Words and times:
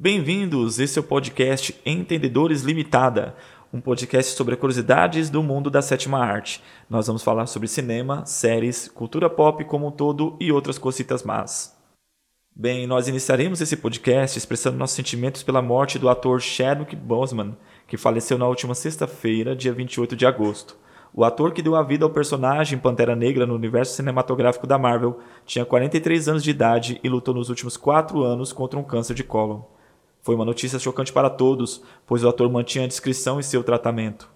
Bem-vindos, 0.00 0.78
esse 0.78 0.96
é 0.96 1.02
o 1.02 1.04
podcast 1.04 1.74
Entendedores 1.84 2.62
Limitada, 2.62 3.34
um 3.72 3.80
podcast 3.80 4.36
sobre 4.36 4.54
curiosidades 4.54 5.28
do 5.28 5.42
mundo 5.42 5.68
da 5.68 5.82
sétima 5.82 6.20
arte. 6.20 6.62
Nós 6.88 7.08
vamos 7.08 7.24
falar 7.24 7.46
sobre 7.46 7.66
cinema, 7.66 8.24
séries, 8.24 8.86
cultura 8.86 9.28
pop 9.28 9.64
como 9.64 9.88
um 9.88 9.90
todo 9.90 10.36
e 10.38 10.52
outras 10.52 10.78
cositas 10.78 11.24
más. 11.24 11.76
Bem, 12.54 12.86
nós 12.86 13.08
iniciaremos 13.08 13.60
esse 13.60 13.76
podcast 13.76 14.38
expressando 14.38 14.78
nossos 14.78 14.94
sentimentos 14.94 15.42
pela 15.42 15.60
morte 15.60 15.98
do 15.98 16.08
ator 16.08 16.40
Chadwick 16.40 16.94
Boseman, 16.94 17.56
que 17.88 17.96
faleceu 17.96 18.38
na 18.38 18.46
última 18.46 18.76
sexta-feira, 18.76 19.56
dia 19.56 19.72
28 19.72 20.14
de 20.14 20.24
agosto. 20.24 20.76
O 21.12 21.24
ator 21.24 21.52
que 21.52 21.60
deu 21.60 21.74
a 21.74 21.82
vida 21.82 22.04
ao 22.04 22.10
personagem 22.10 22.78
Pantera 22.78 23.16
Negra 23.16 23.44
no 23.44 23.56
universo 23.56 23.96
cinematográfico 23.96 24.64
da 24.64 24.78
Marvel 24.78 25.18
tinha 25.44 25.64
43 25.64 26.28
anos 26.28 26.44
de 26.44 26.50
idade 26.50 27.00
e 27.02 27.08
lutou 27.08 27.34
nos 27.34 27.48
últimos 27.48 27.76
quatro 27.76 28.22
anos 28.22 28.52
contra 28.52 28.78
um 28.78 28.84
câncer 28.84 29.14
de 29.14 29.24
cólon. 29.24 29.62
Foi 30.22 30.34
uma 30.34 30.44
notícia 30.44 30.78
chocante 30.78 31.12
para 31.12 31.30
todos, 31.30 31.82
pois 32.06 32.24
o 32.24 32.28
ator 32.28 32.50
mantinha 32.50 32.84
a 32.84 32.88
discrição 32.88 33.38
em 33.38 33.42
seu 33.42 33.62
tratamento. 33.62 34.28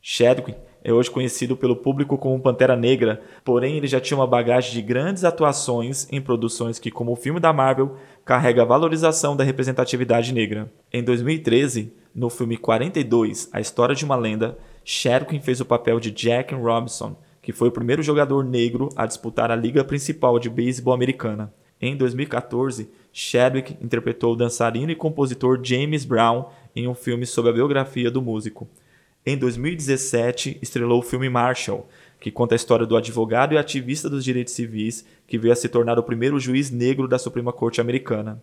Chadwick 0.00 0.56
é 0.82 0.92
hoje 0.92 1.10
conhecido 1.10 1.56
pelo 1.56 1.76
público 1.76 2.16
como 2.16 2.40
Pantera 2.40 2.74
Negra, 2.74 3.22
porém 3.44 3.76
ele 3.76 3.86
já 3.86 4.00
tinha 4.00 4.16
uma 4.16 4.26
bagagem 4.26 4.72
de 4.72 4.80
grandes 4.80 5.24
atuações 5.24 6.08
em 6.10 6.20
produções 6.20 6.78
que, 6.78 6.90
como 6.90 7.12
o 7.12 7.16
filme 7.16 7.38
da 7.38 7.52
Marvel, 7.52 7.96
carrega 8.24 8.62
a 8.62 8.66
valorização 8.66 9.36
da 9.36 9.44
representatividade 9.44 10.32
negra. 10.32 10.72
Em 10.90 11.02
2013, 11.02 11.92
no 12.14 12.30
filme 12.30 12.56
42, 12.56 13.50
A 13.52 13.60
História 13.60 13.94
de 13.94 14.04
uma 14.04 14.16
Lenda, 14.16 14.58
Chadwick 14.84 15.44
fez 15.44 15.60
o 15.60 15.66
papel 15.66 16.00
de 16.00 16.10
Jack 16.10 16.54
Robinson, 16.54 17.16
que 17.42 17.52
foi 17.52 17.68
o 17.68 17.72
primeiro 17.72 18.02
jogador 18.02 18.44
negro 18.44 18.88
a 18.96 19.06
disputar 19.06 19.50
a 19.50 19.56
liga 19.56 19.84
principal 19.84 20.38
de 20.38 20.48
beisebol 20.48 20.94
americana. 20.94 21.52
Em 21.80 21.96
2014, 21.96 22.90
Chadwick 23.10 23.76
interpretou 23.80 24.34
o 24.34 24.36
dançarino 24.36 24.92
e 24.92 24.96
compositor 24.96 25.58
James 25.62 26.04
Brown 26.04 26.50
em 26.76 26.86
um 26.86 26.94
filme 26.94 27.24
sobre 27.24 27.50
a 27.50 27.54
biografia 27.54 28.10
do 28.10 28.20
músico. 28.20 28.68
Em 29.24 29.36
2017, 29.36 30.58
estrelou 30.60 31.00
o 31.00 31.02
filme 31.02 31.30
Marshall, 31.30 31.88
que 32.20 32.30
conta 32.30 32.54
a 32.54 32.56
história 32.56 32.84
do 32.84 32.96
advogado 32.96 33.54
e 33.54 33.58
ativista 33.58 34.10
dos 34.10 34.22
direitos 34.22 34.52
civis 34.52 35.06
que 35.26 35.38
veio 35.38 35.52
a 35.52 35.56
se 35.56 35.68
tornar 35.68 35.98
o 35.98 36.02
primeiro 36.02 36.38
juiz 36.38 36.70
negro 36.70 37.08
da 37.08 37.18
Suprema 37.18 37.52
Corte 37.52 37.80
Americana. 37.80 38.42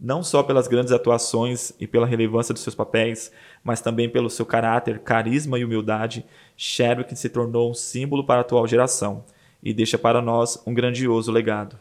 Não 0.00 0.22
só 0.22 0.42
pelas 0.42 0.66
grandes 0.66 0.92
atuações 0.92 1.72
e 1.78 1.86
pela 1.86 2.06
relevância 2.06 2.54
dos 2.54 2.62
seus 2.62 2.74
papéis, 2.74 3.30
mas 3.62 3.80
também 3.80 4.08
pelo 4.08 4.30
seu 4.30 4.44
caráter, 4.44 4.98
carisma 4.98 5.58
e 5.58 5.64
humildade, 5.64 6.24
Chadwick 6.56 7.14
se 7.16 7.28
tornou 7.28 7.70
um 7.70 7.74
símbolo 7.74 8.24
para 8.24 8.38
a 8.38 8.40
atual 8.40 8.66
geração 8.66 9.24
e 9.62 9.72
deixa 9.72 9.98
para 9.98 10.20
nós 10.20 10.60
um 10.66 10.74
grandioso 10.74 11.30
legado. 11.30 11.78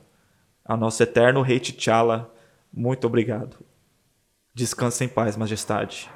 Ao 0.72 0.78
nosso 0.78 1.04
eterno 1.04 1.42
rei 1.42 1.60
T'Challa, 1.60 2.34
muito 2.72 3.06
obrigado. 3.06 3.58
Descanse 4.54 5.04
em 5.04 5.10
paz, 5.10 5.36
majestade. 5.36 6.10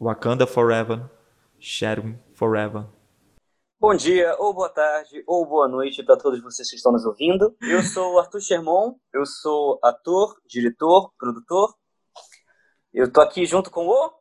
Wakanda 0.00 0.46
forever, 0.46 1.10
Sherwin 1.58 2.16
forever. 2.32 2.84
Bom 3.80 3.96
dia, 3.96 4.36
ou 4.38 4.54
boa 4.54 4.68
tarde, 4.68 5.24
ou 5.26 5.44
boa 5.44 5.66
noite 5.66 6.04
para 6.04 6.16
todos 6.16 6.40
vocês 6.40 6.70
que 6.70 6.76
estão 6.76 6.92
nos 6.92 7.04
ouvindo. 7.04 7.56
Eu 7.60 7.82
sou 7.82 8.14
o 8.14 8.18
Arthur 8.20 8.40
Sherman, 8.40 8.94
eu 9.12 9.26
sou 9.26 9.80
ator, 9.82 10.40
diretor, 10.46 11.10
produtor. 11.18 11.74
Eu 12.94 13.12
tô 13.12 13.20
aqui 13.20 13.44
junto 13.46 13.68
com 13.68 13.84
o 13.84 14.12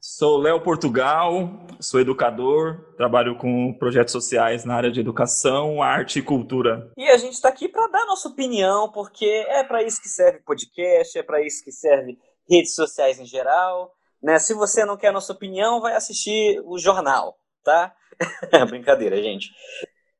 Sou 0.00 0.38
Léo 0.38 0.60
Portugal, 0.62 1.66
sou 1.80 2.00
educador, 2.00 2.94
trabalho 2.96 3.36
com 3.36 3.72
projetos 3.78 4.12
sociais 4.12 4.64
na 4.64 4.74
área 4.74 4.90
de 4.90 5.00
educação, 5.00 5.82
arte 5.82 6.18
e 6.18 6.22
cultura. 6.22 6.90
E 6.96 7.08
a 7.08 7.16
gente 7.16 7.34
está 7.34 7.48
aqui 7.48 7.68
para 7.68 7.88
dar 7.88 8.06
nossa 8.06 8.28
opinião, 8.28 8.90
porque 8.90 9.26
é 9.48 9.64
para 9.64 9.82
isso 9.82 10.00
que 10.00 10.08
serve 10.08 10.40
podcast, 10.40 11.18
é 11.18 11.22
para 11.22 11.44
isso 11.44 11.64
que 11.64 11.72
serve 11.72 12.18
redes 12.48 12.74
sociais 12.74 13.18
em 13.18 13.26
geral. 13.26 13.92
Né? 14.22 14.38
Se 14.38 14.54
você 14.54 14.84
não 14.84 14.96
quer 14.96 15.08
a 15.08 15.12
nossa 15.12 15.32
opinião, 15.32 15.80
vai 15.80 15.94
assistir 15.94 16.60
o 16.64 16.78
jornal, 16.78 17.36
tá? 17.62 17.94
Brincadeira, 18.68 19.22
gente. 19.22 19.50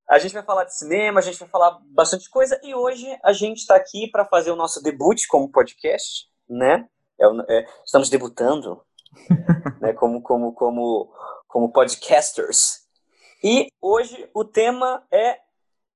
A 0.08 0.18
gente 0.18 0.32
vai 0.32 0.42
falar 0.42 0.64
de 0.64 0.76
cinema, 0.76 1.20
a 1.20 1.22
gente 1.22 1.38
vai 1.38 1.48
falar 1.48 1.78
bastante 1.94 2.30
coisa 2.30 2.58
e 2.62 2.74
hoje 2.74 3.06
a 3.22 3.32
gente 3.32 3.58
está 3.58 3.76
aqui 3.76 4.08
para 4.10 4.24
fazer 4.24 4.50
o 4.50 4.56
nosso 4.56 4.82
debut 4.82 5.20
como 5.28 5.50
podcast, 5.50 6.26
né? 6.48 6.86
É, 7.20 7.58
é, 7.58 7.66
estamos 7.84 8.08
debutando 8.08 8.80
né, 9.80 9.92
como, 9.92 10.22
como, 10.22 10.52
como, 10.52 11.12
como 11.46 11.72
podcasters. 11.72 12.86
E 13.42 13.68
hoje 13.80 14.28
o 14.34 14.44
tema 14.44 15.06
é 15.10 15.38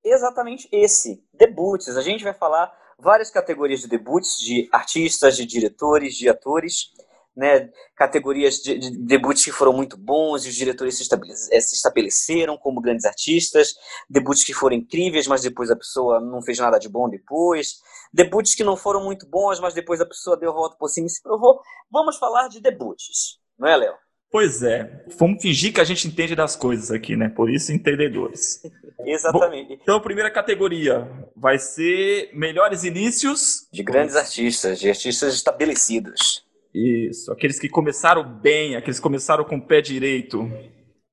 exatamente 0.05 0.69
esse: 0.71 1.25
debuts. 1.33 1.97
A 1.97 2.03
gente 2.03 2.25
vai 2.25 2.35
falar 2.35 2.73
várias 2.99 3.31
categorias 3.31 3.81
de 3.81 3.89
debuts 3.89 4.39
de 4.39 4.69
artistas, 4.73 5.37
de 5.37 5.45
diretores, 5.45 6.15
de 6.15 6.29
atores. 6.29 6.93
Né, 7.35 7.71
categorias 7.97 8.57
de, 8.57 8.79
de 8.79 8.91
debuts 8.91 9.43
que 9.43 9.51
foram 9.51 9.73
muito 9.73 9.97
bons 9.97 10.45
e 10.45 10.51
os 10.51 10.55
diretores 10.55 10.97
se, 10.97 11.03
estabeleceram, 11.03 11.61
se 11.63 11.75
estabeleceram 11.75 12.59
como 12.59 12.79
grandes 12.79 13.07
artistas, 13.07 13.73
debuts 14.11 14.45
que 14.45 14.53
foram 14.53 14.77
incríveis, 14.77 15.27
mas 15.27 15.41
depois 15.41 15.71
a 15.71 15.77
pessoa 15.77 16.21
não 16.21 16.43
fez 16.43 16.59
nada 16.59 16.79
de 16.79 16.91
bom 16.91 17.09
depois, 17.09 17.77
debuts 18.13 18.55
que 18.55 18.63
não 18.63 18.77
foram 18.77 19.03
muito 19.03 19.27
bons, 19.27 19.61
mas 19.61 19.73
depois 19.73 19.99
a 20.03 20.07
pessoa 20.07 20.37
deu 20.37 20.51
a 20.51 20.55
volta 20.55 20.77
por 20.77 20.89
cima 20.89 21.07
e 21.07 21.11
se 21.11 21.23
provou. 21.23 21.59
Vamos 21.91 22.19
falar 22.19 22.49
de 22.49 22.61
debuts, 22.61 23.39
não 23.59 23.67
é, 23.67 23.79
Léo? 23.79 23.95
Pois 24.33 24.63
é, 24.63 25.05
vamos 25.19 25.43
fingir 25.43 25.75
que 25.75 25.81
a 25.81 25.85
gente 25.85 26.09
entende 26.09 26.35
das 26.35 26.57
coisas 26.57 26.91
aqui, 26.91 27.15
né? 27.15 27.29
Por 27.29 27.51
isso, 27.51 27.71
entendedores. 27.71 28.63
Exatamente. 29.05 29.69
Bom, 29.69 29.79
então, 29.83 29.97
a 29.97 30.01
primeira 30.01 30.31
categoria 30.31 31.07
vai 31.37 31.59
ser 31.59 32.31
melhores 32.33 32.83
inícios. 32.83 33.69
De 33.71 33.83
grandes 33.83 34.17
artistas, 34.17 34.81
de 34.81 34.89
artistas 34.89 35.35
estabelecidos. 35.35 36.47
Isso, 36.75 37.31
aqueles 37.31 37.59
que 37.59 37.69
começaram 37.69 38.25
bem, 38.25 38.77
aqueles 38.77 38.99
que 38.99 39.03
começaram 39.03 39.45
com 39.45 39.57
o 39.57 39.67
pé 39.67 39.81
direito. 39.81 40.51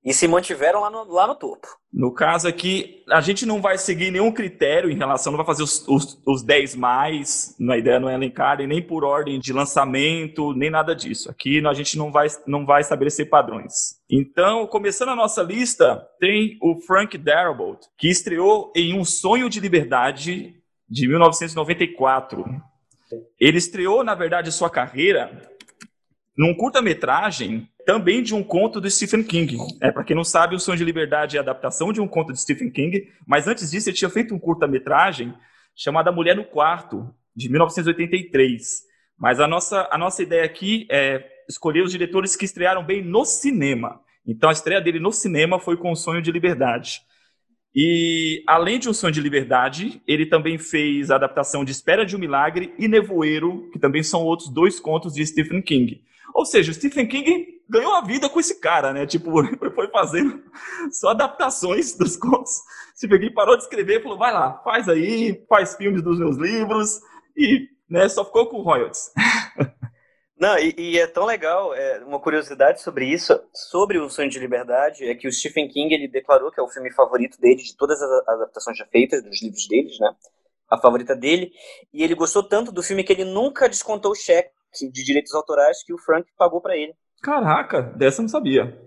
E 0.04 0.14
se 0.14 0.28
mantiveram 0.28 0.80
lá 0.82 0.90
no, 0.90 1.04
lá 1.12 1.28
no 1.28 1.36
topo. 1.36 1.68
No 1.92 2.14
caso 2.14 2.48
aqui, 2.48 3.04
a 3.10 3.20
gente 3.20 3.46
não 3.46 3.62
vai 3.62 3.78
seguir 3.78 4.12
nenhum 4.12 4.32
critério 4.32 4.90
em 4.90 4.96
relação, 4.96 5.32
não 5.32 5.38
vai 5.38 5.46
fazer 5.46 5.62
os, 5.62 5.86
os, 5.88 6.22
os 6.26 6.42
10 6.42 6.76
mais, 6.76 7.56
a 7.70 7.78
ideia 7.78 8.00
não 8.00 8.10
é 8.10 8.14
elencar, 8.14 8.60
nem 8.60 8.82
por 8.82 9.04
ordem 9.04 9.40
de 9.40 9.52
lançamento, 9.52 10.54
nem 10.54 10.70
nada 10.70 10.96
disso. 10.96 11.30
Aqui 11.30 11.66
a 11.66 11.74
gente 11.74 11.98
não 11.98 12.12
vai, 12.12 12.28
não 12.48 12.66
vai 12.66 12.80
estabelecer 12.80 13.28
padrões. 13.28 14.00
Então, 14.10 14.66
começando 14.68 15.10
a 15.10 15.16
nossa 15.16 15.44
lista, 15.44 16.08
tem 16.20 16.58
o 16.62 16.80
Frank 16.80 17.18
Darabont, 17.18 17.80
que 17.98 18.08
estreou 18.08 18.72
em 18.74 18.98
Um 18.98 19.04
Sonho 19.04 19.50
de 19.50 19.60
Liberdade, 19.60 20.56
de 20.90 21.08
1994. 21.08 22.46
Ele 23.40 23.58
estreou, 23.58 24.04
na 24.04 24.16
verdade, 24.16 24.52
sua 24.52 24.70
carreira 24.70 25.32
num 26.38 26.54
curta-metragem 26.54 27.68
também 27.86 28.24
de 28.24 28.34
um 28.34 28.44
conto 28.44 28.80
do 28.80 28.90
Stephen 28.90 29.24
King. 29.24 29.58
É, 29.82 29.92
para 29.92 30.04
quem 30.04 30.16
não 30.16 30.24
sabe, 30.24 30.56
O 30.56 30.60
Sonho 30.60 30.78
de 30.78 30.86
Liberdade 30.86 31.36
é 31.36 31.40
a 31.40 31.42
adaptação 31.42 31.92
de 31.92 32.00
um 32.00 32.08
conto 32.08 32.32
de 32.32 32.40
Stephen 32.40 32.70
King, 32.70 33.12
mas 33.28 33.48
antes 33.48 33.72
disso 33.72 33.90
ele 33.90 33.98
tinha 33.98 34.10
feito 34.10 34.34
um 34.34 34.40
curta-metragem 34.40 35.34
chamado 35.76 36.08
A 36.08 36.12
Mulher 36.12 36.36
no 36.36 36.46
Quarto, 36.46 37.14
de 37.36 37.50
1983. 37.50 38.84
Mas 39.18 39.40
a 39.40 39.48
nossa, 39.48 39.88
a 39.92 39.98
nossa 39.98 40.24
ideia 40.24 40.44
aqui 40.44 40.88
é 40.92 41.26
escolher 41.50 41.82
os 41.82 41.92
diretores 41.92 42.36
que 42.36 42.46
estrearam 42.46 42.86
bem 42.86 43.04
no 43.04 43.26
cinema. 43.26 44.00
Então 44.26 44.50
a 44.50 44.54
estreia 44.54 44.80
dele 44.80 45.00
no 45.00 45.12
cinema 45.12 45.60
foi 45.60 45.76
com 45.76 45.92
O 45.92 45.96
Sonho 45.96 46.22
de 46.22 46.32
Liberdade. 46.32 47.02
E 47.76 48.44
além 48.48 48.80
de 48.80 48.90
Um 48.90 48.94
Sonho 48.94 49.14
de 49.14 49.22
Liberdade, 49.22 50.02
ele 50.08 50.26
também 50.26 50.58
fez 50.58 51.12
a 51.12 51.16
adaptação 51.16 51.64
de 51.64 51.72
Espera 51.72 52.06
de 52.06 52.16
um 52.16 52.20
Milagre 52.20 52.74
e 52.78 52.88
Nevoeiro, 52.88 53.70
que 53.72 53.80
também 53.80 54.02
são 54.02 54.24
outros 54.24 54.50
dois 54.50 54.80
contos 54.80 55.14
de 55.14 55.26
Stephen 55.26 55.62
King. 55.62 56.04
Ou 56.34 56.46
seja, 56.46 56.72
o 56.72 56.74
Stephen 56.74 57.08
King 57.08 57.60
ganhou 57.70 57.94
a 57.94 58.02
vida 58.02 58.28
com 58.28 58.40
esse 58.40 58.60
cara, 58.60 58.92
né? 58.92 59.06
Tipo, 59.06 59.32
foi 59.76 59.88
fazendo 59.90 60.42
só 60.92 61.10
adaptações 61.10 61.96
dos 61.96 62.18
contos. 62.18 62.54
Stephen 62.96 63.20
King 63.20 63.34
parou 63.34 63.56
de 63.56 63.64
escrever 63.64 64.00
e 64.00 64.04
falou: 64.04 64.18
vai 64.18 64.34
lá, 64.34 64.60
faz 64.64 64.90
aí, 64.90 65.44
faz 65.48 65.76
filmes 65.76 66.02
dos 66.02 66.18
meus 66.18 66.38
livros 66.38 67.00
e 67.38 67.68
né, 67.90 68.10
só 68.10 68.26
ficou 68.26 68.48
com 68.48 68.62
royalties. 68.62 69.12
Não, 70.40 70.58
e, 70.58 70.74
e, 70.78 70.98
é 70.98 71.06
tão 71.06 71.26
legal, 71.26 71.76
é, 71.76 72.00
uma 72.06 72.20
curiosidade 72.20 72.82
sobre 72.82 73.06
isso, 73.06 73.38
sobre 73.54 73.98
o 74.00 74.10
Sonho 74.10 74.30
de 74.30 74.40
Liberdade, 74.40 75.04
é 75.04 75.14
que 75.14 75.28
o 75.28 75.32
Stephen 75.32 75.68
King 75.68 75.94
ele 75.94 76.08
declarou 76.08 76.50
que 76.50 76.60
é 76.60 76.64
o 76.64 76.70
filme 76.70 76.92
favorito 76.94 77.40
dele 77.42 77.62
de 77.62 77.76
todas 77.76 78.02
as 78.02 78.28
adaptações 78.28 78.78
já 78.78 78.86
feitas 78.86 79.22
dos 79.22 79.42
livros 79.44 79.68
deles, 79.68 80.00
né? 80.00 80.16
A 80.70 80.78
favorita 80.78 81.14
dele, 81.14 81.52
e 81.94 82.04
ele 82.04 82.16
gostou 82.16 82.42
tanto 82.42 82.72
do 82.72 82.82
filme 82.82 83.04
que 83.04 83.12
ele 83.12 83.26
nunca 83.26 83.68
descontou 83.68 84.12
o 84.12 84.16
cheque 84.16 84.52
de 84.94 85.04
direitos 85.04 85.34
autorais 85.34 85.84
que 85.84 85.94
o 85.94 85.98
Frank 85.98 86.26
pagou 86.38 86.62
para 86.62 86.78
ele. 86.78 86.94
Caraca, 87.22 87.82
dessa 87.82 88.22
eu 88.22 88.24
não 88.24 88.30
sabia. 88.30 88.80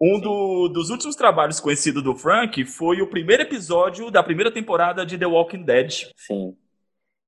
Um 0.00 0.20
do, 0.20 0.68
dos 0.68 0.90
últimos 0.90 1.16
trabalhos 1.16 1.58
conhecidos 1.58 2.02
do 2.02 2.14
Frank 2.14 2.64
foi 2.64 3.02
o 3.02 3.10
primeiro 3.10 3.42
episódio 3.42 4.10
da 4.10 4.22
primeira 4.22 4.52
temporada 4.52 5.04
de 5.04 5.18
The 5.18 5.26
Walking 5.26 5.64
Dead. 5.64 6.12
Sim. 6.16 6.56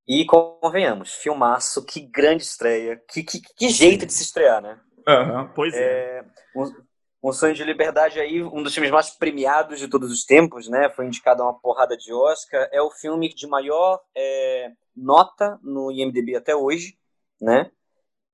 E 0.06 0.24
convenhamos, 0.24 1.14
filmaço, 1.14 1.84
que 1.84 2.00
grande 2.00 2.42
estreia, 2.42 3.00
que, 3.08 3.22
que, 3.22 3.40
que 3.40 3.68
jeito 3.68 4.04
de 4.04 4.12
se 4.12 4.24
estrear, 4.24 4.60
né? 4.60 4.80
Uhum, 5.06 5.48
pois 5.54 5.74
é. 5.74 6.18
é 6.18 6.24
um, 6.56 7.28
um, 7.28 7.32
Sonho 7.32 7.54
de 7.54 7.62
Liberdade 7.62 8.20
aí, 8.20 8.42
um 8.42 8.62
dos 8.62 8.74
filmes 8.74 8.90
mais 8.90 9.10
premiados 9.10 9.78
de 9.78 9.88
todos 9.88 10.10
os 10.10 10.24
tempos, 10.24 10.68
né? 10.68 10.90
Foi 10.90 11.06
indicado 11.06 11.42
a 11.42 11.46
uma 11.46 11.58
porrada 11.58 11.96
de 11.96 12.12
Oscar. 12.12 12.68
É 12.72 12.82
o 12.82 12.90
filme 12.90 13.28
de 13.28 13.46
maior 13.46 14.00
é, 14.16 14.72
nota 14.96 15.58
no 15.62 15.90
IMDb 15.92 16.34
até 16.34 16.54
hoje, 16.54 16.96
né? 17.40 17.70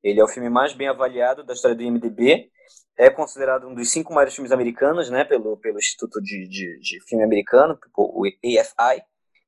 Ele 0.02 0.20
é 0.20 0.24
o 0.24 0.28
filme 0.28 0.48
mais 0.48 0.72
bem 0.72 0.88
avaliado 0.88 1.44
da 1.44 1.52
história 1.52 1.76
do 1.76 1.82
IMDb. 1.82 2.50
É 2.96 3.10
considerado 3.10 3.68
um 3.68 3.74
dos 3.74 3.90
cinco 3.90 4.12
maiores 4.12 4.34
filmes 4.34 4.52
americanos, 4.52 5.08
né, 5.10 5.24
pelo, 5.24 5.56
pelo 5.58 5.78
Instituto 5.78 6.20
de, 6.20 6.48
de, 6.48 6.80
de 6.80 7.00
Filme 7.06 7.24
Americano, 7.24 7.78
o 7.96 8.24
AFI. 8.26 9.02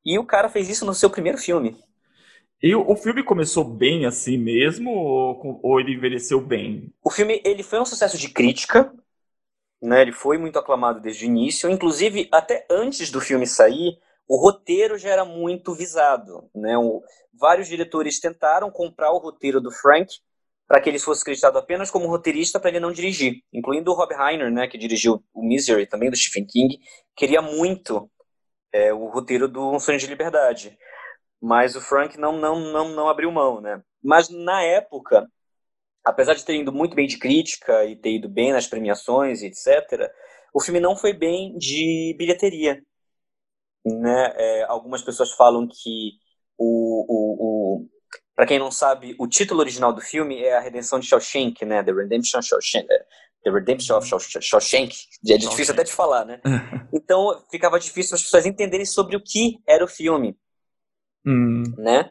E 0.04 0.18
o 0.18 0.24
cara 0.24 0.48
fez 0.48 0.68
isso 0.68 0.86
no 0.86 0.94
seu 0.94 1.10
primeiro 1.10 1.36
filme. 1.36 1.76
E 2.62 2.74
o, 2.74 2.94
filme 2.94 3.22
começou 3.22 3.64
bem 3.64 4.04
assim 4.04 4.36
mesmo, 4.36 4.90
ou, 4.90 5.60
ou, 5.62 5.80
ele 5.80 5.94
envelheceu 5.94 6.40
bem? 6.40 6.92
O 7.02 7.10
filme 7.10 7.40
ele 7.42 7.62
foi 7.62 7.80
um 7.80 7.86
sucesso 7.86 8.18
de 8.18 8.28
crítica, 8.28 8.92
né? 9.80 10.02
Ele 10.02 10.12
foi 10.12 10.36
muito 10.36 10.58
aclamado 10.58 11.00
desde 11.00 11.24
o 11.24 11.28
início. 11.28 11.70
Inclusive, 11.70 12.28
até 12.30 12.66
antes 12.70 13.10
do 13.10 13.20
filme 13.20 13.46
sair, 13.46 13.98
o 14.28 14.36
roteiro 14.36 14.98
já 14.98 15.08
era 15.08 15.24
muito 15.24 15.74
visado. 15.74 16.50
Né? 16.54 16.76
O, 16.76 17.02
vários 17.32 17.66
diretores 17.66 18.20
tentaram 18.20 18.70
comprar 18.70 19.10
o 19.10 19.18
roteiro 19.18 19.60
do 19.60 19.70
Frank 19.70 20.14
para 20.68 20.80
que 20.80 20.88
ele 20.88 21.00
fosse 21.00 21.22
acreditado 21.22 21.58
apenas 21.58 21.90
como 21.90 22.06
roteirista 22.06 22.60
para 22.60 22.70
ele 22.70 22.78
não 22.78 22.92
dirigir, 22.92 23.42
incluindo 23.52 23.90
o 23.90 23.94
Rob 23.94 24.14
Reiner, 24.14 24.52
né, 24.52 24.68
que 24.68 24.78
dirigiu 24.78 25.20
o 25.34 25.42
Misery, 25.44 25.84
também 25.84 26.08
do 26.08 26.16
Stephen 26.16 26.46
King, 26.46 26.78
queria 27.16 27.42
muito 27.42 28.08
é, 28.72 28.92
o 28.92 29.08
roteiro 29.08 29.48
do 29.48 29.68
Um 29.68 29.80
Sonho 29.80 29.98
de 29.98 30.06
Liberdade. 30.06 30.78
Mas 31.40 31.74
o 31.74 31.80
Frank 31.80 32.18
não, 32.18 32.32
não, 32.38 32.60
não, 32.60 32.88
não 32.90 33.08
abriu 33.08 33.30
mão, 33.32 33.60
né? 33.60 33.82
Mas 34.02 34.28
na 34.28 34.62
época, 34.62 35.26
apesar 36.04 36.34
de 36.34 36.44
ter 36.44 36.54
ido 36.56 36.72
muito 36.72 36.94
bem 36.94 37.06
de 37.06 37.18
crítica 37.18 37.84
e 37.84 37.96
ter 37.96 38.12
ido 38.12 38.28
bem 38.28 38.52
nas 38.52 38.66
premiações 38.66 39.42
e 39.42 39.46
etc., 39.46 40.10
o 40.52 40.60
filme 40.60 40.80
não 40.80 40.96
foi 40.96 41.12
bem 41.12 41.56
de 41.56 42.14
bilheteria. 42.18 42.82
Né? 43.84 44.32
É, 44.36 44.64
algumas 44.64 45.02
pessoas 45.02 45.32
falam 45.32 45.66
que 45.66 46.12
o, 46.58 47.06
o, 47.08 47.84
o 47.84 47.88
para 48.34 48.46
quem 48.46 48.58
não 48.58 48.70
sabe, 48.70 49.14
o 49.18 49.28
título 49.28 49.60
original 49.60 49.92
do 49.92 50.00
filme 50.00 50.42
é 50.42 50.56
A 50.56 50.60
Redenção 50.60 50.98
de 50.98 51.06
Shawshank, 51.06 51.62
né? 51.64 51.82
The 51.82 51.92
Redemption 51.92 52.38
of 52.38 52.48
Shawshank. 52.48 52.86
É, 52.90 52.98
The 53.44 53.50
Redemption 53.50 53.96
of 53.98 54.08
Shawshank. 54.40 54.96
É 55.28 55.36
difícil 55.36 55.74
até 55.74 55.84
de 55.84 55.92
falar, 55.92 56.24
né? 56.24 56.40
Então 56.92 57.44
ficava 57.50 57.78
difícil 57.78 58.16
as 58.16 58.22
pessoas 58.22 58.46
entenderem 58.46 58.84
sobre 58.84 59.14
o 59.14 59.22
que 59.22 59.58
era 59.66 59.84
o 59.84 59.88
filme. 59.88 60.36
Hum. 61.26 61.62
Né? 61.76 62.10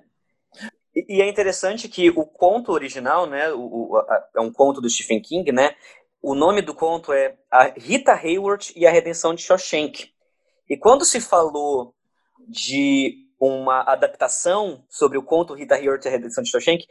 E, 0.96 1.18
e, 1.18 1.22
é 1.22 1.30
interessante 1.30 1.88
que 1.88 2.10
o 2.10 2.26
conto 2.26 2.72
original, 2.72 3.26
né, 3.26 3.52
o, 3.52 3.92
o 3.92 3.98
a, 3.98 4.30
é 4.38 4.42
um 4.42 4.52
conto 4.52 4.82
do 4.82 4.90
Stephen 4.90 5.22
King, 5.22 5.52
né? 5.52 5.76
O 6.22 6.36
nome 6.36 6.62
do 6.62 6.74
conto 6.74 7.14
é 7.14 7.38
A 7.50 7.66
Rita 7.78 8.14
Hayworth 8.14 8.72
e 8.76 8.86
a 8.86 8.92
Redenção 8.92 9.34
de 9.34 9.42
Shawshank. 9.42 10.12
E 10.70 10.78
quando 10.78 11.06
se 11.06 11.22
falou 11.22 11.96
de 12.48 13.16
uma 13.40 13.82
adaptação 13.84 14.84
sobre 14.90 15.18
o 15.18 15.24
conto 15.24 15.54
Rita 15.54 15.76
Hayworth 15.76 16.06
e 16.06 16.08
a 16.10 16.12
Redenção 16.12 16.44
de 16.44 16.50
Shawshank, 16.50 16.86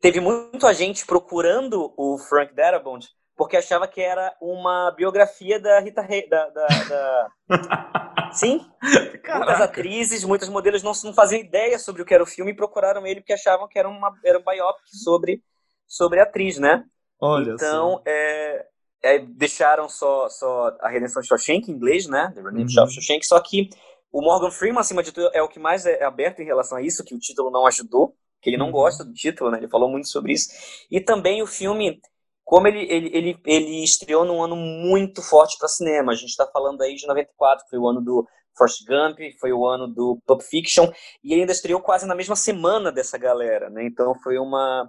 teve 0.00 0.20
muita 0.20 0.72
gente 0.74 1.06
procurando 1.06 1.94
o 1.96 2.18
Frank 2.18 2.54
Darabont 2.54 3.08
porque 3.36 3.56
achava 3.56 3.88
que 3.88 4.00
era 4.00 4.34
uma 4.40 4.92
biografia 4.92 5.58
da 5.58 5.80
Rita 5.80 6.02
Hayworth. 6.02 6.28
Da, 6.28 6.48
da, 6.50 6.66
da... 6.66 7.30
Sim. 8.34 8.60
Caraca. 9.22 9.38
Muitas 9.38 9.60
atrizes, 9.60 10.24
muitos 10.24 10.48
modelos 10.48 10.82
não, 10.82 10.92
não 11.04 11.14
faziam 11.14 11.40
ideia 11.40 11.78
sobre 11.78 12.02
o 12.02 12.04
que 12.04 12.14
era 12.14 12.22
o 12.22 12.26
filme 12.26 12.52
e 12.52 12.56
procuraram 12.56 13.06
ele 13.06 13.20
porque 13.20 13.32
achavam 13.32 13.68
que 13.68 13.78
era, 13.78 13.88
uma, 13.88 14.12
era 14.24 14.38
um 14.38 14.42
biopic 14.42 14.86
sobre, 14.88 15.42
sobre 15.86 16.20
a 16.20 16.24
atriz, 16.24 16.58
né? 16.58 16.84
Olha 17.20 17.52
então, 17.52 18.02
é, 18.04 18.66
é, 19.02 19.18
deixaram 19.18 19.88
só, 19.88 20.28
só 20.28 20.76
a 20.80 20.88
Redenção 20.88 21.22
de 21.22 21.28
Shawshank 21.28 21.70
em 21.70 21.74
inglês, 21.74 22.06
né? 22.06 22.32
The 22.34 22.42
Redemption 22.42 22.82
uhum. 22.82 22.86
of 22.86 22.94
Shawshank, 22.94 23.26
só 23.26 23.40
que 23.40 23.70
o 24.12 24.22
Morgan 24.22 24.50
Freeman, 24.50 24.80
acima 24.80 25.02
de 25.02 25.10
tudo, 25.10 25.28
é 25.32 25.42
o 25.42 25.48
que 25.48 25.58
mais 25.58 25.86
é 25.86 26.04
aberto 26.04 26.40
em 26.40 26.44
relação 26.44 26.78
a 26.78 26.82
isso, 26.82 27.04
que 27.04 27.14
o 27.14 27.18
título 27.18 27.50
não 27.50 27.66
ajudou, 27.66 28.16
que 28.40 28.50
ele 28.50 28.56
não 28.56 28.66
uhum. 28.66 28.72
gosta 28.72 29.04
do 29.04 29.12
título, 29.12 29.50
né? 29.50 29.58
Ele 29.58 29.68
falou 29.68 29.88
muito 29.88 30.08
sobre 30.08 30.32
isso. 30.32 30.50
E 30.90 31.00
também 31.00 31.42
o 31.42 31.46
filme 31.46 32.00
como 32.44 32.68
ele, 32.68 32.86
ele, 32.90 33.10
ele, 33.12 33.38
ele 33.46 33.82
estreou 33.82 34.24
num 34.24 34.42
ano 34.42 34.54
muito 34.54 35.22
forte 35.22 35.56
para 35.58 35.68
cinema. 35.68 36.12
A 36.12 36.14
gente 36.14 36.30
está 36.30 36.46
falando 36.46 36.82
aí 36.82 36.94
de 36.94 37.06
94, 37.06 37.64
foi 37.70 37.78
o 37.78 37.88
ano 37.88 38.02
do 38.02 38.26
Forrest 38.56 38.84
Gump, 38.86 39.18
foi 39.40 39.52
o 39.52 39.66
ano 39.66 39.88
do 39.88 40.20
Pulp 40.26 40.42
Fiction, 40.42 40.90
e 41.22 41.32
ele 41.32 41.42
ainda 41.42 41.52
estreou 41.52 41.80
quase 41.80 42.06
na 42.06 42.14
mesma 42.14 42.36
semana 42.36 42.92
dessa 42.92 43.18
galera, 43.18 43.68
né? 43.68 43.84
Então 43.84 44.14
foi 44.22 44.38
uma, 44.38 44.88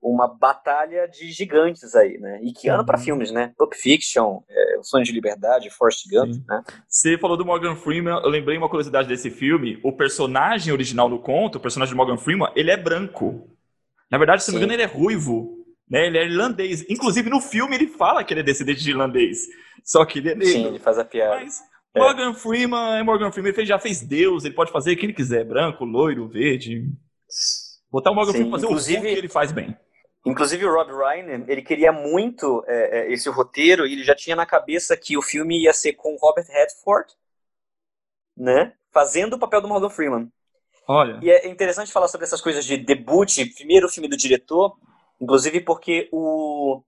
uma 0.00 0.26
batalha 0.26 1.06
de 1.06 1.30
gigantes 1.32 1.94
aí, 1.94 2.18
né? 2.18 2.40
E 2.42 2.52
que 2.52 2.68
ano 2.68 2.84
para 2.84 2.98
uhum. 2.98 3.04
filmes, 3.04 3.30
né? 3.30 3.52
Pulp 3.58 3.74
Fiction, 3.74 4.40
é, 4.48 4.78
O 4.78 4.84
Sonho 4.84 5.04
de 5.04 5.12
Liberdade, 5.12 5.70
Forrest 5.70 6.08
Gump, 6.08 6.32
Sim. 6.32 6.44
né? 6.48 6.62
Você 6.88 7.18
falou 7.18 7.36
do 7.36 7.44
Morgan 7.44 7.76
Freeman, 7.76 8.20
eu 8.22 8.28
lembrei 8.28 8.56
uma 8.56 8.68
curiosidade 8.68 9.08
desse 9.08 9.30
filme. 9.30 9.78
O 9.82 9.92
personagem 9.92 10.72
original 10.72 11.08
do 11.08 11.18
conto, 11.18 11.56
o 11.56 11.60
personagem 11.60 11.92
de 11.92 11.96
Morgan 11.96 12.16
Freeman, 12.16 12.50
ele 12.56 12.70
é 12.70 12.76
branco. 12.76 13.50
Na 14.10 14.16
verdade, 14.18 14.42
se 14.42 14.50
não 14.50 14.58
me 14.58 14.64
engano, 14.64 14.74
ele 14.74 14.82
é 14.82 14.86
ruivo. 14.86 15.53
Né? 15.88 16.06
Ele 16.06 16.18
é 16.18 16.24
irlandês. 16.24 16.84
Inclusive, 16.88 17.28
no 17.28 17.40
filme, 17.40 17.76
ele 17.76 17.86
fala 17.86 18.24
que 18.24 18.32
ele 18.32 18.40
é 18.40 18.44
descendente 18.44 18.82
de 18.82 18.90
irlandês. 18.90 19.46
Só 19.82 20.04
que 20.04 20.18
ele 20.18 20.30
é 20.30 20.34
negro. 20.34 20.52
Sim, 20.52 20.66
ele 20.66 20.78
faz 20.78 20.98
a 20.98 21.04
piada. 21.04 21.36
Mas 21.36 21.60
é. 21.94 22.00
Morgan 22.00 22.34
Freeman 22.34 22.98
é 22.98 23.02
Morgan 23.02 23.30
Freeman. 23.30 23.52
Ele 23.56 23.66
já 23.66 23.78
fez 23.78 24.00
Deus, 24.00 24.44
ele 24.44 24.54
pode 24.54 24.72
fazer 24.72 24.92
o 24.92 24.96
que 24.96 25.06
ele 25.06 25.12
quiser. 25.12 25.44
Branco, 25.44 25.84
loiro, 25.84 26.28
verde. 26.28 26.88
Botar 27.90 28.10
o 28.10 28.14
Morgan 28.14 28.32
Sim, 28.32 28.38
Freeman 28.38 28.60
fazer 28.60 28.98
o 28.98 29.00
que 29.02 29.06
ele 29.06 29.28
faz 29.28 29.52
bem. 29.52 29.76
Inclusive 30.26 30.64
o 30.64 30.72
Rob 30.72 30.90
Reiner, 30.90 31.44
ele 31.48 31.60
queria 31.60 31.92
muito 31.92 32.64
é, 32.66 33.00
é, 33.00 33.12
esse 33.12 33.28
roteiro 33.28 33.86
e 33.86 33.92
ele 33.92 34.02
já 34.02 34.14
tinha 34.14 34.34
na 34.34 34.46
cabeça 34.46 34.96
que 34.96 35.18
o 35.18 35.22
filme 35.22 35.62
ia 35.62 35.72
ser 35.74 35.92
com 35.92 36.16
Robert 36.16 36.46
Redford, 36.48 37.12
né? 38.34 38.72
Fazendo 38.90 39.34
o 39.34 39.38
papel 39.38 39.60
do 39.60 39.68
Morgan 39.68 39.90
Freeman. 39.90 40.32
Olha. 40.88 41.20
E 41.22 41.30
é 41.30 41.46
interessante 41.46 41.92
falar 41.92 42.08
sobre 42.08 42.26
essas 42.26 42.40
coisas 42.40 42.64
de 42.64 42.78
debut, 42.78 43.36
primeiro 43.54 43.88
filme 43.88 44.08
do 44.08 44.16
diretor, 44.16 44.76
Inclusive 45.20 45.60
porque 45.60 46.08
o, 46.12 46.82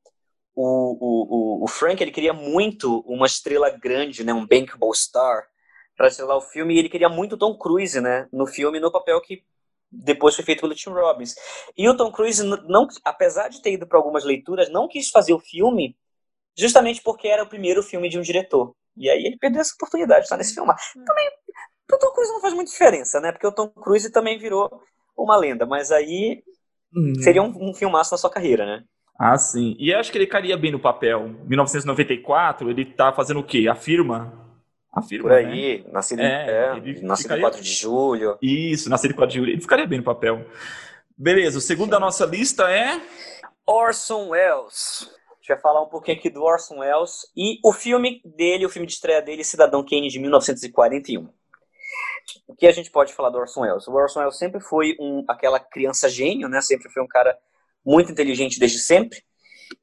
o, 0.55 1.61
o, 1.61 1.64
o 1.64 1.69
Frank 1.69 2.02
ele 2.02 2.11
queria 2.11 2.32
muito 2.32 3.00
uma 3.00 3.26
estrela 3.26 3.70
grande, 3.70 4.25
né, 4.25 4.32
um 4.32 4.46
bankable 4.46 4.94
star, 4.94 5.46
para 5.96 6.08
estrelar 6.08 6.37
o 6.37 6.43
filme, 6.43 6.75
e 6.75 6.78
ele 6.78 6.88
queria 6.88 7.08
muito 7.08 7.38
Tom 7.38 7.56
Cruise 7.56 8.00
né, 8.00 8.28
no 8.32 8.46
filme, 8.46 8.78
no 8.78 8.93
papel 8.93 9.20
que 9.20 9.43
depois 9.90 10.34
foi 10.34 10.44
feito 10.44 10.61
pelo 10.61 10.75
Tim 10.75 10.90
Robbins. 10.90 11.34
E 11.76 11.88
o 11.88 11.96
Tom 11.96 12.12
Cruise, 12.12 12.43
não, 12.43 12.87
apesar 13.05 13.49
de 13.49 13.62
ter 13.62 13.73
ido 13.73 13.87
para 13.87 13.99
algumas 13.99 14.25
leituras, 14.25 14.70
não 14.70 14.88
quis 14.88 15.08
fazer 15.11 15.32
o 15.32 15.38
filme 15.38 15.96
justamente 16.56 17.02
porque 17.02 17.28
era 17.28 17.43
o 17.43 17.49
primeiro 17.49 17.82
filme 17.82 18.08
de 18.08 18.19
um 18.19 18.23
diretor. 18.23 18.75
E 18.96 19.11
aí 19.11 19.25
ele 19.25 19.38
perdeu 19.38 19.61
essa 19.61 19.75
oportunidade 19.75 20.20
de 20.20 20.25
estar 20.25 20.37
nesse 20.37 20.55
filme. 20.55 20.73
Também, 21.05 21.31
o 21.93 21.99
Tom 21.99 22.12
Cruise 22.12 22.32
não 22.32 22.40
faz 22.40 22.55
muita 22.55 22.70
diferença, 22.70 23.20
né? 23.20 23.31
Porque 23.31 23.46
o 23.46 23.52
Tom 23.52 23.69
Cruise 23.69 24.11
também 24.11 24.38
virou 24.38 24.82
uma 25.17 25.37
lenda. 25.37 25.67
Mas 25.67 25.93
aí 25.93 26.43
Hum. 26.97 27.15
Seria 27.21 27.43
um, 27.43 27.53
um 27.71 27.75
filmaço 27.75 28.13
na 28.13 28.19
sua 28.19 28.31
carreira, 28.31 28.65
né? 28.65 28.85
Ah, 29.19 29.37
sim. 29.37 29.77
E 29.79 29.93
acho 29.95 30.11
que 30.11 30.19
ele 30.19 30.26
caria 30.26 30.57
bem 30.57 30.73
no 30.73 30.79
papel. 30.79 31.29
1994, 31.47 32.71
ele 32.71 32.85
tá 32.85 33.12
fazendo 33.12 33.41
o 33.41 33.45
quê? 33.45 33.67
A 33.69 33.75
firma? 33.75 34.33
A 34.93 35.03
firma, 35.03 35.29
Por 35.29 35.33
aí, 35.33 35.83
né? 35.85 35.91
nascido, 35.93 36.21
é, 36.21 36.25
é, 36.25 37.03
nascido 37.03 37.25
ficaria... 37.25 37.43
4 37.43 37.62
de 37.62 37.71
julho. 37.71 38.38
Isso, 38.41 38.88
nascido 38.88 39.15
4 39.15 39.31
de 39.31 39.38
julho. 39.38 39.53
Ele 39.53 39.61
ficaria 39.61 39.87
bem 39.87 39.99
no 39.99 40.05
papel. 40.05 40.47
Beleza, 41.17 41.59
o 41.59 41.61
segundo 41.61 41.87
sim. 41.87 41.91
da 41.91 42.00
nossa 42.00 42.25
lista 42.25 42.71
é... 42.71 43.00
Orson 43.67 44.29
Welles. 44.29 45.11
A 45.33 45.35
gente 45.37 45.49
vai 45.49 45.59
falar 45.59 45.83
um 45.83 45.88
pouquinho 45.88 46.17
aqui 46.17 46.31
do 46.31 46.43
Orson 46.43 46.79
Welles 46.79 47.31
e 47.37 47.59
o 47.62 47.73
filme 47.73 48.23
dele, 48.25 48.65
o 48.65 48.71
filme 48.71 48.87
de 48.87 48.95
estreia 48.95 49.21
dele, 49.21 49.45
Cidadão 49.45 49.85
Kane, 49.85 50.09
de 50.09 50.19
1941 50.19 51.29
o 52.47 52.54
que 52.54 52.66
a 52.66 52.73
gente 52.73 52.90
pode 52.90 53.12
falar 53.12 53.30
do 53.30 53.38
Orson 53.38 53.61
Welles? 53.61 53.87
O 53.87 53.92
Orson 53.92 54.21
Welles 54.21 54.38
sempre 54.38 54.61
foi 54.61 54.97
um, 55.00 55.25
aquela 55.28 55.61
criança 55.61 56.09
gênio, 56.09 56.49
né? 56.49 56.61
Sempre 56.61 56.90
foi 56.90 57.02
um 57.02 57.06
cara 57.06 57.37
muito 57.85 58.11
inteligente 58.11 58.59
desde 58.59 58.78
sempre. 58.78 59.23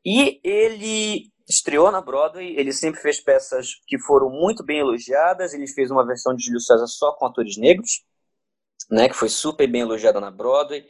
E 0.05 0.39
ele 0.43 1.31
estreou 1.47 1.91
na 1.91 2.01
Broadway, 2.01 2.55
ele 2.57 2.71
sempre 2.71 3.01
fez 3.01 3.19
peças 3.19 3.75
que 3.87 3.99
foram 3.99 4.29
muito 4.29 4.63
bem 4.63 4.79
elogiadas. 4.79 5.53
Ele 5.53 5.67
fez 5.67 5.91
uma 5.91 6.05
versão 6.05 6.35
de 6.35 6.43
Júlio 6.43 6.59
César 6.59 6.87
só 6.87 7.13
com 7.13 7.25
atores 7.25 7.57
negros, 7.57 8.03
né? 8.89 9.07
Que 9.07 9.15
foi 9.15 9.29
super 9.29 9.67
bem 9.67 9.81
elogiada 9.81 10.19
na 10.19 10.31
Broadway. 10.31 10.85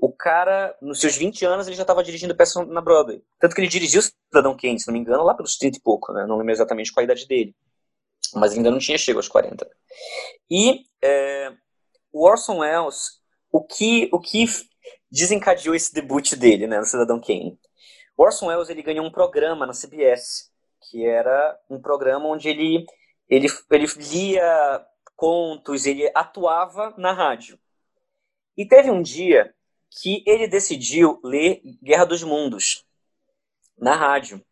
O 0.00 0.12
cara, 0.12 0.76
nos 0.80 1.00
seus 1.00 1.16
20 1.16 1.44
anos, 1.44 1.66
ele 1.66 1.76
já 1.76 1.82
estava 1.82 2.02
dirigindo 2.02 2.34
peças 2.36 2.66
na 2.68 2.80
Broadway. 2.80 3.22
Tanto 3.38 3.54
que 3.54 3.60
ele 3.60 3.68
dirigiu 3.68 4.02
Cidadão 4.02 4.56
Kane, 4.56 4.80
se 4.80 4.86
não 4.86 4.94
me 4.94 5.00
engano, 5.00 5.22
lá 5.22 5.34
pelos 5.34 5.56
30 5.56 5.78
e 5.78 5.80
pouco, 5.82 6.12
né? 6.12 6.26
Não 6.26 6.36
lembro 6.36 6.52
exatamente 6.52 6.92
qual 6.92 7.02
a 7.02 7.04
idade 7.04 7.26
dele 7.26 7.54
mas 8.34 8.52
ainda 8.52 8.70
não 8.70 8.78
tinha 8.78 8.98
chegado 8.98 9.18
aos 9.18 9.28
40. 9.28 9.68
E 10.50 10.84
é, 11.02 11.52
o 12.12 12.26
Orson 12.26 12.58
Welles, 12.58 13.20
o 13.50 13.62
que, 13.62 14.08
o 14.12 14.20
que 14.20 14.46
desencadeou 15.10 15.74
esse 15.74 15.92
debut 15.92 16.34
dele, 16.34 16.66
né, 16.66 16.78
no 16.78 16.84
Cidadão 16.84 17.20
Kane? 17.20 17.58
O 18.16 18.22
Orson 18.22 18.46
Welles 18.46 18.68
ele 18.68 18.82
ganhou 18.82 19.04
um 19.04 19.10
programa 19.10 19.66
na 19.66 19.72
CBS, 19.72 20.50
que 20.88 21.06
era 21.06 21.58
um 21.68 21.80
programa 21.80 22.26
onde 22.26 22.48
ele, 22.48 22.84
ele, 23.28 23.48
ele 23.70 23.86
lia 23.96 24.86
contos, 25.16 25.86
ele 25.86 26.10
atuava 26.14 26.94
na 26.96 27.12
rádio. 27.12 27.58
E 28.56 28.66
teve 28.66 28.90
um 28.90 29.02
dia 29.02 29.54
que 29.90 30.22
ele 30.26 30.46
decidiu 30.46 31.20
ler 31.24 31.60
Guerra 31.82 32.04
dos 32.04 32.22
Mundos 32.22 32.84
na 33.78 33.94
rádio. 33.94 34.44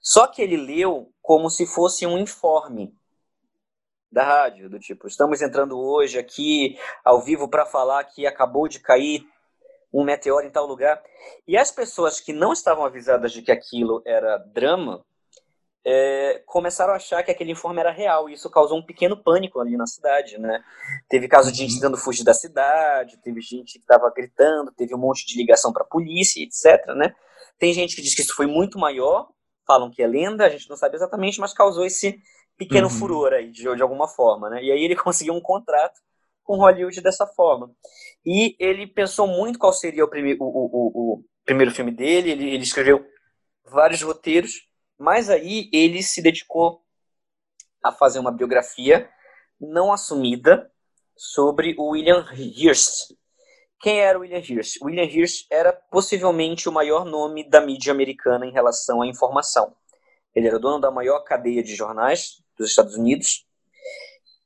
Só 0.00 0.26
que 0.26 0.42
ele 0.42 0.56
leu 0.56 1.12
como 1.22 1.50
se 1.50 1.66
fosse 1.66 2.06
um 2.06 2.18
informe 2.18 2.94
da 4.10 4.24
rádio, 4.24 4.70
do 4.70 4.78
tipo, 4.78 5.06
estamos 5.06 5.42
entrando 5.42 5.78
hoje 5.78 6.18
aqui 6.18 6.78
ao 7.04 7.20
vivo 7.20 7.48
para 7.48 7.66
falar 7.66 8.04
que 8.04 8.26
acabou 8.26 8.68
de 8.68 8.80
cair 8.80 9.26
um 9.92 10.04
meteoro 10.04 10.46
em 10.46 10.50
tal 10.50 10.66
lugar. 10.66 11.02
E 11.46 11.56
as 11.56 11.70
pessoas 11.70 12.20
que 12.20 12.32
não 12.32 12.52
estavam 12.52 12.84
avisadas 12.84 13.32
de 13.32 13.42
que 13.42 13.50
aquilo 13.52 14.02
era 14.04 14.36
drama 14.38 15.04
é, 15.88 16.42
começaram 16.46 16.92
a 16.92 16.96
achar 16.96 17.22
que 17.22 17.30
aquele 17.30 17.52
informe 17.52 17.78
era 17.78 17.92
real, 17.92 18.28
e 18.28 18.32
isso 18.32 18.50
causou 18.50 18.76
um 18.76 18.84
pequeno 18.84 19.16
pânico 19.22 19.60
ali 19.60 19.76
na 19.76 19.86
cidade, 19.86 20.36
né? 20.36 20.60
Teve 21.08 21.28
caso 21.28 21.52
de 21.52 21.58
gente 21.58 21.74
uhum. 21.74 21.76
tentando 21.76 21.96
fugir 21.96 22.24
da 22.24 22.34
cidade, 22.34 23.16
teve 23.22 23.40
gente 23.40 23.74
que 23.74 23.78
estava 23.78 24.10
gritando, 24.10 24.72
teve 24.72 24.94
um 24.96 24.98
monte 24.98 25.24
de 25.24 25.36
ligação 25.38 25.72
para 25.72 25.84
a 25.84 25.86
polícia, 25.86 26.42
etc, 26.42 26.88
né? 26.96 27.14
Tem 27.56 27.72
gente 27.72 27.94
que 27.94 28.02
diz 28.02 28.16
que 28.16 28.22
isso 28.22 28.34
foi 28.34 28.46
muito 28.46 28.80
maior, 28.80 29.28
falam 29.64 29.88
que 29.88 30.02
é 30.02 30.08
lenda, 30.08 30.44
a 30.44 30.48
gente 30.48 30.68
não 30.68 30.76
sabe 30.76 30.96
exatamente, 30.96 31.38
mas 31.38 31.54
causou 31.54 31.86
esse 31.86 32.20
pequeno 32.56 32.88
uhum. 32.88 32.92
furor 32.92 33.32
aí, 33.32 33.50
de, 33.50 33.62
de 33.62 33.82
alguma 33.82 34.08
forma, 34.08 34.50
né? 34.50 34.62
E 34.62 34.72
aí 34.72 34.82
ele 34.82 34.96
conseguiu 34.96 35.34
um 35.34 35.40
contrato 35.40 36.00
com 36.42 36.56
Hollywood 36.56 37.00
dessa 37.00 37.26
forma. 37.26 37.70
E 38.24 38.56
ele 38.58 38.86
pensou 38.86 39.26
muito 39.26 39.58
qual 39.58 39.72
seria 39.72 40.04
o, 40.04 40.08
prime 40.08 40.36
o, 40.38 40.44
o, 40.44 41.14
o 41.14 41.24
primeiro 41.44 41.72
filme 41.72 41.90
dele, 41.90 42.30
ele, 42.30 42.50
ele 42.50 42.62
escreveu 42.62 43.04
vários 43.64 44.02
roteiros, 44.02 44.68
mas 44.98 45.28
aí 45.28 45.68
ele 45.72 46.02
se 46.02 46.22
dedicou 46.22 46.82
a 47.82 47.92
fazer 47.92 48.18
uma 48.18 48.32
biografia 48.32 49.08
não 49.60 49.92
assumida 49.92 50.70
sobre 51.16 51.74
o 51.78 51.90
William 51.90 52.24
Hearst. 52.32 53.14
Quem 53.80 54.00
era 54.00 54.18
o 54.18 54.22
William 54.22 54.42
Hearst? 54.42 54.80
William 54.82 55.04
Hearst 55.04 55.46
era 55.50 55.72
possivelmente 55.72 56.68
o 56.68 56.72
maior 56.72 57.04
nome 57.04 57.48
da 57.48 57.60
mídia 57.60 57.92
americana 57.92 58.46
em 58.46 58.52
relação 58.52 59.02
à 59.02 59.06
informação. 59.06 59.74
Ele 60.34 60.48
era 60.48 60.58
dono 60.58 60.80
da 60.80 60.90
maior 60.90 61.20
cadeia 61.20 61.62
de 61.62 61.74
jornais 61.74 62.42
dos 62.56 62.70
Estados 62.70 62.94
Unidos. 62.94 63.46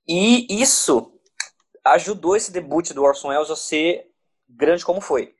E 0.07 0.47
isso 0.63 1.13
ajudou 1.85 2.37
esse 2.37 2.53
debut 2.53 2.93
do 2.93 3.03
Orson 3.03 3.29
Welles 3.29 3.51
a 3.51 3.57
ser 3.57 4.11
grande 4.49 4.85
como 4.85 5.01
foi. 5.01 5.35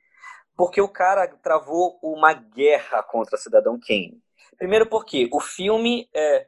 Porque 0.55 0.81
o 0.81 0.87
cara 0.87 1.27
travou 1.27 1.99
uma 2.01 2.33
guerra 2.33 3.03
contra 3.03 3.37
Cidadão 3.37 3.79
Kane. 3.79 4.21
Primeiro 4.57 4.85
porque 4.85 5.29
o 5.31 5.39
filme 5.39 6.07
é, 6.13 6.47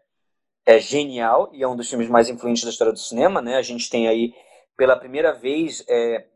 é 0.65 0.79
genial 0.79 1.49
e 1.53 1.63
é 1.63 1.67
um 1.67 1.75
dos 1.75 1.89
filmes 1.89 2.09
mais 2.09 2.29
influentes 2.29 2.63
da 2.63 2.69
história 2.69 2.93
do 2.93 2.99
cinema, 2.99 3.41
né? 3.41 3.55
A 3.55 3.61
gente 3.61 3.89
tem 3.89 4.07
aí 4.07 4.33
pela 4.77 4.95
primeira 4.95 5.33
vez 5.33 5.83
é, 5.87 6.27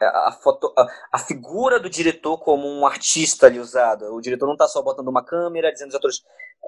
a, 0.00 0.32
foto, 0.32 0.72
a, 0.76 0.86
a, 1.12 1.18
figura 1.18 1.78
do 1.78 1.88
diretor 1.88 2.38
como 2.38 2.68
um 2.68 2.86
artista 2.86 3.46
ali 3.46 3.58
usado. 3.58 4.14
O 4.14 4.20
diretor 4.20 4.46
não 4.46 4.54
está 4.54 4.66
só 4.66 4.82
botando 4.82 5.08
uma 5.08 5.24
câmera, 5.24 5.72
dizendo 5.72 5.88
aos 5.88 5.96
atores. 5.96 6.22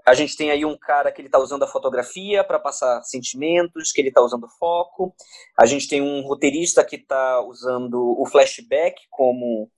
A 0.07 0.15
gente 0.15 0.37
tem 0.37 0.51
aí 0.51 0.65
um 0.65 0.77
cara 0.77 1.11
que 1.13 1.21
ele 1.21 1.29
está 1.29 1.39
usando 1.39 1.63
a 1.63 1.69
fotografia 1.69 2.45
para 2.45 2.59
passar 2.59 3.03
sentimentos, 3.03 3.93
que 3.93 4.01
ele 4.01 4.09
está 4.09 4.21
usando 4.23 4.49
foco. 4.59 5.15
A 5.59 5.67
gente 5.67 5.89
tem 5.89 6.03
um 6.03 6.23
roteirista 6.23 6.85
que 6.85 6.97
está 6.97 7.41
usando 7.41 8.17
o 8.19 8.27
flashback 8.27 9.01
como 9.11 9.71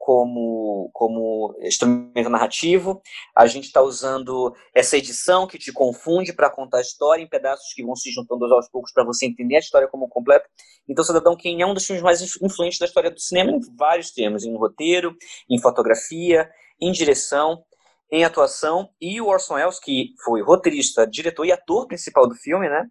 como, 0.00 0.90
como 0.94 1.54
instrumento 1.60 2.30
narrativo. 2.30 3.02
A 3.36 3.46
gente 3.46 3.66
está 3.66 3.82
usando 3.82 4.56
essa 4.74 4.96
edição 4.96 5.46
que 5.46 5.58
te 5.58 5.70
confunde 5.70 6.32
para 6.32 6.48
contar 6.48 6.78
a 6.78 6.80
história 6.80 7.22
em 7.22 7.28
pedaços 7.28 7.74
que 7.74 7.84
vão 7.84 7.94
se 7.94 8.10
juntando 8.10 8.46
aos 8.46 8.66
poucos 8.70 8.92
para 8.92 9.04
você 9.04 9.26
entender 9.26 9.56
a 9.56 9.58
história 9.58 9.86
como 9.86 10.08
completa. 10.08 10.48
Então, 10.88 11.04
Cidadão 11.04 11.36
Kane 11.36 11.60
é 11.60 11.66
um 11.66 11.74
dos 11.74 11.84
filmes 11.84 12.02
mais 12.02 12.22
influentes 12.40 12.78
da 12.78 12.86
história 12.86 13.10
do 13.10 13.20
cinema 13.20 13.52
em 13.52 13.60
vários 13.76 14.10
termos, 14.10 14.42
em 14.42 14.56
roteiro, 14.56 15.14
em 15.50 15.60
fotografia, 15.60 16.50
em 16.80 16.90
direção, 16.90 17.62
em 18.10 18.24
atuação. 18.24 18.88
E 18.98 19.20
o 19.20 19.26
Orson 19.26 19.56
Welles, 19.56 19.78
que 19.78 20.14
foi 20.24 20.40
roteirista, 20.40 21.06
diretor 21.06 21.44
e 21.44 21.52
ator 21.52 21.86
principal 21.86 22.26
do 22.26 22.34
filme, 22.34 22.70
né? 22.70 22.86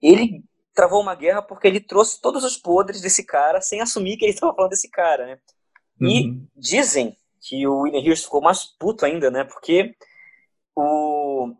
Ele 0.00 0.44
travou 0.72 1.00
uma 1.00 1.16
guerra 1.16 1.42
porque 1.42 1.66
ele 1.66 1.80
trouxe 1.80 2.20
todos 2.20 2.44
os 2.44 2.56
podres 2.56 3.00
desse 3.00 3.26
cara 3.26 3.60
sem 3.60 3.80
assumir 3.80 4.16
que 4.16 4.24
ele 4.24 4.32
estava 4.32 4.54
falando 4.54 4.70
desse 4.70 4.88
cara, 4.88 5.26
né? 5.26 5.38
E 6.00 6.28
uhum. 6.28 6.46
dizem 6.56 7.16
que 7.40 7.66
o 7.66 7.80
William 7.80 8.00
Hirsch 8.00 8.24
ficou 8.24 8.40
mais 8.40 8.64
puto 8.64 9.04
ainda, 9.04 9.30
né? 9.30 9.44
Porque 9.44 9.94
o, 10.74 11.54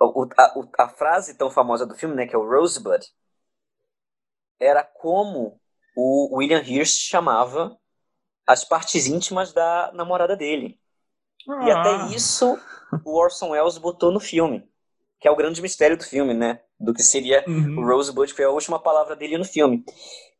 o, 0.00 0.28
a, 0.36 0.84
a, 0.84 0.88
frase 0.88 1.36
tão 1.36 1.50
famosa 1.50 1.86
do 1.86 1.94
filme, 1.94 2.14
né, 2.14 2.26
que 2.26 2.34
é 2.34 2.38
o 2.38 2.48
Rosebud, 2.48 3.04
era 4.60 4.82
como 4.82 5.60
o 5.96 6.36
William 6.36 6.62
Hirsch 6.62 7.08
chamava 7.08 7.76
as 8.46 8.64
partes 8.64 9.06
íntimas 9.06 9.52
da 9.52 9.90
namorada 9.94 10.36
dele. 10.36 10.78
Ah. 11.48 11.66
E 11.66 11.70
até 11.70 11.90
ah. 11.90 12.08
isso 12.14 12.58
o 13.04 13.18
Orson 13.18 13.50
Welles 13.50 13.78
botou 13.78 14.10
no 14.10 14.20
filme, 14.20 14.68
que 15.20 15.28
é 15.28 15.30
o 15.30 15.36
grande 15.36 15.62
mistério 15.62 15.96
do 15.96 16.04
filme, 16.04 16.34
né? 16.34 16.60
Do 16.78 16.92
que 16.92 17.02
seria 17.02 17.44
uhum. 17.46 17.78
o 17.78 17.86
Rosebud, 17.86 18.30
que 18.30 18.36
foi 18.36 18.44
a 18.44 18.50
última 18.50 18.78
palavra 18.78 19.16
dele 19.16 19.38
no 19.38 19.44
filme. 19.44 19.84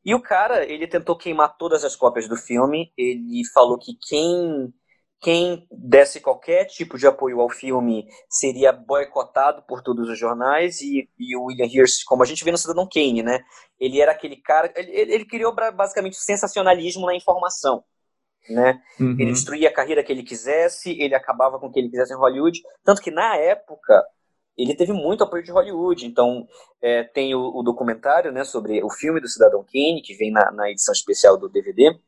E 0.04 0.14
o 0.14 0.20
cara, 0.20 0.64
ele 0.64 0.86
tentou 0.86 1.16
queimar 1.16 1.56
todas 1.56 1.84
as 1.84 1.96
cópias 1.96 2.28
do 2.28 2.36
filme. 2.36 2.92
Ele 2.96 3.42
falou 3.52 3.78
que 3.78 3.92
quem 4.08 4.72
quem 5.24 5.66
desse 5.70 6.20
qualquer 6.20 6.66
tipo 6.66 6.98
de 6.98 7.06
apoio 7.06 7.40
ao 7.40 7.48
filme 7.48 8.06
seria 8.28 8.70
boicotado 8.70 9.62
por 9.62 9.82
todos 9.82 10.06
os 10.10 10.18
jornais 10.18 10.82
e, 10.82 11.08
e 11.18 11.34
o 11.34 11.44
William 11.44 11.64
Hirst, 11.64 12.04
como 12.04 12.22
a 12.22 12.26
gente 12.26 12.44
vê 12.44 12.50
no 12.50 12.58
Cidadão 12.58 12.86
Kane, 12.86 13.22
né? 13.22 13.40
Ele 13.80 14.02
era 14.02 14.12
aquele 14.12 14.36
cara, 14.36 14.70
ele, 14.76 14.90
ele 14.92 15.24
criou 15.24 15.54
basicamente 15.54 16.16
sensacionalismo 16.16 17.06
na 17.06 17.14
informação, 17.14 17.82
né? 18.50 18.78
Uhum. 19.00 19.16
Ele 19.18 19.32
destruía 19.32 19.70
a 19.70 19.72
carreira 19.72 20.04
que 20.04 20.12
ele 20.12 20.22
quisesse, 20.22 20.90
ele 21.00 21.14
acabava 21.14 21.58
com 21.58 21.68
o 21.68 21.72
que 21.72 21.78
ele 21.78 21.88
quisesse 21.88 22.12
em 22.12 22.18
Hollywood, 22.18 22.60
tanto 22.84 23.00
que 23.00 23.10
na 23.10 23.34
época 23.36 24.04
ele 24.56 24.74
teve 24.74 24.92
muito 24.92 25.24
apoio 25.24 25.42
de 25.42 25.50
Hollywood. 25.50 26.06
Então, 26.06 26.46
é, 26.80 27.02
tem 27.04 27.34
o, 27.34 27.56
o, 27.56 27.62
documentário 27.62 28.32
né, 28.32 28.44
sobre 28.44 28.82
o 28.82 28.90
filme 28.90 29.20
do 29.20 29.28
Cidadão 29.28 29.64
Kane, 29.64 30.02
que 30.02 30.14
vem 30.14 30.30
na, 30.30 30.50
na, 30.52 30.70
edição 30.70 30.92
especial 30.92 31.36
do 31.36 31.48
DVD, 31.48 31.98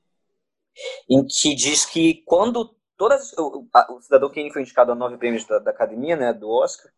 em 1.09 1.27
que 1.27 1.55
diz 1.55 1.85
que 1.85 2.23
quando 2.25 2.75
todas, 2.97 3.33
o, 3.35 3.67
a, 3.75 3.93
o 3.93 4.01
Cidadão 4.01 4.31
Kane 4.31 4.53
foi 4.53 4.63
indicado 4.63 4.93
a 4.93 4.95
nove 4.95 5.17
prêmios 5.19 5.45
da, 5.45 5.59
da, 5.59 5.71
academia, 5.71 6.17
né, 6.17 6.33
do 6.33 6.49
Oscar, 6.49 6.91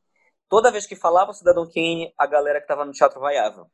toda 0.48 0.70
vez 0.70 0.86
que 0.86 0.96
falava 0.96 1.30
o 1.30 1.34
Cidadão 1.34 1.66
Kane, 1.66 2.12
a 2.18 2.26
galera 2.26 2.58
que 2.58 2.64
estava 2.64 2.84
no 2.84 2.92
teatro 2.92 3.20
vaiava. 3.20 3.70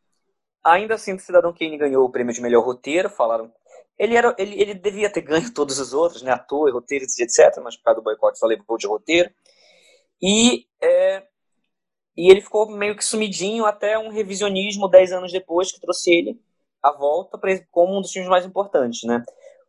Ainda 0.63 0.95
assim, 0.95 1.15
o 1.15 1.19
Cidadão 1.19 1.53
Kane 1.53 1.77
ganhou 1.77 2.05
o 2.05 2.11
prêmio 2.11 2.33
de 2.33 2.41
melhor 2.41 2.65
roteiro, 2.65 3.11
falaram... 3.11 3.53
Ele, 3.97 4.17
era, 4.17 4.35
ele, 4.39 4.61
ele 4.61 4.75
devia 4.75 5.09
ter 5.09 5.21
ganho 5.21 5.49
todos 5.55 5.79
os 5.79 5.93
outros, 5.93 6.23
né, 6.23 6.33
ator, 6.33 6.73
roteiro, 6.73 7.05
etc., 7.05 7.63
mas 7.63 7.77
por 7.77 7.85
causa 7.85 8.01
do 8.01 8.05
boicote 8.05 8.39
só 8.39 8.47
levou 8.47 8.77
de 8.77 8.87
roteiro. 8.87 9.31
E 10.21 10.67
é, 10.83 11.23
e 12.17 12.31
ele 12.31 12.41
ficou 12.41 12.71
meio 12.71 12.97
que 12.97 13.05
sumidinho 13.05 13.65
até 13.65 13.99
um 13.99 14.11
revisionismo 14.11 14.89
dez 14.89 15.13
anos 15.13 15.33
depois 15.33 15.73
que 15.73 15.81
trouxe 15.81 16.13
ele 16.13 16.41
à 16.83 16.93
volta 16.93 17.39
como 17.71 17.97
um 17.99 18.01
dos 18.01 18.13
filmes 18.13 18.29
mais 18.29 18.45
importantes, 18.45 19.03
né? 19.05 19.23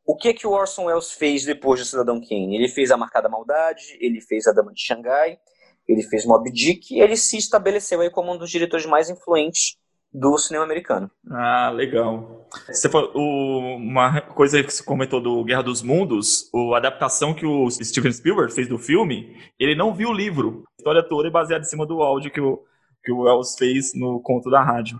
O 0.06 0.16
que 0.16 0.34
que 0.34 0.46
o 0.46 0.52
Orson 0.52 0.86
Welles 0.86 1.12
fez 1.12 1.46
depois 1.46 1.80
do 1.80 1.86
Cidadão 1.86 2.22
Kane? 2.22 2.56
Ele 2.56 2.68
fez 2.68 2.92
A 2.92 2.98
Marcada 2.98 3.28
Maldade, 3.28 3.98
ele 4.00 4.22
fez 4.22 4.46
A 4.46 4.52
Dama 4.52 4.72
de 4.72 4.82
Xangai, 4.82 5.40
ele 5.88 6.04
fez 6.04 6.26
Moby 6.26 6.52
Dick 6.52 6.94
e 6.94 7.00
ele 7.00 7.18
se 7.18 7.38
estabeleceu 7.38 8.02
aí 8.02 8.10
como 8.10 8.34
um 8.34 8.38
dos 8.38 8.52
diretores 8.52 8.86
mais 8.86 9.10
influentes 9.10 9.78
do 10.18 10.38
cinema 10.38 10.64
americano. 10.64 11.12
Ah, 11.30 11.70
legal. 11.70 12.48
Você 12.68 12.90
falou, 12.90 13.12
o, 13.14 13.76
uma 13.76 14.22
coisa 14.22 14.64
que 14.64 14.72
você 14.72 14.82
comentou 14.82 15.20
do 15.20 15.44
Guerra 15.44 15.64
dos 15.64 15.82
Mundos, 15.82 16.50
a 16.74 16.78
adaptação 16.78 17.34
que 17.34 17.46
o 17.46 17.70
Steven 17.70 18.14
Spielberg 18.14 18.54
fez 18.54 18.70
do 18.70 18.80
filme, 18.80 19.36
ele 19.60 19.76
não 19.76 19.94
viu 19.94 20.10
o 20.10 20.14
livro. 20.14 20.64
A 20.68 20.76
história 20.80 21.04
toda 21.04 21.28
é 21.28 21.32
baseada 21.32 21.66
em 21.66 21.68
cima 21.68 21.86
do 21.86 22.02
áudio 22.02 22.32
que 22.32 22.40
o, 22.40 22.64
que 23.04 23.12
o 23.12 23.24
Wells 23.24 23.58
fez 23.58 23.94
no 23.94 24.22
conto 24.22 24.50
da 24.50 24.64
rádio. 24.64 24.98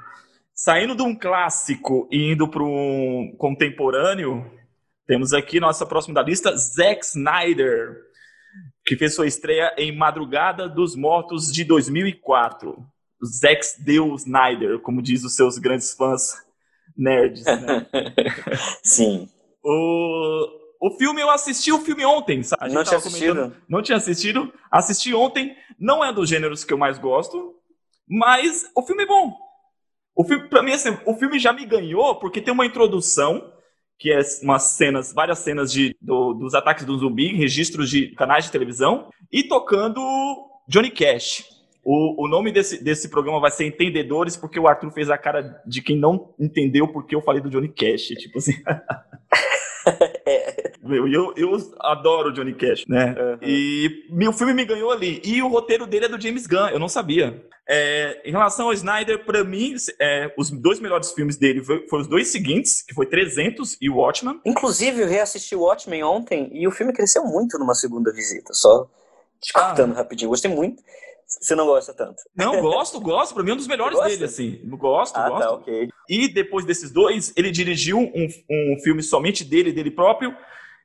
Saindo 0.54 0.96
de 0.96 1.02
um 1.02 1.18
clássico 1.18 2.10
e 2.12 2.34
indo 2.34 2.50
para 2.50 2.64
um 2.64 3.34
contemporâneo, 3.38 4.46
temos 5.08 5.34
aqui 5.34 5.62
nossa 5.62 5.86
próxima 5.86 6.16
da 6.16 6.24
lista, 6.24 6.56
Zack 6.58 7.06
Snyder, 7.06 8.02
que 8.86 8.98
fez 8.98 9.16
sua 9.16 9.28
estreia 9.28 9.74
em 9.78 9.96
Madrugada 9.96 10.68
dos 10.68 10.94
Mortos 10.94 11.54
de 11.54 11.64
2004. 11.64 12.86
Zack 13.26 13.62
Deus 13.80 14.24
Snyder, 14.24 14.80
como 14.80 15.02
diz 15.02 15.24
os 15.24 15.36
seus 15.36 15.58
grandes 15.58 15.94
fãs 15.94 16.44
nerds, 16.98 17.44
né? 17.44 17.88
Sim. 18.84 19.30
O, 19.64 20.88
o 20.88 20.92
filme, 20.98 21.22
eu 21.22 21.30
assisti 21.30 21.72
o 21.72 21.80
filme 21.80 22.06
ontem, 22.06 22.44
sabe? 22.44 22.72
Não 22.72 22.84
tinha 22.84 22.98
assistido. 22.98 23.56
Não 23.68 23.82
tinha 23.82 23.98
assistido. 23.98 24.54
Assisti 24.72 25.14
ontem. 25.14 25.56
Não 25.80 26.04
é 26.04 26.14
dos 26.14 26.30
gêneros 26.30 26.64
que 26.64 26.72
eu 26.72 26.78
mais 26.78 26.98
gosto, 26.98 27.56
mas 28.08 28.70
o 28.76 28.82
filme 28.82 29.04
é 29.04 29.08
bom. 29.08 29.34
O 30.16 30.24
filme, 30.24 30.48
pra 30.48 30.64
mim, 30.64 30.72
assim, 30.72 30.98
o 31.06 31.16
filme 31.16 31.38
já 31.38 31.52
me 31.52 31.66
ganhou 31.66 32.16
porque 32.16 32.40
tem 32.40 32.54
uma 32.54 32.66
introdução 32.66 33.52
que 33.98 34.12
é 34.12 34.20
umas 34.42 34.64
cenas, 34.64 35.14
várias 35.14 35.40
cenas 35.40 35.72
de, 35.72 35.96
do, 36.02 36.34
dos 36.34 36.54
ataques 36.54 36.86
do 36.86 36.98
zumbi, 36.98 37.34
registros 37.34 37.90
de 37.90 38.10
canais 38.10 38.46
de 38.46 38.52
televisão, 38.52 39.10
e 39.32 39.44
tocando 39.44 40.02
Johnny 40.68 40.92
Cash. 40.92 41.46
O, 41.86 42.26
o 42.26 42.28
nome 42.28 42.52
desse, 42.52 42.84
desse 42.84 43.10
programa 43.10 43.40
vai 43.40 43.52
ser 43.52 43.66
Entendedores, 43.66 44.36
porque 44.36 44.60
o 44.60 44.68
Arthur 44.68 44.92
fez 44.92 45.10
a 45.12 45.18
cara 45.20 45.62
de 45.68 45.84
quem 45.84 45.98
não 45.98 46.34
entendeu 46.40 46.88
porque 46.88 47.16
eu 47.16 47.22
falei 47.22 47.42
do 47.42 47.50
Johnny 47.50 47.70
Cash. 47.70 48.08
Tipo 48.18 48.40
assim. 48.40 48.54
é, 50.26 50.72
Eu, 50.84 51.08
eu, 51.08 51.34
eu 51.36 51.58
adoro 51.82 52.30
o 52.30 52.34
Johnny 52.34 52.54
Cash, 52.54 52.86
né? 52.88 53.16
Uhum. 53.18 53.38
E 53.42 54.28
o 54.28 54.34
filme 54.34 54.54
me 54.54 54.66
ganhou 54.66 54.92
ali. 54.92 55.22
E 55.24 55.42
o 55.42 55.48
roteiro 55.48 55.88
dele 55.88 56.06
é 56.06 56.10
do 56.10 56.20
James 56.22 56.46
Gunn, 56.46 56.70
eu 56.70 56.80
não 56.80 56.88
sabia. 56.88 57.44
É, 57.68 58.22
em 58.24 58.32
relação 58.32 58.68
ao 58.68 58.74
Snyder, 58.74 59.26
para 59.26 59.44
mim, 59.44 59.76
é, 60.00 60.32
os 60.38 60.52
dois 60.52 60.80
melhores 60.80 61.12
filmes 61.12 61.38
dele 61.38 61.64
foram 61.64 62.02
os 62.02 62.08
dois 62.08 62.28
seguintes, 62.28 62.84
que 62.84 62.94
foi 62.94 63.08
300 63.08 63.78
e 63.82 63.90
Watchmen. 63.90 64.40
Inclusive, 64.46 65.02
eu 65.02 65.08
reassisti 65.08 65.56
o 65.56 65.62
Watchmen 65.62 66.04
ontem 66.04 66.50
e 66.54 66.68
o 66.68 66.72
filme 66.72 66.94
cresceu 66.94 67.24
muito 67.26 67.58
numa 67.58 67.74
segunda 67.74 68.14
visita, 68.14 68.54
só 68.54 68.88
te 69.42 69.52
ah. 69.56 69.74
rapidinho. 69.96 70.30
Gostei 70.30 70.52
muito. 70.52 70.84
Você 71.28 71.56
não 71.56 71.66
gosta 71.66 71.94
tanto? 71.94 72.18
Não, 72.36 72.62
gosto, 72.62 73.00
gosto. 73.00 73.34
Pra 73.34 73.44
mim 73.44 73.52
é 73.52 73.54
um 73.54 73.58
dos 73.58 73.68
melhores 73.68 74.00
dele, 74.00 74.26
assim. 74.26 74.60
Gosto, 74.66 75.18
ah, 75.18 75.24
tá, 75.24 75.30
gosto. 75.30 75.48
Tá, 75.48 75.54
okay. 75.54 75.90
E 76.08 76.28
depois 76.28 76.66
desses 76.66 76.92
dois, 76.92 77.34
ele 77.36 77.52
dirigiu 77.52 77.98
um, 77.98 78.28
um 78.50 78.80
filme 78.84 79.02
somente 79.02 79.44
dele, 79.44 79.72
dele 79.72 79.90
próprio, 79.90 80.36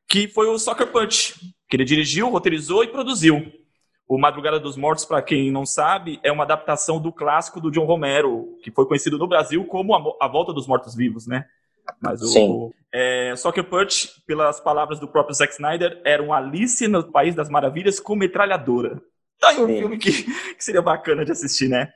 que 0.08 0.26
foi 0.28 0.48
o 0.48 0.58
Soccer 0.58 0.86
Punch, 0.86 1.34
que 1.68 1.76
ele 1.76 1.84
dirigiu, 1.84 2.30
roteirizou 2.30 2.82
e 2.82 2.88
produziu. 2.88 3.52
O 4.08 4.18
Madrugada 4.18 4.58
dos 4.58 4.76
Mortos, 4.76 5.04
para 5.04 5.22
quem 5.22 5.52
não 5.52 5.64
sabe, 5.64 6.18
é 6.24 6.32
uma 6.32 6.42
adaptação 6.42 7.00
do 7.00 7.12
clássico 7.12 7.60
do 7.60 7.70
John 7.70 7.84
Romero, 7.84 8.58
que 8.60 8.72
foi 8.72 8.84
conhecido 8.84 9.16
no 9.16 9.28
Brasil 9.28 9.64
como 9.66 9.94
A, 10.20 10.26
Volta 10.26 10.52
dos 10.52 10.66
Mortos 10.66 10.96
Vivos, 10.96 11.28
né? 11.28 11.44
Mas 12.02 12.20
o, 12.20 12.26
Sim. 12.26 12.72
É, 12.92 13.34
Soccer 13.36 13.62
Punch, 13.62 14.20
pelas 14.26 14.58
palavras 14.58 14.98
do 14.98 15.06
próprio 15.06 15.34
Zack 15.34 15.52
Snyder, 15.52 16.00
era 16.04 16.20
um 16.20 16.32
Alice 16.32 16.88
no 16.88 17.04
País 17.04 17.36
das 17.36 17.48
Maravilhas 17.48 18.00
com 18.00 18.16
metralhadora. 18.16 19.00
Tá 19.40 19.48
aí 19.48 19.58
um 19.58 19.66
Sim. 19.66 19.78
filme 19.78 19.98
que, 19.98 20.12
que 20.54 20.62
seria 20.64 20.82
bacana 20.82 21.24
de 21.24 21.32
assistir, 21.32 21.68
né? 21.68 21.92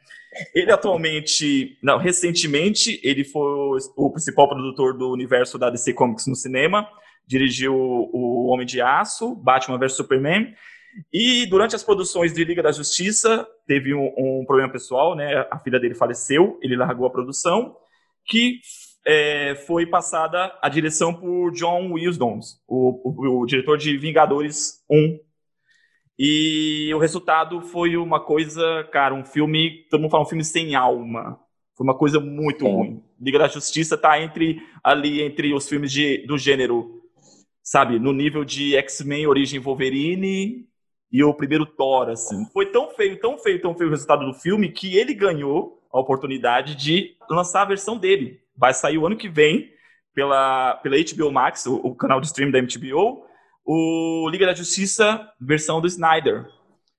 Ele 0.52 0.72
atualmente, 0.72 1.78
não, 1.80 1.96
recentemente, 1.96 3.00
ele 3.04 3.22
foi 3.22 3.78
o 3.96 4.10
principal 4.10 4.48
produtor 4.48 4.96
do 4.96 5.12
universo 5.12 5.58
da 5.58 5.70
DC 5.70 5.92
Comics 5.92 6.26
no 6.26 6.34
cinema, 6.34 6.88
dirigiu 7.26 7.74
o 7.74 8.46
Homem 8.46 8.66
de 8.66 8.80
Aço, 8.80 9.36
Batman 9.36 9.78
vs 9.78 9.92
Superman, 9.92 10.52
e 11.12 11.46
durante 11.46 11.76
as 11.76 11.82
produções 11.82 12.32
de 12.32 12.44
Liga 12.44 12.62
da 12.62 12.72
Justiça, 12.72 13.46
teve 13.66 13.94
um, 13.94 14.12
um 14.16 14.44
problema 14.44 14.72
pessoal, 14.72 15.14
né? 15.14 15.46
A 15.50 15.58
filha 15.58 15.78
dele 15.78 15.94
faleceu, 15.94 16.58
ele 16.62 16.76
largou 16.76 17.06
a 17.06 17.10
produção, 17.10 17.76
que 18.26 18.60
é, 19.06 19.54
foi 19.66 19.86
passada 19.86 20.56
a 20.62 20.68
direção 20.68 21.12
por 21.14 21.52
John 21.52 21.92
Williams, 21.92 22.60
o, 22.66 23.00
o, 23.04 23.42
o 23.42 23.46
diretor 23.46 23.76
de 23.76 23.96
Vingadores 23.96 24.82
1, 24.90 25.18
e 26.18 26.92
o 26.94 26.98
resultado 26.98 27.60
foi 27.60 27.96
uma 27.96 28.20
coisa, 28.20 28.84
cara, 28.92 29.14
um 29.14 29.24
filme, 29.24 29.84
todo 29.90 30.00
mundo 30.00 30.10
fala 30.10 30.22
um 30.22 30.28
filme 30.28 30.44
sem 30.44 30.74
alma. 30.74 31.40
Foi 31.76 31.84
uma 31.84 31.96
coisa 31.96 32.20
muito 32.20 32.66
ruim. 32.66 33.02
Liga 33.20 33.38
da 33.38 33.48
Justiça 33.48 33.98
tá 33.98 34.20
entre 34.20 34.62
ali 34.82 35.22
entre 35.22 35.52
os 35.52 35.68
filmes 35.68 35.90
de, 35.90 36.18
do 36.26 36.38
gênero, 36.38 37.02
sabe, 37.62 37.98
no 37.98 38.12
nível 38.12 38.44
de 38.44 38.76
X-Men 38.76 39.26
Origem 39.26 39.58
Wolverine 39.58 40.68
e 41.10 41.24
o 41.24 41.34
primeiro 41.34 41.66
Thor, 41.66 42.08
assim. 42.10 42.44
Foi 42.52 42.66
tão 42.66 42.90
feio, 42.90 43.18
tão 43.18 43.36
feio, 43.38 43.60
tão 43.60 43.74
feio 43.74 43.88
o 43.88 43.92
resultado 43.92 44.24
do 44.24 44.34
filme 44.34 44.70
que 44.70 44.96
ele 44.96 45.14
ganhou 45.14 45.82
a 45.92 45.98
oportunidade 45.98 46.76
de 46.76 47.16
lançar 47.28 47.62
a 47.62 47.66
versão 47.66 47.96
dele. 47.96 48.40
Vai 48.56 48.72
sair 48.72 48.98
o 48.98 49.06
ano 49.06 49.16
que 49.16 49.28
vem 49.28 49.72
pela, 50.14 50.74
pela 50.76 50.96
HBO 50.96 51.32
Max, 51.32 51.66
o, 51.66 51.76
o 51.76 51.94
canal 51.94 52.20
de 52.20 52.26
stream 52.26 52.52
da 52.52 52.60
HBO, 52.60 53.24
o 53.64 54.28
Liga 54.30 54.46
da 54.46 54.54
Justiça 54.54 55.28
versão 55.40 55.80
do 55.80 55.86
Snyder. 55.86 56.46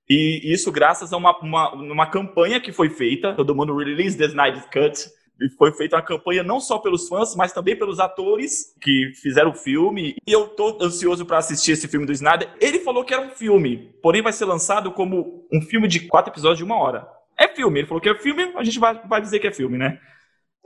E 0.08 0.52
isso 0.52 0.70
graças 0.70 1.12
a 1.12 1.16
uma, 1.16 1.36
uma, 1.40 1.74
uma 1.74 2.06
campanha 2.06 2.60
que 2.60 2.72
foi 2.72 2.88
feita, 2.88 3.34
todo 3.34 3.54
mundo 3.54 3.76
release 3.76 4.16
the 4.16 4.26
Snyder 4.26 4.64
Cut, 4.70 5.08
e 5.40 5.50
foi 5.50 5.72
feita 5.72 5.96
uma 5.96 6.02
campanha 6.02 6.42
não 6.42 6.60
só 6.60 6.78
pelos 6.78 7.08
fãs, 7.08 7.34
mas 7.36 7.52
também 7.52 7.76
pelos 7.76 8.00
atores 8.00 8.74
que 8.80 9.12
fizeram 9.20 9.50
o 9.50 9.54
filme. 9.54 10.16
E 10.26 10.32
eu 10.32 10.48
tô 10.48 10.78
ansioso 10.80 11.26
para 11.26 11.38
assistir 11.38 11.72
esse 11.72 11.86
filme 11.88 12.06
do 12.06 12.12
Snyder. 12.12 12.48
Ele 12.60 12.78
falou 12.80 13.04
que 13.04 13.12
era 13.12 13.22
um 13.22 13.30
filme, 13.30 13.94
porém 14.02 14.22
vai 14.22 14.32
ser 14.32 14.46
lançado 14.46 14.90
como 14.92 15.46
um 15.52 15.60
filme 15.60 15.86
de 15.86 16.00
quatro 16.00 16.32
episódios 16.32 16.58
de 16.58 16.64
uma 16.64 16.78
hora. 16.78 17.06
É 17.38 17.48
filme, 17.48 17.80
ele 17.80 17.86
falou 17.86 18.00
que 18.00 18.08
é 18.08 18.14
filme, 18.14 18.52
a 18.56 18.64
gente 18.64 18.78
vai, 18.78 18.98
vai 19.06 19.20
dizer 19.20 19.38
que 19.38 19.46
é 19.46 19.52
filme, 19.52 19.76
né? 19.76 20.00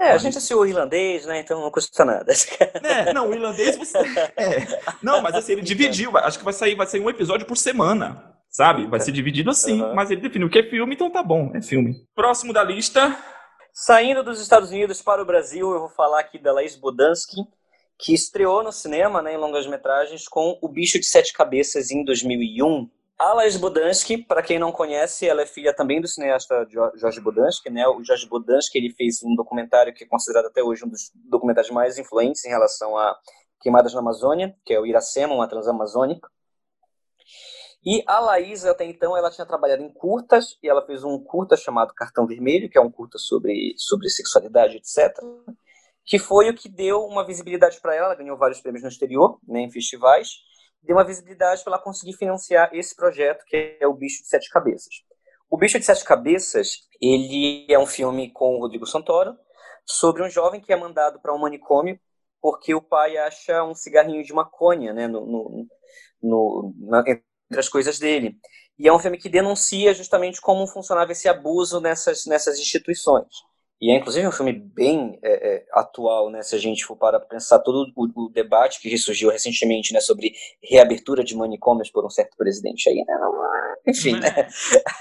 É, 0.01 0.13
a 0.13 0.19
gente 0.19 0.39
assistiu 0.39 0.61
o 0.61 0.67
irlandês, 0.67 1.27
né? 1.27 1.41
Então 1.41 1.61
não 1.61 1.71
custa 1.71 2.05
nada. 2.05 2.33
É, 2.83 3.13
não, 3.13 3.29
o 3.29 3.35
irlandês 3.35 3.77
você. 3.77 3.99
É. 3.99 4.81
Não, 5.03 5.21
mas 5.21 5.35
assim, 5.35 5.53
ele 5.53 5.61
dividiu. 5.61 6.17
Acho 6.17 6.39
que 6.39 6.45
vai 6.45 6.55
sair, 6.55 6.75
vai 6.75 6.87
sair 6.87 7.01
um 7.01 7.11
episódio 7.11 7.47
por 7.47 7.57
semana. 7.57 8.35
Sabe? 8.49 8.87
Vai 8.87 8.99
ser 8.99 9.13
dividido 9.13 9.49
assim, 9.51 9.81
uhum. 9.81 9.95
mas 9.95 10.11
ele 10.11 10.23
definiu 10.23 10.51
que 10.51 10.59
é 10.59 10.69
filme, 10.69 10.95
então 10.95 11.09
tá 11.09 11.23
bom, 11.23 11.53
é 11.55 11.63
filme. 11.63 11.95
Próximo 12.17 12.53
da 12.53 12.65
lista. 12.65 13.17
Saindo 13.73 14.25
dos 14.25 14.41
Estados 14.41 14.71
Unidos 14.71 15.01
para 15.01 15.23
o 15.23 15.25
Brasil, 15.25 15.71
eu 15.71 15.79
vou 15.79 15.89
falar 15.89 16.19
aqui 16.19 16.37
da 16.37 16.53
Laís 16.53 16.75
Bodansky, 16.75 17.37
que 17.97 18.13
estreou 18.13 18.65
no 18.65 18.73
cinema, 18.73 19.23
né, 19.23 19.35
em 19.35 19.37
longas 19.37 19.69
metragens, 19.69 20.27
com 20.27 20.59
O 20.61 20.69
Bicho 20.69 20.99
de 20.99 21.07
Sete 21.07 21.33
Cabeças 21.33 21.93
em 21.93 22.05
2001. 22.05 22.91
A 23.21 23.35
Laís 23.35 23.61
para 24.27 24.43
quem 24.43 24.59
não 24.59 24.73
conhece, 24.73 25.29
ela 25.29 25.43
é 25.43 25.47
filha 25.47 25.75
também 25.75 26.01
do 26.01 26.09
cineasta 26.09 26.67
Jorge 26.95 27.21
Bodansky, 27.21 27.69
né? 27.69 27.87
O 27.87 28.03
Jorge 28.03 28.27
Bodansky, 28.27 28.79
ele 28.79 28.95
fez 28.95 29.23
um 29.23 29.35
documentário 29.35 29.93
que 29.93 30.05
é 30.05 30.07
considerado 30.07 30.47
até 30.47 30.63
hoje 30.63 30.87
um 30.87 30.89
dos 30.89 31.13
documentários 31.29 31.71
mais 31.71 31.99
influentes 31.99 32.43
em 32.47 32.49
relação 32.49 32.97
a 32.97 33.15
queimadas 33.61 33.93
na 33.93 34.01
Amazônia, 34.01 34.57
que 34.65 34.73
é 34.73 34.81
o 34.81 34.87
Iracema, 34.87 35.35
uma 35.35 35.47
transamazônica. 35.47 36.31
E 37.85 38.03
a 38.07 38.21
Laís, 38.21 38.65
até 38.65 38.87
então, 38.87 39.15
ela 39.15 39.31
tinha 39.31 39.47
trabalhado 39.47 39.83
em 39.83 39.93
curtas, 39.93 40.57
e 40.63 40.67
ela 40.67 40.81
fez 40.87 41.05
um 41.05 41.23
curta 41.23 41.59
chamado 41.59 41.93
Cartão 41.93 42.27
Vermelho, 42.27 42.71
que 42.71 42.79
é 42.79 42.81
um 42.81 42.91
curta 42.91 43.19
sobre, 43.19 43.75
sobre 43.77 44.09
sexualidade, 44.09 44.79
etc., 44.79 45.15
que 46.07 46.19
foi 46.19 46.49
o 46.49 46.55
que 46.55 46.71
deu 46.71 47.05
uma 47.05 47.27
visibilidade 47.27 47.83
para 47.83 47.95
ela, 47.95 48.07
ela 48.07 48.15
ganhou 48.15 48.39
vários 48.39 48.63
prêmios 48.63 48.83
no 48.83 48.89
exterior, 48.89 49.39
né, 49.47 49.61
em 49.61 49.71
festivais, 49.71 50.31
deu 50.83 50.97
uma 50.97 51.05
visibilidade 51.05 51.63
para 51.63 51.75
ela 51.75 51.83
conseguir 51.83 52.15
financiar 52.15 52.71
esse 52.75 52.95
projeto 52.95 53.45
que 53.47 53.77
é 53.81 53.87
o 53.87 53.95
Bicho 53.95 54.23
de 54.23 54.29
Sete 54.29 54.49
Cabeças. 54.51 54.95
O 55.51 55.57
Bicho 55.57 55.79
de 55.79 55.85
Sete 55.85 56.05
Cabeças, 56.05 56.89
ele 57.01 57.67
é 57.69 57.79
um 57.79 57.87
filme 57.87 58.33
com 58.33 58.57
o 58.57 58.61
Rodrigo 58.61 58.87
Santoro 58.87 59.37
sobre 59.85 60.23
um 60.23 60.31
jovem 60.31 60.61
que 60.61 60.73
é 60.73 60.77
mandado 60.77 61.21
para 61.21 61.35
um 61.35 61.39
manicômio 61.39 61.99
porque 62.41 62.75
o 62.75 62.81
pai 62.81 63.17
acha 63.19 63.63
um 63.65 63.75
cigarrinho 63.75 64.23
de 64.25 64.33
maconha, 64.33 64.93
né, 64.93 65.07
no, 65.07 65.27
no, 65.27 65.67
no 66.23 66.75
na, 66.79 67.01
entre 67.01 67.25
as 67.59 67.69
coisas 67.69 67.99
dele. 67.99 68.39
E 68.79 68.89
é 68.89 68.93
um 68.93 68.99
filme 68.99 69.19
que 69.19 69.29
denuncia 69.29 69.93
justamente 69.93 70.41
como 70.41 70.67
funcionava 70.67 71.13
esse 71.13 71.29
abuso 71.29 71.81
nessas, 71.81 72.25
nessas 72.25 72.59
instituições. 72.59 73.27
E 73.81 73.91
é 73.91 73.97
inclusive 73.97 74.29
um 74.29 74.33
filme 74.33 74.53
bem 74.53 75.19
é, 75.23 75.55
é, 75.55 75.67
atual, 75.73 76.29
né? 76.31 76.43
Se 76.43 76.55
a 76.55 76.59
gente 76.59 76.85
for 76.85 76.97
para 76.97 77.19
pensar 77.19 77.61
todo 77.61 77.91
o, 77.97 78.27
o, 78.27 78.29
debate 78.29 78.79
que 78.79 78.99
surgiu 78.99 79.31
recentemente, 79.31 79.95
né? 79.95 80.01
Sobre 80.01 80.35
reabertura 80.63 81.25
de 81.25 81.35
manicômios 81.35 81.91
por 81.91 82.05
um 82.05 82.11
certo 82.11 82.37
presidente 82.37 82.91
aí, 82.91 83.03
né? 83.07 83.15
Enfim, 83.87 84.21
né? 84.21 84.49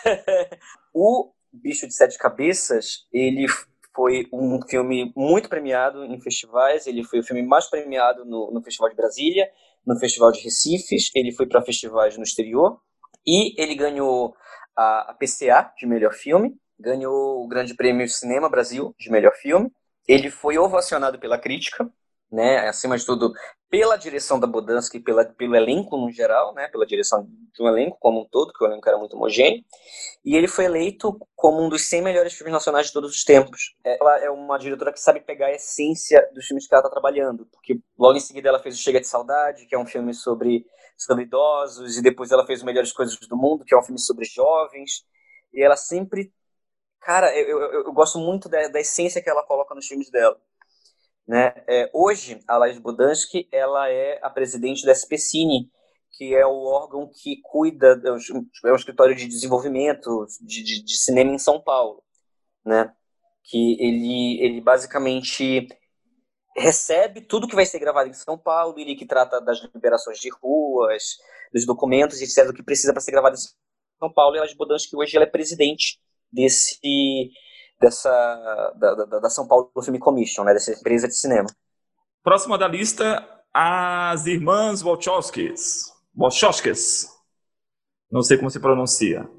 o 0.94 1.30
Bicho 1.52 1.88
de 1.88 1.94
Sete 1.94 2.18
Cabeças, 2.18 3.06
ele 3.12 3.48
foi 3.94 4.30
um 4.32 4.62
filme 4.65 5.12
muito 5.13 5.50
premiado 5.50 6.06
em 6.06 6.22
festivais. 6.22 6.88
Ele 6.88 7.04
foi 7.04 7.20
o 7.20 7.24
filme 7.24 7.44
mais 7.44 7.70
premiado 7.70 8.24
no, 8.24 8.50
no 8.50 8.63
Festival 8.63 8.89
de 8.89 8.96
Brasília, 8.96 9.52
no 9.86 10.00
Festival 10.00 10.32
de 10.32 10.42
Recifes. 10.42 11.12
Ele 11.13 11.34
foi 11.34 11.48
para 11.48 11.62
festivais 11.62 12.15
no 12.15 12.24
exterior 12.24 12.80
e 13.28 13.62
ele 13.62 13.76
ganhou 13.76 14.34
a, 14.74 15.12
a 15.12 15.13
PCA 15.15 15.70
de 15.78 15.86
melhor 15.86 16.13
filme 16.13 16.56
ganhou 16.80 17.44
o 17.44 17.48
Grande 17.48 17.74
Prêmio 17.74 18.08
Cinema 18.08 18.50
Brasil 18.50 18.96
de 18.98 19.12
melhor 19.12 19.34
filme. 19.36 19.72
Ele 20.08 20.32
foi 20.32 20.58
ovacionado 20.58 21.20
pela 21.20 21.38
crítica, 21.38 21.92
né, 22.32 22.68
acima 22.68 22.98
de 22.98 23.06
tudo 23.06 23.34
pela 23.70 23.98
direção 23.98 24.39
da 24.39 24.48
Bodansky 24.48 25.00
pela, 25.00 25.26
pelo 25.26 25.56
elenco 25.56 25.98
no 25.98 26.12
geral, 26.12 26.54
né, 26.54 26.68
pela 26.68 26.86
direção 26.86 27.28
um 27.60 27.68
elenco 27.68 27.98
como 28.00 28.22
um 28.22 28.26
todo, 28.26 28.54
que 28.54 28.63
o 28.63 28.68
elenco 28.68 28.88
era 28.88 28.98
muito 28.98 29.15
homogêneo, 29.15 29.63
e 30.24 30.36
ele 30.36 30.48
foi 30.48 30.65
eleito 30.65 31.20
como 31.36 31.62
um 31.62 31.70
dos 31.70 31.88
100 31.89 32.02
melhores 32.02 32.34
filmes 32.34 32.54
nacionais 32.54 32.88
de 32.88 32.94
todos 32.94 33.12
os 33.12 33.24
tempos. 33.24 33.76
Ela 33.84 34.20
é 34.20 34.30
uma 34.30 34.58
diretora 34.58 34.94
que 34.94 35.00
sabe 35.00 35.20
pegar 35.20 35.48
a 35.48 35.52
essência 35.52 36.28
dos 36.34 36.46
filmes 36.46 36.68
que 36.68 36.74
ela 36.74 36.82
está 36.82 36.89
trabalhando, 36.89 37.46
porque 37.52 37.80
logo 37.98 38.18
em 38.18 38.22
seguida 38.22 38.50
ela 38.50 38.60
fez 38.60 38.76
o 38.76 38.82
Chega 38.82 39.02
de 39.02 39.08
Saudade, 39.08 39.65
que 39.65 39.76
é 39.76 39.78
um 39.78 39.86
filme 39.86 40.13
sobre, 40.13 40.65
sobre 40.98 41.24
idosos, 41.26 41.98
e 41.98 42.02
depois 42.02 42.32
ela 42.32 42.46
fez 42.46 42.62
o 42.62 42.65
Melhores 42.65 42.94
Coisas 42.94 43.18
do 43.18 43.38
Mundo, 43.38 43.65
que 43.65 43.76
é 43.76 43.78
um 43.78 43.84
filme 43.84 44.00
sobre 44.00 44.26
jovens, 44.26 45.04
e 45.54 45.62
ela 45.62 45.76
sempre 45.76 46.32
cara, 47.01 47.35
eu, 47.38 47.59
eu, 47.59 47.83
eu 47.85 47.93
gosto 47.93 48.19
muito 48.19 48.49
da, 48.49 48.67
da, 48.67 48.79
essência 48.79 49.21
que 49.21 49.29
ela 49.29 49.43
coloca 49.43 49.73
nos 49.75 49.88
filmes 49.88 50.09
dela. 50.09 50.39
Né? 51.27 51.53
É, 51.67 51.89
hoje, 51.93 52.39
a 52.47 52.57
Laís 52.57 52.79
Bodansky, 52.79 53.47
ela 53.51 53.89
é 53.89 54.19
a 54.21 54.29
presidente 54.29 54.85
da 54.85 54.93
SPCine, 54.93 55.71
que 56.12 56.35
é 56.35 56.45
o 56.45 56.63
órgão 56.65 57.09
que 57.09 57.39
cuida, 57.43 58.01
é 58.03 58.12
um 58.12 58.71
é 58.71 58.75
escritório 58.75 59.15
de 59.15 59.27
desenvolvimento 59.27 60.25
de, 60.41 60.63
de, 60.63 60.83
de, 60.83 60.97
cinema 60.97 61.31
em 61.31 61.38
São 61.38 61.62
Paulo, 61.62 62.03
né? 62.65 62.91
Que 63.43 63.77
ele, 63.79 64.43
ele 64.43 64.62
basicamente 64.62 65.67
recebe 66.57 67.21
tudo 67.21 67.47
que 67.47 67.55
vai 67.55 67.65
ser 67.65 67.79
gravado 67.79 68.09
em 68.09 68.13
São 68.13 68.38
Paulo, 68.38 68.77
ele 68.77 68.95
que 68.95 69.05
trata 69.05 69.39
das 69.39 69.59
liberações 69.73 70.19
de 70.19 70.29
ruas, 70.29 71.17
dos 71.53 71.65
documentos, 71.65 72.21
etc., 72.21 72.47
do 72.47 72.53
que 72.53 72.63
precisa 72.63 72.91
para 72.91 73.01
ser 73.01 73.12
gravado 73.12 73.35
em 73.35 73.39
São 73.99 74.12
Paulo, 74.12 74.35
e 74.35 74.39
a 74.39 74.55
Bodansky 74.55 74.95
hoje 74.95 75.15
ela 75.15 75.25
é 75.25 75.29
presidente 75.29 75.99
desse 76.32 77.32
dessa 77.80 78.10
da, 78.76 78.94
da, 78.94 79.20
da, 79.20 79.30
São 79.30 79.48
Paulo 79.48 79.72
Film 79.84 79.98
Commission, 79.98 80.44
né, 80.44 80.54
dessa 80.54 80.72
empresa 80.72 81.08
de 81.08 81.15
cinema. 81.15 81.48
Próxima 82.22 82.58
da 82.58 82.68
lista, 82.68 83.26
As 83.54 84.26
Irmãs 84.26 84.82
Wachowskis. 84.82 85.86
Wachowskis. 86.13 87.08
Não 88.12 88.22
sei 88.22 88.38
como 88.38 88.50
se 88.50 88.60
pronuncia. 88.60 89.30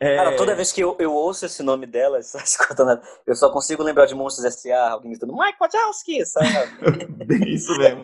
É... 0.00 0.16
Cara, 0.16 0.36
toda 0.36 0.54
vez 0.54 0.70
que 0.70 0.80
eu, 0.80 0.96
eu 1.00 1.12
ouço 1.12 1.44
esse 1.44 1.60
nome 1.62 1.84
dela, 1.84 2.20
eu 3.26 3.34
só 3.34 3.50
consigo 3.50 3.82
lembrar 3.82 4.06
de 4.06 4.14
Monstros 4.14 4.44
S.A., 4.44 4.90
alguém 4.90 5.10
gritando 5.10 5.36
Mike 5.36 5.58
Wachowski, 5.60 6.24
sabe? 6.24 6.48
Bem 7.26 7.54
isso 7.54 7.76
mesmo. 7.76 8.02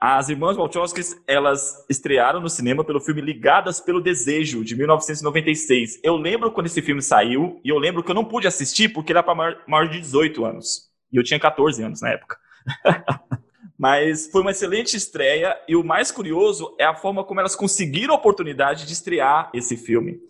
As 0.00 0.30
irmãs 0.30 0.56
Wachowski, 0.56 1.02
elas 1.26 1.84
estrearam 1.88 2.40
no 2.40 2.48
cinema 2.48 2.82
pelo 2.82 3.00
filme 3.00 3.20
Ligadas 3.20 3.78
pelo 3.78 4.00
Desejo, 4.00 4.64
de 4.64 4.74
1996. 4.74 6.00
Eu 6.02 6.16
lembro 6.16 6.50
quando 6.50 6.66
esse 6.66 6.80
filme 6.80 7.02
saiu, 7.02 7.60
e 7.62 7.68
eu 7.68 7.78
lembro 7.78 8.02
que 8.02 8.10
eu 8.10 8.14
não 8.14 8.24
pude 8.24 8.46
assistir 8.46 8.88
porque 8.88 9.12
era 9.12 9.22
para 9.22 9.34
maior, 9.34 9.58
maior 9.68 9.88
de 9.88 10.00
18 10.00 10.44
anos. 10.46 10.90
E 11.12 11.18
eu 11.18 11.22
tinha 11.22 11.38
14 11.38 11.82
anos 11.82 12.00
na 12.00 12.10
época. 12.10 12.38
Mas 13.82 14.28
foi 14.28 14.42
uma 14.42 14.52
excelente 14.52 14.96
estreia 14.96 15.58
e 15.66 15.74
o 15.74 15.82
mais 15.82 16.12
curioso 16.12 16.72
é 16.78 16.84
a 16.84 16.94
forma 16.94 17.24
como 17.24 17.40
elas 17.40 17.56
conseguiram 17.56 18.14
a 18.14 18.16
oportunidade 18.16 18.86
de 18.86 18.92
estrear 18.92 19.50
esse 19.52 19.76
filme. 19.76 20.20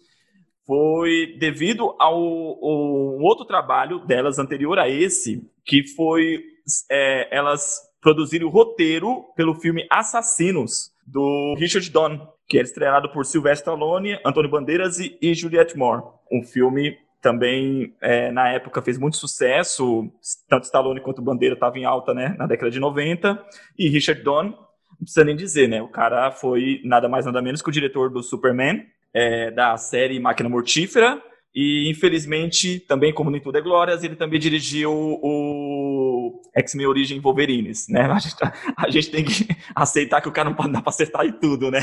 Foi 0.66 1.36
devido 1.38 1.94
ao, 1.98 2.18
um 2.18 3.22
outro 3.22 3.44
trabalho 3.44 3.98
delas 4.06 4.38
anterior 4.38 4.78
a 4.78 4.88
esse, 4.88 5.46
que 5.66 5.86
foi 5.86 6.42
é, 6.90 7.28
elas 7.30 7.78
produzirem 8.00 8.46
o 8.46 8.50
roteiro 8.50 9.22
pelo 9.36 9.54
filme 9.54 9.86
Assassinos, 9.90 10.90
do 11.06 11.54
Richard 11.58 11.90
Donner, 11.90 12.26
que 12.48 12.56
era 12.56 12.66
estreado 12.66 13.12
por 13.12 13.26
Sylvester 13.26 13.74
Stallone, 13.74 14.18
Antônio 14.24 14.50
Bandeiras 14.50 14.98
e, 14.98 15.18
e 15.20 15.34
Juliette 15.34 15.76
Moore. 15.76 16.04
Um 16.32 16.42
filme 16.42 16.96
também 17.22 17.94
é, 18.02 18.30
na 18.32 18.48
época 18.48 18.82
fez 18.82 18.98
muito 18.98 19.16
sucesso, 19.16 20.12
tanto 20.48 20.64
Stallone 20.64 21.00
quanto 21.00 21.22
Bandeira 21.22 21.54
estavam 21.54 21.78
em 21.78 21.84
alta 21.84 22.12
né, 22.12 22.34
na 22.36 22.46
década 22.46 22.70
de 22.70 22.80
90, 22.80 23.42
e 23.78 23.88
Richard 23.88 24.22
Donner, 24.22 24.52
não 24.52 24.98
precisa 24.98 25.24
nem 25.24 25.36
dizer, 25.36 25.68
né, 25.68 25.80
o 25.80 25.88
cara 25.88 26.30
foi 26.32 26.80
nada 26.84 27.08
mais 27.08 27.24
nada 27.24 27.40
menos 27.40 27.62
que 27.62 27.68
o 27.68 27.72
diretor 27.72 28.10
do 28.10 28.22
Superman, 28.22 28.84
é, 29.14 29.50
da 29.52 29.76
série 29.76 30.18
Máquina 30.18 30.48
Mortífera, 30.48 31.22
e 31.54 31.88
infelizmente, 31.90 32.80
também 32.80 33.12
como 33.12 33.30
nem 33.30 33.40
tudo 33.40 33.58
é 33.58 33.60
glórias, 33.60 34.02
ele 34.02 34.16
também 34.16 34.40
dirigiu 34.40 34.90
o 34.90 36.40
X-Men 36.56 36.86
Origem 36.86 37.20
Wolverines, 37.20 37.88
né? 37.88 38.08
A 38.10 38.18
gente, 38.18 38.36
a 38.74 38.90
gente, 38.90 39.10
tem 39.10 39.24
que 39.24 39.46
aceitar 39.74 40.22
que 40.22 40.28
o 40.28 40.32
cara 40.32 40.48
não 40.48 40.56
pode 40.56 40.72
dar 40.72 40.80
para 40.80 40.88
acertar 40.88 41.26
em 41.26 41.32
tudo, 41.32 41.70
né? 41.70 41.80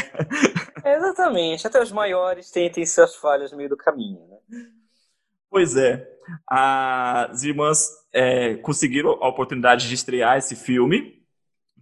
Exatamente, 0.84 1.67
até 1.67 1.82
os 1.82 1.91
maiores 1.91 2.49
têm, 2.49 2.71
têm 2.71 2.86
suas 2.86 3.15
falhas 3.15 3.52
no 3.52 3.58
meio 3.58 3.69
do 3.69 3.78
caminho, 3.78 4.19
né? 4.28 4.65
Pois 5.50 5.76
é. 5.76 6.08
As 6.48 7.44
irmãs 7.44 7.90
é, 8.14 8.56
conseguiram 8.56 9.12
a 9.22 9.28
oportunidade 9.28 9.88
de 9.88 9.96
estrear 9.96 10.38
esse 10.38 10.56
filme. 10.56 11.20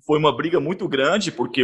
Foi 0.05 0.17
uma 0.17 0.35
briga 0.35 0.59
muito 0.59 0.87
grande, 0.87 1.31
porque 1.31 1.63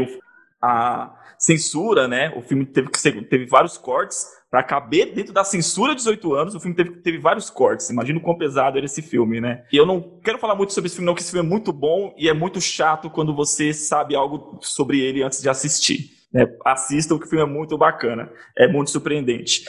a 0.62 1.14
censura, 1.38 2.08
né? 2.08 2.34
O 2.38 2.42
filme 2.42 2.66
teve, 2.66 2.90
que 2.90 3.22
teve 3.24 3.46
vários 3.46 3.78
cortes. 3.78 4.26
Para 4.50 4.64
caber 4.64 5.14
dentro 5.14 5.34
da 5.34 5.44
censura 5.44 5.94
de 5.94 5.98
18 5.98 6.34
anos, 6.34 6.56
o 6.56 6.60
filme 6.60 6.76
teve, 6.76 6.92
teve 7.02 7.18
vários 7.18 7.50
cortes. 7.50 7.90
Imagina 7.90 8.20
o 8.20 8.22
quão 8.22 8.38
pesado 8.38 8.78
era 8.78 8.86
esse 8.86 9.02
filme, 9.02 9.42
né? 9.42 9.66
E 9.72 9.78
eu 9.78 9.86
não 9.86 10.20
quero 10.24 10.38
falar 10.38 10.56
muito 10.56 10.74
sobre 10.74 10.88
esse 10.88 10.96
filme, 10.96 11.08
não, 11.08 11.14
porque 11.14 11.24
esse 11.24 11.32
filme 11.32 11.46
é 11.46 11.50
muito 11.50 11.74
bom 11.74 12.14
e 12.18 12.30
é 12.30 12.34
muito 12.34 12.62
chato 12.62 13.10
quando 13.10 13.36
você 13.36 13.74
sabe 13.74 14.16
algo 14.16 14.60
sobre 14.62 15.00
ele 15.00 15.24
antes 15.24 15.42
de 15.42 15.50
assistir. 15.50 16.12
Né? 16.32 16.46
Assistam, 16.66 17.18
que 17.18 17.26
o 17.26 17.30
filme 17.30 17.44
é 17.44 17.48
muito 17.48 17.78
bacana. 17.78 18.32
É 18.58 18.68
muito 18.68 18.90
surpreendente. 18.90 19.66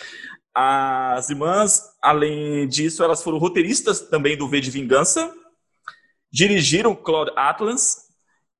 As 0.55 1.31
irmãs, 1.31 1.83
além 2.01 2.69
disso, 2.69 3.03
elas 3.03 3.25
foram 3.25 3.39
roteiristas 3.39 4.03
também 4.03 4.37
do 4.37 4.49
V 4.49 4.61
de 4.61 4.71
Vingança, 4.71 5.35
dirigiram 6.31 6.95
Claude 6.95 7.33
Atlas 7.35 8.05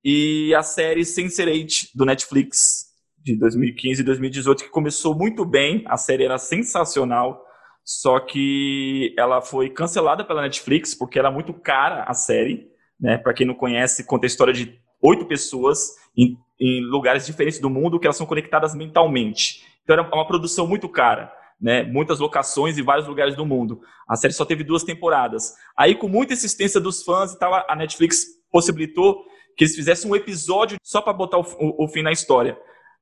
e 0.03 0.53
a 0.53 0.61
série 0.61 1.01
Sense8 1.01 1.91
do 1.95 2.03
Netflix 2.03 2.87
de 3.17 3.37
2015 3.39 4.01
e 4.01 4.03
2018 4.03 4.63
que 4.65 4.69
começou 4.69 5.15
muito 5.15 5.45
bem, 5.45 5.83
a 5.87 5.95
série 5.95 6.25
era 6.25 6.37
sensacional, 6.37 7.41
só 7.83 8.19
que 8.19 9.15
ela 9.17 9.41
foi 9.41 9.69
cancelada 9.69 10.25
pela 10.25 10.41
Netflix 10.41 10.93
porque 10.93 11.17
era 11.17 11.31
muito 11.31 11.53
cara 11.53 12.03
a 12.03 12.13
série, 12.13 12.67
né? 12.99 13.17
Para 13.17 13.33
quem 13.33 13.47
não 13.47 13.55
conhece, 13.55 14.05
conta 14.05 14.25
a 14.25 14.27
história 14.27 14.53
de 14.53 14.77
oito 15.01 15.25
pessoas 15.25 15.95
em, 16.15 16.37
em 16.59 16.81
lugares 16.85 17.25
diferentes 17.25 17.59
do 17.59 17.69
mundo 17.69 17.99
que 17.99 18.05
elas 18.05 18.17
são 18.17 18.27
conectadas 18.27 18.75
mentalmente. 18.75 19.63
Então 19.83 19.93
era 19.93 20.03
uma 20.13 20.27
produção 20.27 20.67
muito 20.67 20.89
cara 20.89 21.31
né, 21.59 21.83
muitas 21.83 22.19
locações 22.19 22.77
em 22.77 22.83
vários 22.83 23.07
lugares 23.07 23.35
do 23.35 23.45
mundo. 23.45 23.81
A 24.07 24.15
série 24.15 24.33
só 24.33 24.45
teve 24.45 24.63
duas 24.63 24.83
temporadas. 24.83 25.53
Aí, 25.77 25.95
com 25.95 26.07
muita 26.07 26.33
insistência 26.33 26.79
dos 26.79 27.03
fãs 27.03 27.33
e 27.33 27.39
tal, 27.39 27.53
a 27.67 27.75
Netflix 27.75 28.25
possibilitou 28.51 29.23
que 29.55 29.63
eles 29.63 29.75
fizessem 29.75 30.09
um 30.09 30.15
episódio 30.15 30.77
só 30.83 31.01
para 31.01 31.13
botar 31.13 31.37
o, 31.37 31.41
o, 31.41 31.85
o, 31.85 31.87
fim 31.87 32.01
na 32.01 32.11
história. 32.11 32.57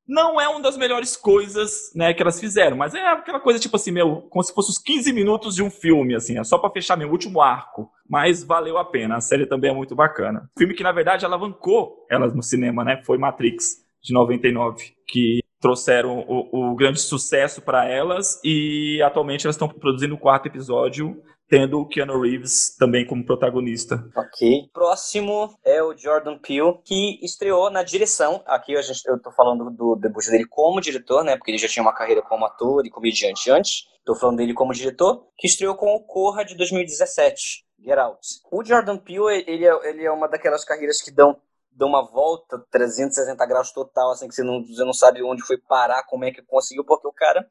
Não 0.08 0.40
é 0.40 0.48
uma 0.48 0.62
das 0.62 0.78
melhores 0.78 1.16
coisas 1.16 1.92
né, 1.96 2.14
que 2.14 2.22
elas 2.22 2.40
fizeram, 2.40 2.76
mas 2.76 2.94
é 2.94 3.00
aquela 3.08 3.40
coisa 3.40 3.58
tipo 3.58 3.76
assim, 3.76 3.92
meu, 3.92 4.24
como 4.24 4.44
se 4.44 4.54
fosse 4.54 4.70
os 4.70 4.78
15 4.78 5.14
minutos 5.14 5.56
de 5.56 5.64
um 5.64 5.72
filme, 5.72 6.14
assim, 6.14 6.38
é 6.38 6.44
só 6.44 6.58
para 6.58 6.72
fechar 6.72 6.98
meu 6.98 7.10
último 7.10 7.42
arco. 7.42 7.90
Mas 8.08 8.44
valeu 8.44 8.78
a 8.78 8.86
pena, 8.86 9.16
a 9.16 9.22
série 9.22 9.46
também 9.46 9.72
é 9.72 9.74
muito 9.74 9.96
bacana. 9.96 10.50
filme 10.58 10.74
que, 10.74 10.84
na 10.84 10.92
verdade, 10.92 11.26
alavancou 11.26 12.06
elas 12.10 12.36
no 12.36 12.44
cinema, 12.44 12.84
né? 12.84 13.02
Foi 13.06 13.18
Matrix, 13.18 13.84
de 14.04 14.14
99, 14.14 14.94
que 15.08 15.43
trouxeram 15.64 16.26
o, 16.28 16.72
o 16.72 16.76
grande 16.76 17.00
sucesso 17.00 17.62
para 17.62 17.88
elas 17.90 18.38
e 18.44 19.02
atualmente 19.02 19.46
elas 19.46 19.56
estão 19.56 19.70
produzindo 19.70 20.14
o 20.14 20.20
quarto 20.20 20.48
episódio 20.48 21.24
tendo 21.48 21.80
o 21.80 21.88
Keanu 21.88 22.20
Reeves 22.20 22.76
também 22.78 23.06
como 23.06 23.26
protagonista. 23.26 24.04
Ok. 24.16 24.70
Próximo 24.74 25.56
é 25.64 25.82
o 25.82 25.96
Jordan 25.96 26.38
Peele, 26.38 26.80
que 26.84 27.24
estreou 27.24 27.70
na 27.70 27.84
direção. 27.84 28.44
Aqui 28.46 28.76
a 28.76 28.82
gente, 28.82 29.02
eu 29.08 29.22
tô 29.22 29.32
falando 29.32 29.70
do 29.70 29.96
debut 29.96 30.26
dele 30.28 30.46
como 30.50 30.82
diretor, 30.82 31.24
né? 31.24 31.38
Porque 31.38 31.52
ele 31.52 31.58
já 31.58 31.68
tinha 31.68 31.84
uma 31.84 31.94
carreira 31.94 32.22
como 32.24 32.46
ator 32.46 32.86
e 32.86 32.90
comediante 32.90 33.52
antes. 33.52 33.84
Tô 34.04 34.16
falando 34.16 34.38
dele 34.38 34.54
como 34.54 34.74
diretor, 34.74 35.28
que 35.38 35.48
estreou 35.48 35.76
com 35.76 35.94
o 35.96 36.04
Corra 36.04 36.44
de 36.44 36.58
2017. 36.58 37.64
Get 37.80 37.98
Out. 37.98 38.20
O 38.52 38.64
Jordan 38.64 38.98
Peele, 38.98 39.44
ele 39.48 39.66
é, 39.66 39.90
ele 39.90 40.04
é 40.04 40.12
uma 40.12 40.28
daquelas 40.28 40.66
carreiras 40.66 41.02
que 41.02 41.12
dão 41.12 41.38
deu 41.76 41.88
uma 41.88 42.02
volta 42.02 42.64
360 42.72 43.46
graus 43.46 43.72
total, 43.72 44.12
assim, 44.12 44.28
que 44.28 44.36
você 44.36 44.44
não, 44.44 44.66
você 44.66 44.84
não 44.84 44.94
sabe 44.94 45.24
onde 45.24 45.44
foi 45.44 45.58
parar, 45.58 46.04
como 46.04 46.26
é 46.26 46.32
que 46.32 46.42
conseguiu, 46.42 46.84
porque 46.84 47.08
o 47.08 47.14
cara, 47.14 47.48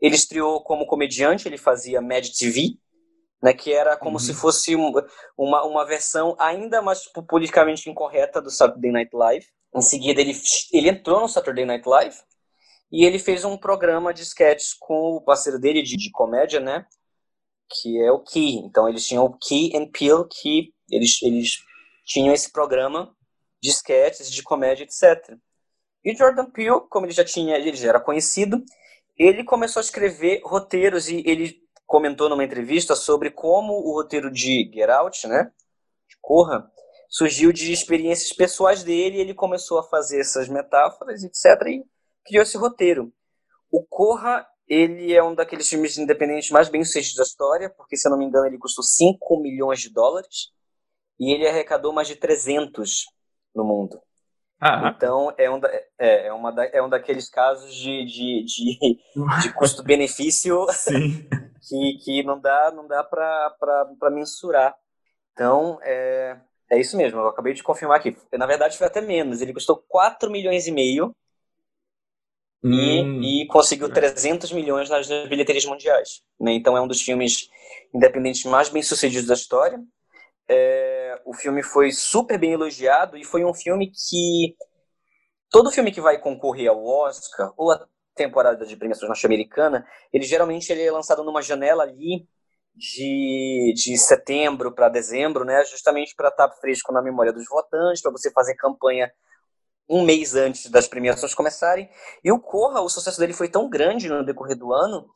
ele 0.00 0.14
estreou 0.14 0.62
como 0.62 0.86
comediante, 0.86 1.48
ele 1.48 1.58
fazia 1.58 2.00
Mad 2.00 2.26
TV, 2.28 2.78
né, 3.42 3.52
que 3.52 3.72
era 3.72 3.96
como 3.96 4.14
uhum. 4.14 4.18
se 4.18 4.34
fosse 4.34 4.74
uma, 4.74 5.64
uma 5.64 5.84
versão 5.84 6.34
ainda 6.38 6.80
mais 6.80 7.02
tipo, 7.02 7.22
politicamente 7.22 7.88
incorreta 7.88 8.40
do 8.40 8.50
Saturday 8.50 8.90
Night 8.90 9.14
Live. 9.14 9.46
Em 9.74 9.82
seguida, 9.82 10.20
ele, 10.20 10.32
ele 10.72 10.88
entrou 10.88 11.20
no 11.20 11.28
Saturday 11.28 11.66
Night 11.66 11.86
Live 11.86 12.16
e 12.90 13.04
ele 13.04 13.18
fez 13.18 13.44
um 13.44 13.56
programa 13.56 14.14
de 14.14 14.22
sketches 14.22 14.72
com 14.74 15.16
o 15.16 15.20
parceiro 15.20 15.58
dele 15.58 15.82
de, 15.82 15.96
de 15.96 16.10
comédia, 16.10 16.60
né, 16.60 16.86
que 17.68 18.00
é 18.00 18.10
o 18.10 18.20
Key. 18.20 18.58
Então, 18.64 18.88
eles 18.88 19.06
tinham 19.06 19.24
o 19.24 19.36
Key 19.36 19.76
and 19.76 19.90
Peel, 19.90 20.26
que 20.26 20.72
eles, 20.90 21.20
eles 21.22 21.58
tinham 22.06 22.32
esse 22.32 22.50
programa 22.50 23.14
de 23.66 23.72
sketches, 23.72 24.30
de 24.30 24.42
comédia, 24.42 24.84
etc. 24.84 25.36
E 26.04 26.14
Jordan 26.14 26.46
Peele, 26.50 26.80
como 26.88 27.06
ele 27.06 27.12
já 27.12 27.24
tinha, 27.24 27.56
ele 27.56 27.74
já 27.74 27.88
era 27.88 28.00
conhecido, 28.00 28.62
ele 29.18 29.42
começou 29.42 29.80
a 29.80 29.84
escrever 29.84 30.40
roteiros 30.44 31.08
e 31.08 31.22
ele 31.26 31.60
comentou 31.84 32.28
numa 32.28 32.44
entrevista 32.44 32.94
sobre 32.94 33.30
como 33.30 33.72
o 33.72 33.92
roteiro 33.92 34.30
de 34.30 34.70
Get 34.72 34.88
Out, 34.88 35.26
né, 35.26 35.50
de 36.08 36.16
Corra, 36.20 36.70
surgiu 37.08 37.52
de 37.52 37.72
experiências 37.72 38.32
pessoais 38.32 38.82
dele, 38.82 39.16
e 39.16 39.20
ele 39.20 39.34
começou 39.34 39.78
a 39.78 39.84
fazer 39.84 40.20
essas 40.20 40.48
metáforas, 40.48 41.22
etc, 41.22 41.60
e 41.68 41.84
criou 42.24 42.42
esse 42.42 42.56
roteiro. 42.56 43.12
O 43.70 43.84
Corra, 43.84 44.46
ele 44.68 45.14
é 45.14 45.22
um 45.22 45.34
daqueles 45.34 45.68
filmes 45.68 45.96
independentes 45.96 46.50
mais 46.50 46.68
bem 46.68 46.84
sucedidos 46.84 47.16
da 47.16 47.22
história, 47.22 47.70
porque 47.70 47.96
se 47.96 48.06
eu 48.06 48.10
não 48.10 48.18
me 48.18 48.24
engano 48.24 48.46
ele 48.46 48.58
custou 48.58 48.84
5 48.84 49.40
milhões 49.40 49.80
de 49.80 49.90
dólares, 49.90 50.50
e 51.18 51.32
ele 51.32 51.48
arrecadou 51.48 51.92
mais 51.92 52.08
de 52.08 52.16
300 52.16 53.06
no 53.56 53.64
mundo. 53.64 54.00
Ah, 54.58 54.94
então 54.94 55.34
é 55.36 55.50
um, 55.50 55.60
da, 55.60 55.68
é, 55.98 56.26
é, 56.28 56.32
uma 56.32 56.50
da, 56.50 56.64
é 56.66 56.82
um 56.82 56.88
daqueles 56.88 57.28
casos 57.28 57.74
de, 57.74 58.04
de, 58.06 58.44
de, 58.44 58.98
de 59.42 59.52
custo-benefício 59.52 60.66
que, 61.68 61.98
que 62.02 62.22
não 62.22 62.40
dá, 62.40 62.72
não 62.74 62.86
dá 62.86 63.04
para 63.04 64.10
mensurar. 64.10 64.74
Então 65.32 65.78
é, 65.82 66.40
é 66.70 66.80
isso 66.80 66.96
mesmo, 66.96 67.20
eu 67.20 67.28
acabei 67.28 67.52
de 67.52 67.62
confirmar 67.62 67.98
aqui. 67.98 68.16
Na 68.32 68.46
verdade 68.46 68.78
foi 68.78 68.86
até 68.86 69.02
menos, 69.02 69.42
ele 69.42 69.52
custou 69.52 69.84
4 69.88 70.30
milhões 70.30 70.66
e 70.66 70.72
meio 70.72 71.14
hum. 72.64 72.72
e, 73.22 73.42
e 73.42 73.46
conseguiu 73.48 73.92
300 73.92 74.52
milhões 74.52 74.88
nas 74.88 75.06
bilheterias 75.28 75.66
mundiais. 75.66 76.22
Né? 76.40 76.52
Então 76.52 76.74
é 76.74 76.80
um 76.80 76.88
dos 76.88 77.02
filmes 77.02 77.50
independentes 77.94 78.44
mais 78.44 78.70
bem 78.70 78.82
sucedidos 78.82 79.26
da 79.26 79.34
história. 79.34 79.78
É, 80.48 81.20
o 81.24 81.34
filme 81.34 81.62
foi 81.62 81.90
super 81.90 82.38
bem 82.38 82.52
elogiado 82.52 83.16
e 83.16 83.24
foi 83.24 83.44
um 83.44 83.52
filme 83.52 83.90
que 83.90 84.56
todo 85.50 85.72
filme 85.72 85.90
que 85.90 86.00
vai 86.00 86.18
concorrer 86.18 86.68
ao 86.68 86.84
Oscar 86.84 87.52
ou 87.56 87.72
a 87.72 87.86
temporada 88.14 88.64
de 88.64 88.76
premiações 88.76 89.08
norte-americana, 89.08 89.86
ele 90.12 90.24
geralmente 90.24 90.70
ele 90.70 90.82
é 90.82 90.90
lançado 90.90 91.22
numa 91.22 91.42
janela 91.42 91.82
ali 91.82 92.26
de, 92.74 93.72
de 93.74 93.96
setembro 93.96 94.72
para 94.72 94.88
dezembro, 94.88 95.44
né? 95.44 95.64
Justamente 95.64 96.14
para 96.14 96.28
estar 96.28 96.48
tá 96.48 96.54
fresco 96.56 96.92
na 96.92 97.02
memória 97.02 97.32
dos 97.32 97.46
votantes, 97.48 98.02
para 98.02 98.12
você 98.12 98.30
fazer 98.30 98.54
campanha 98.54 99.10
um 99.88 100.02
mês 100.04 100.34
antes 100.34 100.70
das 100.70 100.88
premiações 100.88 101.34
começarem. 101.34 101.88
E 102.22 102.32
o 102.32 102.40
Corra, 102.40 102.80
o 102.80 102.88
sucesso 102.88 103.18
dele 103.18 103.32
foi 103.32 103.48
tão 103.48 103.68
grande 103.68 104.08
no 104.08 104.24
decorrer 104.24 104.56
do 104.56 104.72
ano 104.72 105.08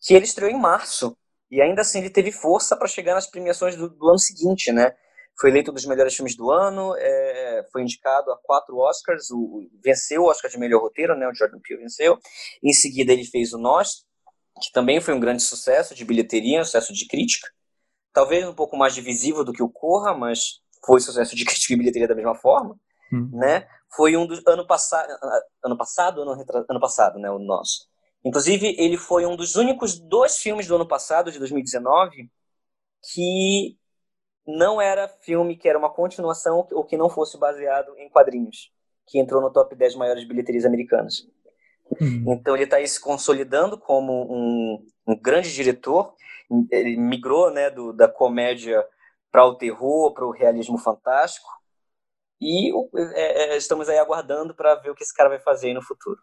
que 0.00 0.14
ele 0.14 0.24
estreou 0.24 0.50
em 0.50 0.58
março. 0.58 1.16
E 1.50 1.60
ainda 1.60 1.82
assim 1.82 1.98
ele 1.98 2.10
teve 2.10 2.32
força 2.32 2.76
para 2.76 2.88
chegar 2.88 3.14
nas 3.14 3.26
premiações 3.26 3.76
do, 3.76 3.88
do, 3.88 4.08
ano 4.08 4.18
seguinte, 4.18 4.72
né? 4.72 4.92
Foi 5.38 5.50
eleito 5.50 5.70
um 5.70 5.74
dos 5.74 5.84
melhores 5.84 6.14
filmes 6.14 6.36
do 6.36 6.50
ano, 6.50 6.94
é, 6.96 7.66
foi 7.70 7.82
indicado 7.82 8.32
a 8.32 8.38
quatro 8.38 8.76
Oscars, 8.78 9.30
o, 9.30 9.38
o, 9.38 9.70
venceu 9.84 10.22
o 10.22 10.26
Oscar 10.26 10.50
de 10.50 10.58
melhor 10.58 10.80
roteiro, 10.80 11.16
né? 11.16 11.28
O 11.28 11.34
Jordan 11.34 11.58
Peele 11.62 11.82
venceu. 11.82 12.18
Em 12.62 12.72
seguida 12.72 13.12
ele 13.12 13.24
fez 13.24 13.52
o 13.52 13.58
Nós, 13.58 14.04
que 14.60 14.72
também 14.72 15.00
foi 15.00 15.14
um 15.14 15.20
grande 15.20 15.42
sucesso 15.42 15.94
de 15.94 16.04
bilheteria, 16.04 16.60
um 16.60 16.64
sucesso 16.64 16.92
de 16.92 17.06
crítica. 17.06 17.48
Talvez 18.12 18.48
um 18.48 18.54
pouco 18.54 18.76
mais 18.76 18.94
divisivo 18.94 19.44
do 19.44 19.52
que 19.52 19.62
o 19.62 19.68
Corra, 19.68 20.16
mas 20.16 20.60
foi 20.84 21.00
sucesso 21.00 21.36
de 21.36 21.44
crítica 21.44 21.74
e 21.74 21.76
bilheteria 21.76 22.08
da 22.08 22.14
mesma 22.14 22.34
forma, 22.34 22.74
hum. 23.12 23.30
né? 23.34 23.68
Foi 23.94 24.16
um 24.16 24.26
dos 24.26 24.42
ano 24.46 24.66
passado, 24.66 25.08
ano 25.64 25.76
passado, 25.76 26.22
ano, 26.22 26.44
ano 26.68 26.80
passado, 26.80 27.18
né, 27.18 27.30
o 27.30 27.38
nosso. 27.38 27.86
Inclusive, 28.26 28.74
ele 28.76 28.96
foi 28.96 29.24
um 29.24 29.36
dos 29.36 29.54
únicos 29.54 30.00
dois 30.00 30.38
filmes 30.38 30.66
do 30.66 30.74
ano 30.74 30.84
passado, 30.84 31.30
de 31.30 31.38
2019, 31.38 32.28
que 33.14 33.78
não 34.44 34.80
era 34.80 35.06
filme 35.06 35.56
que 35.56 35.68
era 35.68 35.78
uma 35.78 35.92
continuação 35.92 36.66
ou 36.72 36.84
que 36.84 36.96
não 36.96 37.08
fosse 37.08 37.38
baseado 37.38 37.96
em 37.96 38.10
quadrinhos, 38.10 38.72
que 39.06 39.20
entrou 39.20 39.40
no 39.40 39.52
top 39.52 39.76
10 39.76 39.94
maiores 39.94 40.26
bilheterias 40.26 40.64
americanas. 40.64 41.24
Uhum. 42.00 42.24
Então 42.32 42.56
ele 42.56 42.64
está 42.64 42.84
se 42.84 43.00
consolidando 43.00 43.78
como 43.78 44.12
um, 44.12 44.84
um, 45.06 45.16
grande 45.16 45.54
diretor. 45.54 46.12
Ele 46.72 46.96
migrou 46.96 47.52
né, 47.52 47.70
do, 47.70 47.92
da 47.92 48.08
comédia 48.08 48.84
para 49.30 49.46
o 49.46 49.54
terror, 49.54 50.12
para 50.12 50.26
o 50.26 50.32
realismo 50.32 50.78
fantástico. 50.78 51.48
E 52.40 52.72
é, 53.14 53.54
é, 53.54 53.56
estamos 53.56 53.88
aí 53.88 53.98
aguardando 53.98 54.52
para 54.52 54.74
ver 54.74 54.90
o 54.90 54.96
que 54.96 55.04
esse 55.04 55.14
cara 55.14 55.28
vai 55.28 55.38
fazer 55.38 55.72
no 55.74 55.80
futuro. 55.80 56.20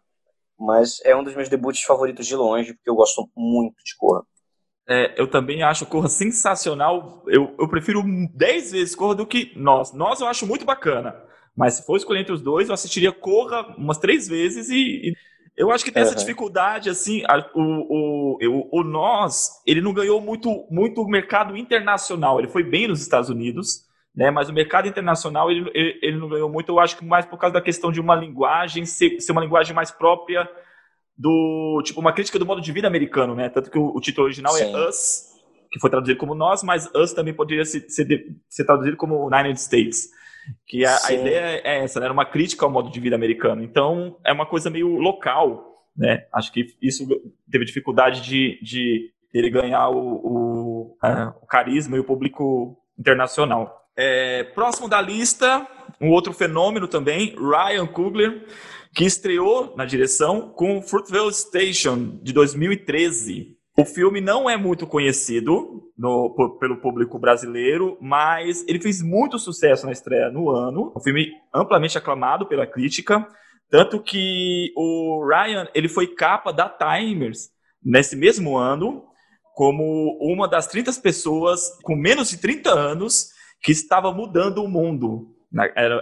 Mas 0.58 1.00
é 1.04 1.14
um 1.16 1.24
dos 1.24 1.34
meus 1.34 1.48
debuts 1.48 1.82
favoritos 1.82 2.26
de 2.26 2.36
longe, 2.36 2.74
porque 2.74 2.88
eu 2.88 2.94
gosto 2.94 3.28
muito 3.36 3.76
de 3.84 3.96
Corra. 3.96 4.22
É, 4.88 5.20
eu 5.20 5.28
também 5.28 5.62
acho 5.62 5.86
Corra 5.86 6.08
sensacional. 6.08 7.22
Eu, 7.26 7.54
eu 7.58 7.68
prefiro 7.68 8.02
10 8.34 8.72
vezes 8.72 8.94
Corra 8.94 9.14
do 9.14 9.26
que 9.26 9.52
Nós. 9.56 9.92
Nós 9.92 10.20
eu 10.20 10.26
acho 10.26 10.46
muito 10.46 10.64
bacana. 10.64 11.14
Mas 11.56 11.74
se 11.74 11.86
for 11.86 11.96
escolher 11.96 12.20
entre 12.20 12.32
os 12.32 12.42
dois, 12.42 12.68
eu 12.68 12.74
assistiria 12.74 13.12
Corra 13.12 13.74
umas 13.78 13.98
três 13.98 14.26
vezes 14.26 14.68
e, 14.70 15.10
e 15.10 15.14
eu 15.56 15.70
acho 15.70 15.84
que 15.84 15.92
tem 15.92 16.02
uhum. 16.02 16.08
essa 16.08 16.18
dificuldade, 16.18 16.90
assim, 16.90 17.22
a, 17.28 17.38
o, 17.54 17.60
o, 17.60 18.38
o, 18.42 18.80
o 18.80 18.82
nós, 18.82 19.62
ele 19.64 19.80
não 19.80 19.94
ganhou 19.94 20.20
muito, 20.20 20.66
muito 20.68 21.06
mercado 21.06 21.56
internacional, 21.56 22.40
ele 22.40 22.48
foi 22.48 22.64
bem 22.64 22.88
nos 22.88 23.00
Estados 23.00 23.30
Unidos, 23.30 23.83
né, 24.14 24.30
mas 24.30 24.48
o 24.48 24.52
mercado 24.52 24.86
internacional 24.86 25.50
ele, 25.50 25.68
ele, 25.74 25.98
ele, 26.02 26.16
não 26.16 26.28
ganhou 26.28 26.48
muito, 26.48 26.68
eu 26.70 26.78
acho 26.78 26.96
que 26.96 27.04
mais 27.04 27.26
por 27.26 27.38
causa 27.38 27.54
da 27.54 27.60
questão 27.60 27.90
de 27.90 28.00
uma 28.00 28.14
linguagem, 28.14 28.84
ser, 28.84 29.20
ser 29.20 29.32
uma 29.32 29.40
linguagem 29.40 29.74
mais 29.74 29.90
própria 29.90 30.48
do, 31.16 31.82
tipo, 31.84 32.00
uma 32.00 32.12
crítica 32.12 32.38
do 32.38 32.46
modo 32.46 32.60
de 32.60 32.72
vida 32.72 32.86
americano, 32.86 33.34
né, 33.34 33.48
tanto 33.48 33.70
que 33.70 33.78
o, 33.78 33.94
o 33.94 34.00
título 34.00 34.26
original 34.26 34.56
é 34.56 34.60
Sim. 34.60 34.74
é 34.74 34.88
Us, 34.88 35.34
que 35.70 35.80
foi 35.80 35.90
traduzido 35.90 36.18
como 36.18 36.34
Nós, 36.34 36.62
mas 36.62 36.88
Us 36.94 37.12
também 37.12 37.34
poderia 37.34 37.64
ser, 37.64 37.88
ser, 37.88 38.06
ser 38.48 38.64
traduzido 38.64 38.96
como 38.96 39.26
United 39.26 39.60
States. 39.60 40.08
Que 40.66 40.84
a, 40.84 40.98
a 41.06 41.12
ideia 41.12 41.60
é 41.64 41.82
essa, 41.82 41.98
né? 41.98 42.06
Era 42.06 42.12
uma 42.12 42.26
crítica 42.26 42.64
ao 42.64 42.70
modo 42.70 42.90
de 42.90 43.00
vida 43.00 43.16
americano. 43.16 43.62
Então, 43.62 44.18
é 44.24 44.30
uma 44.30 44.46
coisa 44.46 44.68
meio 44.68 44.88
local, 44.98 45.74
né? 45.96 46.26
Acho 46.32 46.52
que 46.52 46.66
isso 46.82 47.06
teve 47.50 47.64
dificuldade 47.64 48.20
de, 48.20 48.60
de 48.62 49.10
ele 49.32 49.50
ganhar 49.50 49.88
o, 49.88 49.96
o, 49.98 50.98
é, 51.02 51.26
o 51.42 51.46
carisma 51.46 51.96
e 51.96 52.00
o 52.00 52.04
público 52.04 52.76
internacional. 52.98 53.84
É, 53.96 54.44
próximo 54.44 54.88
da 54.88 55.00
lista, 55.00 55.66
um 56.00 56.10
outro 56.10 56.32
fenômeno 56.32 56.88
também, 56.88 57.34
Ryan 57.36 57.86
Coogler, 57.86 58.46
que 58.94 59.04
estreou 59.04 59.74
na 59.76 59.84
direção 59.84 60.52
com 60.52 60.82
Fruitvale 60.82 61.32
Station, 61.32 62.18
de 62.22 62.32
2013. 62.32 63.56
O 63.76 63.84
filme 63.84 64.20
não 64.20 64.48
é 64.48 64.56
muito 64.56 64.86
conhecido 64.86 65.90
no, 65.98 66.56
pelo 66.60 66.80
público 66.80 67.18
brasileiro, 67.18 67.98
mas 68.00 68.64
ele 68.68 68.80
fez 68.80 69.02
muito 69.02 69.38
sucesso 69.38 69.86
na 69.86 69.92
estreia 69.92 70.30
no 70.30 70.48
ano. 70.48 70.92
Um 70.96 71.00
filme 71.00 71.32
amplamente 71.52 71.98
aclamado 71.98 72.46
pela 72.46 72.68
crítica, 72.68 73.26
tanto 73.68 74.00
que 74.00 74.72
o 74.76 75.26
Ryan 75.26 75.68
ele 75.74 75.88
foi 75.88 76.06
capa 76.06 76.52
da 76.52 76.68
Timers 76.68 77.48
nesse 77.84 78.14
mesmo 78.14 78.56
ano, 78.56 79.04
como 79.54 80.18
uma 80.20 80.48
das 80.48 80.66
30 80.66 80.92
pessoas 80.94 81.78
com 81.82 81.94
menos 81.94 82.28
de 82.28 82.38
30 82.38 82.70
anos 82.70 83.28
que 83.62 83.72
estava 83.72 84.12
mudando 84.12 84.62
o 84.62 84.68
mundo. 84.68 85.30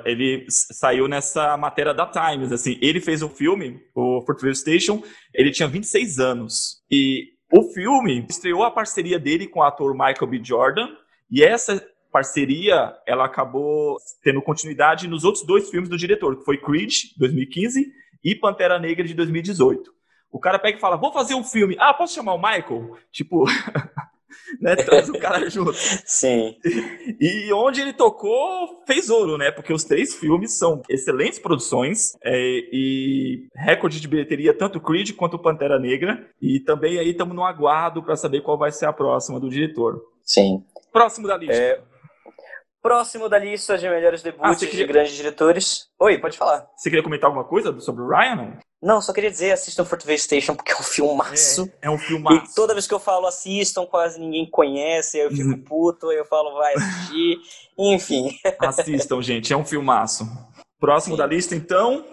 Ele 0.06 0.46
saiu 0.48 1.06
nessa 1.06 1.56
matéria 1.58 1.92
da 1.92 2.06
Times, 2.06 2.50
assim, 2.50 2.78
ele 2.80 3.00
fez 3.00 3.22
o 3.22 3.28
filme, 3.28 3.80
o 3.94 4.22
Fruitvale 4.22 4.56
Station, 4.56 5.02
ele 5.34 5.50
tinha 5.50 5.68
26 5.68 6.18
anos. 6.18 6.82
E 6.90 7.32
o 7.52 7.62
filme 7.64 8.26
estreou 8.30 8.64
a 8.64 8.70
parceria 8.70 9.18
dele 9.18 9.46
com 9.46 9.60
o 9.60 9.62
ator 9.62 9.92
Michael 9.92 10.26
B. 10.26 10.40
Jordan, 10.42 10.88
e 11.30 11.42
essa 11.42 11.86
parceria 12.10 12.94
ela 13.06 13.26
acabou 13.26 13.98
tendo 14.22 14.40
continuidade 14.40 15.06
nos 15.06 15.24
outros 15.24 15.44
dois 15.44 15.68
filmes 15.68 15.90
do 15.90 15.98
diretor, 15.98 16.38
que 16.38 16.44
foi 16.44 16.56
Creed, 16.56 16.94
2015, 17.18 17.92
e 18.24 18.34
Pantera 18.34 18.78
Negra, 18.78 19.06
de 19.06 19.12
2018. 19.12 19.92
O 20.32 20.40
cara 20.40 20.58
pega 20.58 20.78
e 20.78 20.80
fala, 20.80 20.96
vou 20.96 21.12
fazer 21.12 21.34
um 21.34 21.44
filme. 21.44 21.76
Ah, 21.78 21.92
posso 21.92 22.14
chamar 22.14 22.32
o 22.32 22.38
Michael? 22.38 22.96
Tipo, 23.12 23.44
né? 24.60 24.74
Traz 24.76 25.08
o 25.10 25.18
cara 25.18 25.48
junto. 25.50 25.74
Sim. 25.74 26.56
E 27.20 27.52
onde 27.52 27.82
ele 27.82 27.92
tocou, 27.92 28.82
fez 28.86 29.10
ouro, 29.10 29.36
né? 29.36 29.50
Porque 29.50 29.72
os 29.72 29.84
três 29.84 30.14
filmes 30.14 30.56
são 30.56 30.82
excelentes 30.88 31.38
produções 31.38 32.16
é, 32.24 32.32
e 32.72 33.46
recorde 33.54 34.00
de 34.00 34.08
bilheteria, 34.08 34.56
tanto 34.56 34.80
Creed 34.80 35.12
quanto 35.12 35.38
Pantera 35.38 35.78
Negra. 35.78 36.26
E 36.40 36.60
também 36.60 36.98
aí 36.98 37.10
estamos 37.10 37.36
no 37.36 37.44
aguardo 37.44 38.02
para 38.02 38.16
saber 38.16 38.40
qual 38.40 38.58
vai 38.58 38.72
ser 38.72 38.86
a 38.86 38.92
próxima 38.92 39.38
do 39.38 39.50
diretor. 39.50 40.00
Sim. 40.24 40.64
Próximo 40.90 41.28
da 41.28 41.36
lista. 41.36 41.54
É... 41.54 41.80
Próximo 42.80 43.28
da 43.28 43.38
lista 43.38 43.78
de 43.78 43.88
melhores 43.88 44.22
debuts 44.22 44.62
ah, 44.62 44.66
queria... 44.66 44.86
de 44.86 44.92
grandes 44.92 45.12
diretores. 45.12 45.88
Oi, 46.00 46.18
pode 46.18 46.36
falar. 46.36 46.66
Você 46.74 46.90
queria 46.90 47.02
comentar 47.02 47.28
alguma 47.28 47.44
coisa 47.44 47.78
sobre 47.78 48.02
o 48.02 48.08
Ryan? 48.08 48.58
Não, 48.82 49.00
só 49.00 49.12
queria 49.12 49.30
dizer, 49.30 49.52
assistam 49.52 49.84
Fortway 49.84 50.18
Station, 50.18 50.56
porque 50.56 50.72
é 50.72 50.74
um 50.76 50.82
filmaço. 50.82 51.70
É, 51.80 51.86
é 51.86 51.90
um 51.90 51.96
filmaço. 51.96 52.50
E 52.50 52.54
toda 52.54 52.74
vez 52.74 52.84
que 52.84 52.92
eu 52.92 52.98
falo 52.98 53.28
assistam, 53.28 53.86
quase 53.86 54.18
ninguém 54.18 54.44
conhece, 54.50 55.20
aí 55.20 55.26
eu 55.26 55.30
fico 55.30 55.50
uhum. 55.50 55.62
puto, 55.62 56.08
aí 56.08 56.18
eu 56.18 56.24
falo 56.24 56.52
vai 56.54 56.74
assistir, 56.74 57.40
enfim. 57.78 58.36
Assistam, 58.58 59.22
gente, 59.22 59.52
é 59.52 59.56
um 59.56 59.64
filmaço. 59.64 60.26
Próximo 60.80 61.14
Sim. 61.14 61.18
da 61.18 61.26
lista, 61.26 61.54
então... 61.54 62.04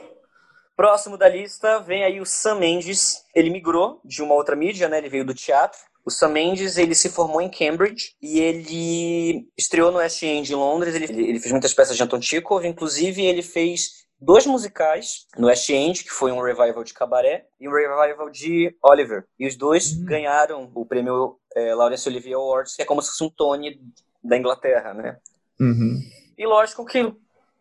Próximo 0.75 1.17
da 1.17 1.27
lista 1.27 1.79
vem 1.79 2.03
aí 2.03 2.21
o 2.21 2.25
Sam 2.25 2.55
Mendes. 2.55 3.25
Ele 3.35 3.49
migrou 3.49 3.99
de 4.05 4.21
uma 4.21 4.35
outra 4.35 4.55
mídia, 4.55 4.87
né? 4.87 4.99
Ele 4.99 5.09
veio 5.09 5.25
do 5.25 5.33
teatro. 5.33 5.77
O 6.05 6.11
Sam 6.11 6.29
Mendes, 6.29 6.77
ele 6.77 6.95
se 6.95 7.09
formou 7.09 7.41
em 7.41 7.49
Cambridge 7.49 8.13
e 8.21 8.39
ele 8.39 9.45
estreou 9.57 9.91
no 9.91 9.97
West 9.97 10.23
End 10.23 10.49
em 10.49 10.55
Londres. 10.55 10.95
Ele, 10.95 11.05
ele 11.05 11.39
fez 11.39 11.51
muitas 11.51 11.73
peças 11.73 11.97
de 11.97 12.03
Anton 12.03 12.21
Chekhov, 12.21 12.65
inclusive 12.65 13.25
ele 13.25 13.41
fez 13.41 14.07
dois 14.19 14.45
musicais 14.45 15.27
no 15.37 15.47
West 15.47 15.69
End, 15.69 16.03
que 16.03 16.09
foi 16.09 16.31
um 16.31 16.41
revival 16.41 16.83
de 16.83 16.93
cabaré, 16.93 17.45
e 17.59 17.67
um 17.67 17.71
revival 17.71 18.29
de 18.29 18.75
Oliver. 18.83 19.25
E 19.37 19.47
os 19.47 19.55
dois 19.55 19.93
uhum. 19.93 20.05
ganharam 20.05 20.71
o 20.73 20.85
prêmio 20.85 21.37
é, 21.55 21.73
Laurence 21.73 22.07
Olivier 22.07 22.35
Awards, 22.35 22.75
que 22.75 22.81
é 22.81 22.85
como 22.85 23.01
se 23.01 23.09
fosse 23.09 23.23
um 23.23 23.29
Tony 23.29 23.79
da 24.23 24.37
Inglaterra, 24.37 24.93
né? 24.93 25.17
Uhum. 25.59 25.99
E 26.37 26.45
lógico 26.45 26.85
que 26.85 27.13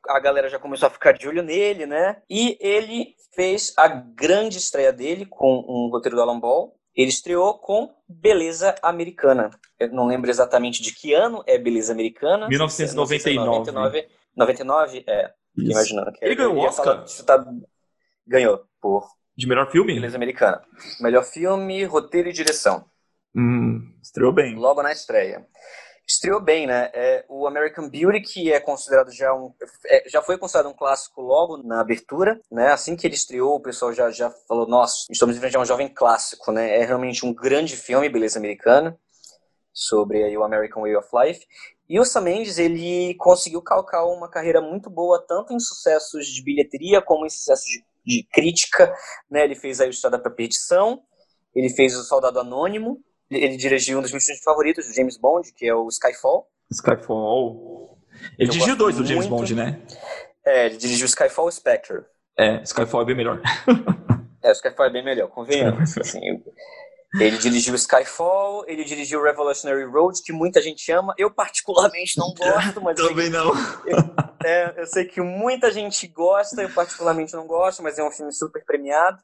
a 0.08 0.20
galera 0.20 0.48
já 0.48 0.58
começou 0.58 0.86
a 0.86 0.90
ficar 0.90 1.12
de 1.12 1.28
olho 1.28 1.42
nele, 1.42 1.86
né? 1.86 2.22
E 2.28 2.56
ele 2.60 3.14
fez 3.34 3.72
a 3.76 3.88
grande 3.88 4.58
estreia 4.58 4.92
dele 4.92 5.26
com 5.26 5.64
um 5.68 5.90
roteiro 5.90 6.16
do 6.16 6.22
Alan 6.22 6.40
Ball. 6.40 6.74
Ele 6.94 7.10
estreou 7.10 7.54
com 7.54 7.94
Beleza 8.08 8.74
Americana. 8.82 9.50
Eu 9.78 9.92
não 9.92 10.06
lembro 10.06 10.28
exatamente 10.30 10.82
de 10.82 10.92
que 10.92 11.14
ano 11.14 11.44
é 11.46 11.56
Beleza 11.56 11.92
Americana. 11.92 12.48
1999. 12.48 13.46
99, 13.46 14.08
99 14.36 15.04
é 15.06 15.32
imaginando 15.62 16.12
que 16.12 16.24
ele 16.24 16.34
ganhou 16.34 16.54
o 16.54 16.58
Oscar? 16.60 17.04
Tá... 17.24 17.44
Ganhou 18.26 18.64
por 18.80 19.08
de 19.38 19.46
melhor 19.46 19.70
filme? 19.70 19.94
Beleza 19.94 20.16
Americana. 20.16 20.60
Melhor 21.00 21.22
filme, 21.22 21.84
roteiro 21.84 22.28
e 22.28 22.32
direção. 22.32 22.84
Hum, 23.32 23.96
estreou 24.02 24.32
bem. 24.32 24.56
Logo 24.56 24.82
na 24.82 24.90
estreia. 24.90 25.46
Estreou 26.04 26.40
bem, 26.40 26.66
né? 26.66 26.90
É, 26.92 27.24
o 27.28 27.46
American 27.46 27.88
Beauty, 27.88 28.20
que 28.20 28.52
é 28.52 28.58
considerado 28.58 29.12
já 29.12 29.32
um. 29.32 29.54
É, 29.86 30.08
já 30.08 30.20
foi 30.22 30.36
considerado 30.38 30.72
um 30.72 30.76
clássico 30.76 31.20
logo 31.20 31.58
na 31.58 31.80
abertura, 31.80 32.40
né? 32.50 32.72
Assim 32.72 32.96
que 32.96 33.06
ele 33.06 33.14
estreou, 33.14 33.54
o 33.54 33.60
pessoal 33.60 33.92
já, 33.92 34.10
já 34.10 34.28
falou: 34.48 34.66
nossa, 34.66 35.06
estamos 35.08 35.36
em 35.36 35.40
frente 35.40 35.56
a 35.56 35.60
um 35.60 35.64
jovem 35.64 35.86
clássico, 35.86 36.50
né? 36.50 36.76
É 36.76 36.84
realmente 36.84 37.24
um 37.24 37.32
grande 37.32 37.76
filme, 37.76 38.08
Beleza 38.08 38.40
Americana, 38.40 38.98
sobre 39.72 40.24
aí, 40.24 40.36
o 40.36 40.42
American 40.42 40.82
Way 40.82 40.96
of 40.96 41.08
Life. 41.14 41.46
E 41.88 41.98
o 41.98 42.04
Sam 42.04 42.20
Mendes, 42.22 42.58
ele 42.58 43.14
conseguiu 43.14 43.62
calcar 43.62 44.04
uma 44.04 44.28
carreira 44.28 44.60
muito 44.60 44.90
boa, 44.90 45.24
tanto 45.26 45.54
em 45.54 45.58
sucessos 45.58 46.26
de 46.26 46.42
bilheteria, 46.42 47.00
como 47.00 47.24
em 47.24 47.30
sucessos 47.30 47.64
de, 47.64 47.82
de 48.04 48.28
crítica. 48.30 48.94
Né? 49.30 49.44
Ele 49.44 49.54
fez 49.54 49.80
o 49.80 49.84
Estrada 49.84 50.18
para 50.18 50.30
Perdição, 50.30 51.00
ele 51.54 51.70
fez 51.70 51.96
o 51.96 52.04
Soldado 52.04 52.40
Anônimo, 52.40 52.98
ele 53.30 53.56
dirigiu 53.56 53.98
um 53.98 54.02
dos 54.02 54.12
meus 54.12 54.24
filmes 54.24 54.42
favoritos, 54.42 54.86
do 54.86 54.94
James 54.94 55.18
Bond, 55.18 55.50
que 55.54 55.66
é 55.66 55.74
o 55.74 55.88
Skyfall. 55.88 56.46
Skyfall. 56.70 57.98
Ele 58.38 58.50
dirigiu 58.50 58.76
dois 58.76 58.96
do 58.96 59.06
James 59.06 59.26
Bond, 59.26 59.54
né? 59.54 59.80
É, 60.44 60.66
ele 60.66 60.76
dirigiu 60.76 61.06
Skyfall 61.06 61.48
e 61.48 61.52
Spectre. 61.52 62.04
É, 62.36 62.62
Skyfall 62.62 63.02
é 63.02 63.04
bem 63.06 63.16
melhor. 63.16 63.40
é, 64.42 64.50
o 64.50 64.52
Skyfall 64.52 64.86
é 64.86 64.90
bem 64.90 65.04
melhor, 65.04 65.28
convenhamos. 65.28 65.96
assim, 65.96 66.42
ele 67.14 67.38
dirigiu 67.38 67.74
Skyfall, 67.74 68.64
ele 68.66 68.84
dirigiu 68.84 69.22
Revolutionary 69.22 69.84
Road, 69.84 70.20
que 70.22 70.32
muita 70.32 70.60
gente 70.60 70.90
ama. 70.92 71.14
Eu 71.16 71.30
particularmente 71.30 72.18
não 72.18 72.32
gosto, 72.36 72.80
mas. 72.82 72.96
Também 72.96 73.30
não. 73.30 73.52
Eu, 73.86 73.98
é, 74.44 74.74
eu 74.76 74.86
sei 74.86 75.06
que 75.06 75.20
muita 75.20 75.70
gente 75.70 76.06
gosta, 76.06 76.62
eu 76.62 76.70
particularmente 76.70 77.32
não 77.32 77.46
gosto, 77.46 77.82
mas 77.82 77.98
é 77.98 78.04
um 78.04 78.10
filme 78.10 78.32
super 78.32 78.62
premiado. 78.64 79.18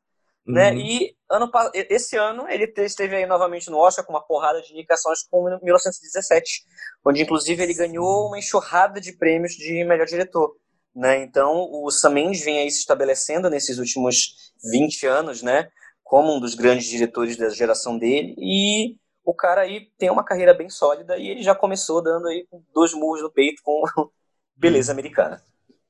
Né? 0.46 0.72
Uhum. 0.72 0.78
E 0.78 1.16
ano, 1.30 1.50
esse 1.88 2.16
ano 2.16 2.46
ele 2.48 2.70
esteve 2.76 3.16
aí 3.16 3.24
novamente 3.24 3.70
no 3.70 3.78
Oscar 3.78 4.04
com 4.04 4.12
uma 4.12 4.26
porrada 4.26 4.60
de 4.60 4.72
indicações 4.72 5.22
com 5.22 5.42
1917, 5.62 6.64
onde 7.04 7.22
inclusive 7.22 7.62
ele 7.62 7.72
ganhou 7.72 8.26
uma 8.26 8.38
enxurrada 8.38 9.00
de 9.00 9.12
prêmios 9.12 9.52
de 9.52 9.84
melhor 9.84 10.06
diretor. 10.06 10.54
Né? 10.94 11.22
Então 11.22 11.66
o 11.70 11.90
Sam 11.90 12.10
Mendes 12.10 12.44
vem 12.44 12.58
aí 12.58 12.70
se 12.70 12.80
estabelecendo 12.80 13.48
nesses 13.48 13.78
últimos 13.78 14.52
20 14.70 15.06
anos, 15.06 15.42
né? 15.42 15.68
Como 16.04 16.36
um 16.36 16.40
dos 16.40 16.54
grandes 16.54 16.86
diretores 16.86 17.36
da 17.36 17.48
geração 17.48 17.98
dele, 17.98 18.36
e 18.38 18.96
o 19.24 19.34
cara 19.34 19.62
aí 19.62 19.88
tem 19.98 20.10
uma 20.10 20.22
carreira 20.22 20.52
bem 20.52 20.68
sólida 20.68 21.16
e 21.16 21.28
ele 21.28 21.42
já 21.42 21.54
começou 21.54 22.02
dando 22.02 22.28
aí 22.28 22.46
dois 22.72 22.92
murros 22.92 23.22
no 23.22 23.32
peito 23.32 23.62
com 23.64 23.82
beleza 24.54 24.92
americana. 24.92 25.42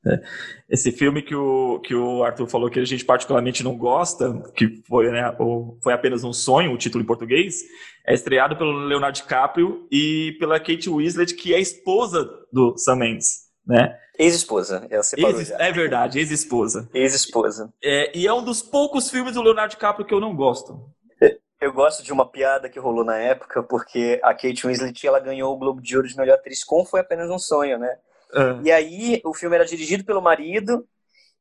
É. 0.06 0.20
Esse 0.68 0.92
filme 0.92 1.22
que 1.22 1.34
o, 1.34 1.80
que 1.80 1.94
o 1.94 2.22
Arthur 2.22 2.46
falou 2.46 2.70
que 2.70 2.78
a 2.78 2.84
gente 2.84 3.04
particularmente 3.04 3.64
não 3.64 3.76
gosta, 3.76 4.42
que 4.54 4.82
foi, 4.86 5.10
né, 5.10 5.34
o, 5.38 5.78
foi 5.82 5.94
apenas 5.94 6.22
um 6.22 6.32
sonho, 6.32 6.72
o 6.72 6.78
título 6.78 7.02
em 7.02 7.06
português, 7.06 7.62
é 8.06 8.12
estreado 8.12 8.56
pelo 8.56 8.86
Leonardo 8.86 9.16
DiCaprio 9.16 9.88
e 9.90 10.36
pela 10.38 10.60
Kate 10.60 10.90
Winslet, 10.90 11.34
que 11.34 11.54
é 11.54 11.60
esposa 11.60 12.28
do 12.52 12.76
Sam 12.76 12.96
Mendes, 12.96 13.43
né? 13.66 13.98
Ex-esposa, 14.18 14.86
ela 14.90 15.02
separou 15.02 15.40
ex, 15.40 15.50
É 15.50 15.72
verdade, 15.72 16.18
ex-esposa. 16.18 16.88
Ex-esposa. 16.94 17.72
É, 17.82 18.16
e 18.16 18.26
é 18.26 18.32
um 18.32 18.44
dos 18.44 18.62
poucos 18.62 19.10
filmes 19.10 19.34
do 19.34 19.42
Leonardo 19.42 19.72
DiCaprio 19.72 20.06
que 20.06 20.14
eu 20.14 20.20
não 20.20 20.34
gosto. 20.34 20.94
Eu 21.64 21.72
gosto 21.72 22.02
de 22.02 22.12
uma 22.12 22.30
piada 22.30 22.68
que 22.68 22.78
rolou 22.78 23.04
na 23.04 23.16
época, 23.16 23.62
porque 23.62 24.20
a 24.22 24.34
Kate 24.34 24.66
Winslet 24.66 25.06
ela 25.06 25.18
ganhou 25.18 25.54
o 25.54 25.56
Globo 25.56 25.80
de 25.80 25.96
Ouro 25.96 26.06
de 26.06 26.14
melhor 26.14 26.34
atriz 26.34 26.62
com 26.62 26.84
Foi 26.84 27.00
Apenas 27.00 27.30
um 27.30 27.38
Sonho, 27.38 27.78
né? 27.78 27.96
Uhum. 28.34 28.60
E 28.62 28.70
aí 28.70 29.22
o 29.24 29.32
filme 29.32 29.56
era 29.56 29.64
dirigido 29.64 30.04
pelo 30.04 30.20
marido, 30.20 30.86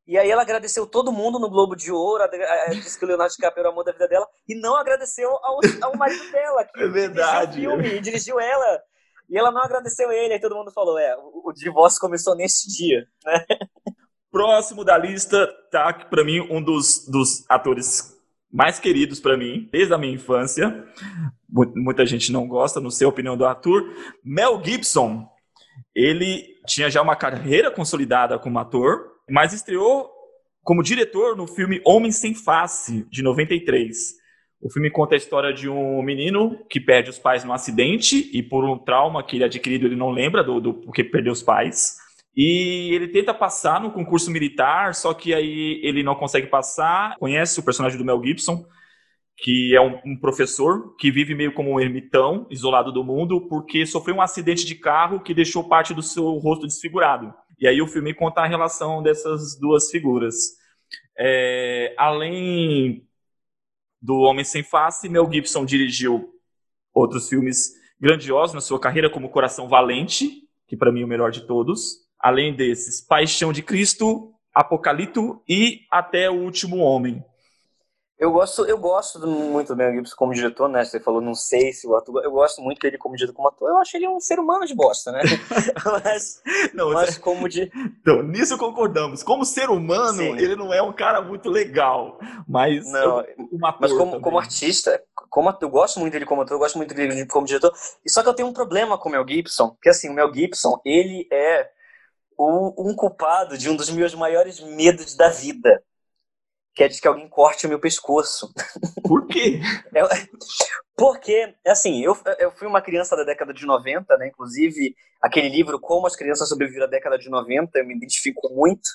e 0.08 0.18
aí 0.18 0.32
ela 0.32 0.42
agradeceu 0.42 0.88
todo 0.88 1.12
mundo 1.12 1.40
no 1.40 1.50
Globo 1.50 1.76
de 1.76 1.92
Ouro, 1.92 2.24
disse 2.70 2.98
que 2.98 3.04
o 3.04 3.08
Leonardo 3.10 3.34
DiCaprio 3.34 3.62
era 3.62 3.70
o 3.70 3.72
amor 3.74 3.84
da 3.84 3.92
vida 3.92 4.08
dela, 4.08 4.26
e 4.48 4.56
não 4.56 4.78
agradeceu 4.78 5.30
ao, 5.30 5.60
ao 5.82 5.98
marido 5.98 6.32
dela, 6.32 6.64
que 6.64 6.80
é 6.84 6.88
verdade. 6.88 7.52
dirigiu 7.54 7.74
o 7.74 7.82
filme, 7.82 7.98
e 7.98 8.02
dirigiu 8.02 8.40
ela. 8.40 8.82
E 9.30 9.38
ela 9.38 9.52
não 9.52 9.62
agradeceu 9.62 10.12
ele, 10.12 10.34
aí 10.34 10.40
todo 10.40 10.56
mundo 10.56 10.72
falou, 10.72 10.98
é, 10.98 11.16
o, 11.18 11.52
divórcio 11.54 12.00
começou 12.00 12.36
nesse 12.36 12.68
dia, 12.68 13.08
né? 13.26 13.46
Próximo 14.32 14.84
da 14.84 14.98
lista, 14.98 15.48
tá, 15.72 15.94
para 15.94 16.24
mim, 16.24 16.40
um 16.50 16.62
dos, 16.62 17.08
dos 17.08 17.46
atores 17.48 18.20
mais 18.52 18.80
queridos 18.80 19.20
para 19.20 19.38
mim, 19.38 19.70
desde 19.72 19.94
a 19.94 19.98
minha 19.98 20.14
infância. 20.14 20.86
Muita 21.50 22.06
gente 22.06 22.32
não 22.32 22.48
gosta, 22.48 22.80
não 22.80 22.90
sei 22.90 23.06
a 23.06 23.10
opinião 23.10 23.38
do 23.38 23.46
Arthur. 23.46 23.94
Mel 24.24 24.64
Gibson, 24.64 25.28
ele 25.96 26.56
tinha 26.68 26.90
já 26.90 27.02
uma 27.02 27.16
carreira 27.16 27.72
consolidada 27.72 28.40
como 28.40 28.60
ator, 28.60 29.12
mas 29.30 29.54
estreou 29.54 30.12
como 30.64 30.84
diretor 30.84 31.36
no 31.36 31.46
filme 31.46 31.82
Homem 31.86 32.12
Sem 32.12 32.34
Face, 32.34 33.06
de 33.10 33.22
93. 33.22 34.23
O 34.64 34.70
filme 34.72 34.90
conta 34.90 35.14
a 35.14 35.18
história 35.18 35.54
de 35.54 35.68
um 35.68 36.02
menino 36.02 36.58
que 36.70 36.80
perde 36.80 37.10
os 37.10 37.20
pais 37.20 37.44
num 37.44 37.52
acidente 37.52 38.30
e 38.34 38.42
por 38.42 38.64
um 38.64 38.78
trauma 38.78 39.22
que 39.22 39.36
ele 39.36 39.44
adquirido, 39.44 39.86
ele 39.86 39.96
não 39.98 40.10
lembra 40.10 40.42
do, 40.42 40.62
do 40.62 40.74
porque 40.74 41.04
perdeu 41.04 41.34
os 41.34 41.44
pais. 41.44 41.98
E 42.34 42.92
ele 42.94 43.10
tenta 43.10 43.34
passar 43.34 43.82
no 43.82 43.92
concurso 43.92 44.32
militar, 44.32 44.96
só 44.96 45.14
que 45.14 45.34
aí 45.34 45.82
ele 45.84 46.02
não 46.02 46.16
consegue 46.16 46.48
passar. 46.48 47.18
Conhece 47.18 47.60
o 47.60 47.64
personagem 47.64 47.98
do 47.98 48.06
Mel 48.06 48.24
Gibson, 48.24 48.66
que 49.36 49.76
é 49.76 49.82
um, 49.82 50.00
um, 50.06 50.18
professor 50.18 50.96
que 50.96 51.12
vive 51.12 51.36
meio 51.36 51.54
como 51.54 51.72
um 51.72 51.80
ermitão, 51.80 52.48
isolado 52.50 52.90
do 52.90 53.04
mundo, 53.04 53.46
porque 53.50 53.86
sofreu 53.86 54.16
um 54.16 54.22
acidente 54.22 54.66
de 54.66 54.76
carro 54.76 55.20
que 55.20 55.34
deixou 55.34 55.68
parte 55.68 55.94
do 55.94 56.02
seu 56.02 56.38
rosto 56.38 56.66
desfigurado. 56.66 57.34
E 57.60 57.68
aí 57.68 57.82
o 57.82 57.88
filme 57.88 58.14
conta 58.14 58.40
a 58.40 58.48
relação 58.48 59.04
dessas 59.04 59.60
duas 59.60 59.92
figuras. 59.92 60.36
É, 61.20 61.94
além 61.98 63.06
do 64.04 64.18
Homem 64.18 64.44
Sem 64.44 64.62
Face, 64.62 65.08
Mel 65.08 65.32
Gibson 65.32 65.64
dirigiu 65.64 66.30
outros 66.94 67.30
filmes 67.30 67.72
grandiosos 67.98 68.54
na 68.54 68.60
sua 68.60 68.78
carreira, 68.78 69.10
como 69.10 69.30
Coração 69.30 69.70
Valente, 69.70 70.42
que 70.68 70.76
para 70.76 70.92
mim 70.92 71.04
é 71.04 71.06
o 71.06 71.08
melhor 71.08 71.32
de 71.32 71.48
todos. 71.48 72.00
Além 72.20 72.54
desses, 72.54 73.00
Paixão 73.00 73.54
de 73.54 73.64
Cristo, 73.64 74.34
Apocalipto 74.54 75.42
e 75.48 75.88
Até 75.90 76.30
o 76.30 76.36
Último 76.36 76.80
Homem. 76.80 77.24
Eu 78.24 78.32
gosto, 78.32 78.64
eu 78.64 78.78
gosto 78.78 79.20
muito 79.28 79.68
do 79.68 79.76
Mel 79.76 79.92
Gibson 79.92 80.16
como 80.16 80.34
diretor, 80.34 80.70
né? 80.70 80.86
Você 80.86 80.98
falou, 80.98 81.20
não 81.20 81.36
sei 81.36 81.74
se 81.74 81.86
o 81.86 81.94
ator. 81.94 82.24
Eu 82.24 82.32
gosto 82.32 82.62
muito 82.62 82.80
dele 82.80 82.98
como 82.98 83.18
diretor, 83.18 83.36
como 83.36 83.50
ator. 83.50 83.70
Eu 83.70 83.78
acho 83.80 83.98
ele 83.98 84.08
um 84.08 84.18
ser 84.18 84.40
humano 84.40 84.66
de 84.66 84.74
bosta, 84.74 85.12
né? 85.12 85.20
mas, 86.06 86.42
não, 86.74 86.94
mas 86.94 87.18
é... 87.18 87.20
como 87.20 87.50
de. 87.50 87.70
Então, 88.00 88.24
nisso 88.24 88.58
concordamos. 88.58 89.24
Como 89.24 89.44
ser 89.44 89.70
humano, 89.70 90.20
Sim. 90.20 90.38
ele 90.38 90.56
não 90.56 90.74
é 90.74 90.82
um 90.82 90.94
cara 90.94 91.22
muito 91.22 91.50
legal. 91.50 92.18
Mas, 92.48 92.90
não, 92.90 93.26
mas 93.60 93.92
como, 93.92 94.22
como 94.22 94.40
artista, 94.40 95.04
como 95.30 95.50
ator, 95.50 95.68
eu 95.68 95.72
gosto 95.72 96.00
muito 96.00 96.14
dele 96.14 96.26
como 96.26 96.44
ator, 96.44 96.56
eu 96.56 96.60
gosto 96.60 96.78
muito 96.78 96.96
dele 96.96 97.26
como 97.26 97.46
diretor. 97.46 97.74
E 98.06 98.10
só 98.10 98.24
que 98.24 98.30
eu 98.30 98.34
tenho 98.34 98.48
um 98.48 98.54
problema 98.54 98.98
com 98.98 99.10
o 99.10 99.12
Mel 99.12 99.28
Gibson, 99.28 99.72
porque 99.72 99.90
assim, 99.90 100.10
o 100.10 100.14
Mel 100.14 100.34
Gibson, 100.34 100.80
ele 100.86 101.28
é 101.30 101.70
o, 102.38 102.90
um 102.90 102.96
culpado 102.96 103.58
de 103.58 103.70
um 103.70 103.76
dos 103.76 103.90
meus 103.90 104.16
maiores 104.16 104.62
medos 104.62 105.14
da 105.14 105.28
vida 105.28 105.84
que 106.74 106.84
é 106.84 106.88
de 106.88 107.00
que 107.00 107.08
alguém 107.08 107.28
corte 107.30 107.66
o 107.66 107.70
meu 107.70 107.80
pescoço. 107.80 108.52
Por 109.04 109.28
quê? 109.28 109.60
É, 109.96 110.02
porque, 110.96 111.56
assim, 111.66 112.04
eu, 112.04 112.16
eu 112.40 112.52
fui 112.52 112.68
uma 112.68 112.82
criança 112.82 113.16
da 113.16 113.24
década 113.24 113.54
de 113.54 113.66
90, 113.66 114.16
né? 114.18 114.28
Inclusive, 114.28 114.96
aquele 115.22 115.50
livro 115.50 115.80
Como 115.80 116.06
as 116.06 116.16
Crianças 116.16 116.48
Sobreviveram 116.48 116.86
à 116.86 116.90
Década 116.90 117.18
de 117.18 117.30
90, 117.30 117.80
eu 117.80 117.86
me 117.86 117.96
identifico 117.96 118.48
muito, 118.54 118.90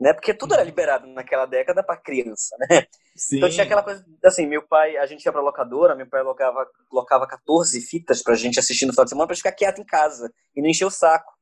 né? 0.00 0.12
Porque 0.12 0.32
tudo 0.32 0.54
era 0.54 0.62
liberado 0.62 1.06
naquela 1.06 1.44
década 1.46 1.82
para 1.82 2.00
criança, 2.00 2.56
né? 2.58 2.86
Sim. 3.14 3.36
Então 3.36 3.50
tinha 3.50 3.64
aquela 3.64 3.82
coisa, 3.82 4.04
assim, 4.24 4.46
meu 4.46 4.62
pai, 4.66 4.96
a 4.96 5.06
gente 5.06 5.24
ia 5.24 5.32
pra 5.32 5.40
locadora, 5.40 5.94
meu 5.94 6.08
pai 6.08 6.22
locava, 6.22 6.66
locava 6.90 7.26
14 7.26 7.80
fitas 7.82 8.22
pra 8.22 8.34
gente 8.34 8.58
assistir 8.58 8.86
no 8.86 8.92
final 8.92 9.04
de 9.04 9.10
semana 9.10 9.26
pra 9.26 9.36
ficar 9.36 9.52
quieto 9.52 9.80
em 9.80 9.84
casa 9.84 10.32
e 10.56 10.62
não 10.62 10.68
encher 10.68 10.86
o 10.86 10.90
saco. 10.90 11.32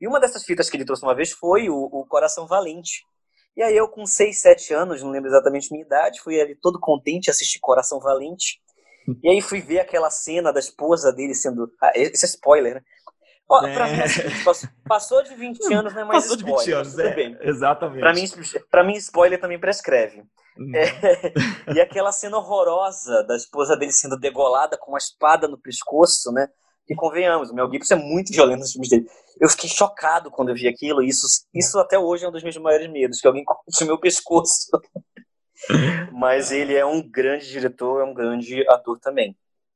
E 0.00 0.06
uma 0.06 0.20
dessas 0.20 0.44
fitas 0.44 0.68
que 0.68 0.76
ele 0.76 0.84
trouxe 0.84 1.04
uma 1.04 1.14
vez 1.14 1.30
foi 1.30 1.68
o, 1.68 1.76
o 1.76 2.04
Coração 2.06 2.46
Valente, 2.46 3.04
e 3.56 3.62
aí 3.62 3.76
eu, 3.76 3.88
com 3.88 4.04
6, 4.04 4.40
7 4.40 4.74
anos, 4.74 5.02
não 5.02 5.10
lembro 5.10 5.30
exatamente 5.30 5.70
minha 5.70 5.84
idade, 5.84 6.20
fui 6.20 6.40
ali 6.40 6.54
todo 6.54 6.80
contente 6.80 7.30
assistir 7.30 7.60
Coração 7.60 8.00
Valente. 8.00 8.60
E 9.22 9.28
aí 9.28 9.40
fui 9.40 9.60
ver 9.60 9.80
aquela 9.80 10.10
cena 10.10 10.52
da 10.52 10.58
esposa 10.58 11.12
dele 11.12 11.34
sendo. 11.34 11.70
Ah, 11.82 11.92
esse 11.94 12.24
é 12.24 12.28
spoiler, 12.28 12.74
né? 12.74 12.80
É. 13.66 13.74
Pra 13.74 13.86
mim, 13.88 14.00
assim, 14.00 14.22
passou 14.88 15.22
de 15.22 15.34
20 15.34 15.60
anos, 15.74 15.94
né? 15.94 16.02
Mas 16.04 16.24
passou 16.24 16.36
spoiler, 16.36 16.58
de 16.58 16.64
20 16.64 16.72
anos, 16.72 16.98
é. 16.98 17.14
Bem. 17.14 17.38
Exatamente. 17.42 18.00
Pra 18.00 18.14
mim, 18.14 18.24
pra 18.70 18.84
mim, 18.84 18.94
spoiler 18.94 19.40
também 19.40 19.60
prescreve. 19.60 20.22
Hum. 20.58 20.72
É, 20.74 21.74
e 21.76 21.80
aquela 21.80 22.12
cena 22.12 22.38
horrorosa 22.38 23.22
da 23.24 23.36
esposa 23.36 23.76
dele 23.76 23.92
sendo 23.92 24.18
degolada 24.18 24.78
com 24.78 24.92
uma 24.92 24.98
espada 24.98 25.46
no 25.46 25.60
pescoço, 25.60 26.32
né? 26.32 26.48
E 26.88 26.94
convenhamos, 26.94 27.50
o 27.50 27.54
Mel 27.54 27.70
Gibson 27.70 27.94
é 27.94 27.98
muito 27.98 28.32
violento 28.32 28.60
nos 28.60 28.72
filmes 28.72 28.90
dele. 28.90 29.06
Eu 29.40 29.48
fiquei 29.48 29.68
chocado 29.68 30.30
quando 30.30 30.50
eu 30.50 30.54
vi 30.54 30.68
aquilo, 30.68 31.02
e 31.02 31.08
isso, 31.08 31.26
isso 31.54 31.78
até 31.78 31.98
hoje 31.98 32.24
é 32.24 32.28
um 32.28 32.32
dos 32.32 32.42
meus 32.42 32.56
maiores 32.58 32.90
medos, 32.90 33.20
que 33.20 33.26
alguém 33.26 33.44
corte 33.44 33.82
o 33.82 33.86
meu 33.86 33.98
pescoço. 33.98 34.70
Mas 36.12 36.52
ele 36.52 36.74
é 36.74 36.84
um 36.84 37.02
grande 37.02 37.48
diretor, 37.48 38.00
é 38.00 38.04
um 38.04 38.14
grande 38.14 38.66
ator 38.68 38.98
também. 38.98 39.34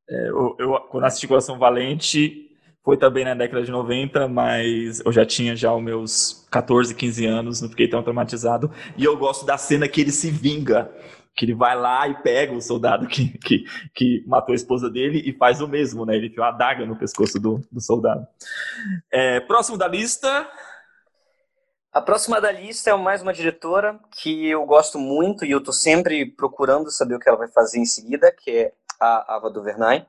É, 0.09 0.29
eu, 0.29 0.57
eu, 0.59 0.81
quando 0.91 1.05
assisti 1.05 1.27
Coração 1.27 1.59
Valente, 1.59 2.49
foi 2.89 2.97
também 2.97 3.25
na 3.25 3.35
década 3.35 3.63
de 3.63 3.71
90, 3.71 4.29
mas 4.29 5.03
eu 5.05 5.13
já 5.13 5.27
tinha 5.27 5.55
já 5.55 5.75
os 5.75 5.83
meus 5.83 6.47
14, 6.51 6.95
15 6.95 7.27
anos, 7.27 7.61
não 7.61 7.69
fiquei 7.69 7.87
tão 7.87 8.03
traumatizado. 8.03 8.71
E 8.97 9.05
eu 9.05 9.15
gosto 9.19 9.45
da 9.45 9.59
cena 9.59 9.87
que 9.87 10.01
ele 10.01 10.11
se 10.11 10.31
vinga 10.31 10.91
que 11.39 11.45
ele 11.45 11.55
vai 11.55 11.77
lá 11.77 12.09
e 12.09 12.21
pega 12.21 12.53
o 12.53 12.61
soldado 12.61 13.07
que, 13.07 13.39
que, 13.39 13.65
que 13.95 14.25
matou 14.27 14.53
a 14.53 14.57
esposa 14.57 14.91
dele 14.91 15.23
e 15.25 15.33
faz 15.33 15.61
o 15.61 15.69
mesmo, 15.69 16.05
né? 16.05 16.17
Ele 16.17 16.27
enfia 16.27 16.43
uma 16.43 16.49
adaga 16.49 16.85
no 16.85 16.99
pescoço 16.99 17.39
do, 17.39 17.63
do 17.71 17.81
soldado. 17.81 18.27
É, 19.09 19.39
próximo 19.39 19.79
da 19.79 19.87
lista. 19.87 20.51
A 21.93 22.03
próxima 22.03 22.41
da 22.41 22.51
lista 22.51 22.91
é 22.91 22.97
mais 22.97 23.23
uma 23.23 23.33
diretora 23.33 24.01
que 24.21 24.49
eu 24.49 24.67
gosto 24.67 24.99
muito 24.99 25.45
e 25.45 25.51
eu 25.53 25.63
tô 25.63 25.73
sempre 25.73 26.27
procurando 26.27 26.91
saber 26.91 27.15
o 27.15 27.21
que 27.21 27.29
ela 27.29 27.39
vai 27.39 27.49
fazer 27.49 27.79
em 27.79 27.87
seguida, 27.87 28.33
que 28.33 28.51
é 28.51 28.73
a 29.01 29.37
Ava 29.37 29.49
DuVernay. 29.49 30.05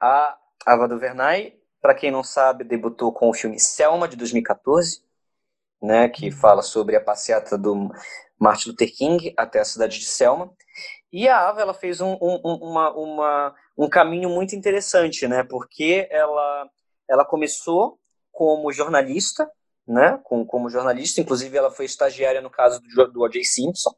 A 0.00 0.38
Ava 0.64 0.88
DuVernay, 0.88 1.54
para 1.82 1.94
quem 1.94 2.10
não 2.10 2.24
sabe, 2.24 2.64
debutou 2.64 3.12
com 3.12 3.28
o 3.28 3.34
filme 3.34 3.60
Selma 3.60 4.08
de 4.08 4.16
2014, 4.16 5.02
né, 5.82 6.08
que 6.08 6.30
fala 6.30 6.62
sobre 6.62 6.96
a 6.96 7.00
passeata 7.00 7.58
do 7.58 7.90
Martin 8.38 8.70
Luther 8.70 8.92
King 8.94 9.34
até 9.36 9.60
a 9.60 9.64
cidade 9.64 9.98
de 9.98 10.06
Selma. 10.06 10.52
E 11.12 11.28
a 11.28 11.48
Ava 11.48 11.60
ela 11.60 11.74
fez 11.74 12.00
um, 12.00 12.18
um, 12.20 12.40
uma, 12.42 12.92
uma, 12.92 13.54
um 13.78 13.88
caminho 13.88 14.28
muito 14.28 14.56
interessante, 14.56 15.28
né? 15.28 15.44
Porque 15.44 16.08
ela, 16.10 16.68
ela 17.08 17.24
começou 17.24 17.98
como 18.32 18.72
jornalista, 18.72 19.48
né? 19.86 20.18
Com, 20.24 20.44
como 20.44 20.68
jornalista, 20.68 21.20
inclusive 21.20 21.56
ela 21.56 21.70
foi 21.70 21.84
estagiária 21.84 22.40
no 22.40 22.50
caso 22.50 22.80
do, 22.80 23.12
do 23.12 23.22
O.J. 23.22 23.44
Simpson. 23.44 23.94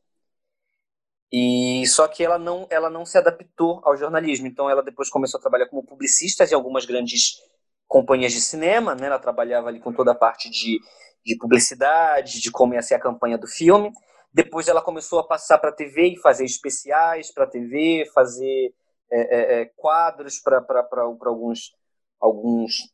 E 1.32 1.86
só 1.86 2.06
que 2.06 2.24
ela 2.24 2.38
não, 2.38 2.66
ela 2.70 2.88
não 2.88 3.04
se 3.04 3.18
adaptou 3.18 3.80
ao 3.84 3.96
jornalismo. 3.96 4.46
Então 4.46 4.70
ela 4.70 4.82
depois 4.82 5.08
começou 5.08 5.38
a 5.38 5.40
trabalhar 5.40 5.68
como 5.68 5.84
publicista 5.84 6.44
em 6.44 6.54
algumas 6.54 6.84
grandes 6.84 7.36
companhias 7.88 8.32
de 8.32 8.40
cinema, 8.40 8.94
né? 8.94 9.06
Ela 9.06 9.18
trabalhava 9.18 9.68
ali 9.68 9.80
com 9.80 9.92
toda 9.92 10.12
a 10.12 10.14
parte 10.14 10.50
de, 10.50 10.78
de 11.24 11.36
publicidade, 11.36 12.40
de 12.40 12.50
como 12.50 12.74
ia 12.74 12.82
ser 12.82 12.94
a 12.94 13.00
campanha 13.00 13.38
do 13.38 13.46
filme. 13.46 13.90
Depois 14.36 14.68
ela 14.68 14.82
começou 14.82 15.18
a 15.18 15.26
passar 15.26 15.56
para 15.56 15.70
a 15.70 15.74
TV 15.74 16.08
e 16.08 16.20
fazer 16.20 16.44
especiais 16.44 17.32
para 17.32 17.44
a 17.44 17.46
TV, 17.46 18.04
fazer 18.12 18.74
é, 19.10 19.20
é, 19.20 19.60
é, 19.62 19.64
quadros 19.74 20.38
para 20.40 20.62
alguns, 21.26 21.74
alguns 22.20 22.92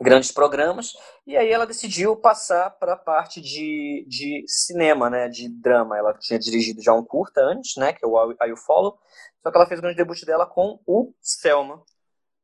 grandes 0.00 0.32
programas. 0.32 0.94
E 1.26 1.36
aí 1.36 1.50
ela 1.50 1.66
decidiu 1.66 2.16
passar 2.16 2.70
para 2.70 2.94
a 2.94 2.96
parte 2.96 3.42
de, 3.42 4.06
de 4.08 4.42
cinema, 4.46 5.10
né, 5.10 5.28
de 5.28 5.50
drama. 5.50 5.98
Ela 5.98 6.14
tinha 6.14 6.38
dirigido 6.38 6.82
já 6.82 6.94
um 6.94 7.04
curta 7.04 7.42
antes, 7.42 7.76
né, 7.76 7.92
que 7.92 8.02
é 8.02 8.08
o 8.08 8.32
I 8.32 8.56
Follow. 8.56 8.98
Só 9.42 9.50
que 9.50 9.58
ela 9.58 9.66
fez 9.66 9.80
o 9.80 9.82
grande 9.82 9.98
debut 9.98 10.24
dela 10.24 10.46
com 10.46 10.80
o 10.86 11.12
Selma, 11.20 11.82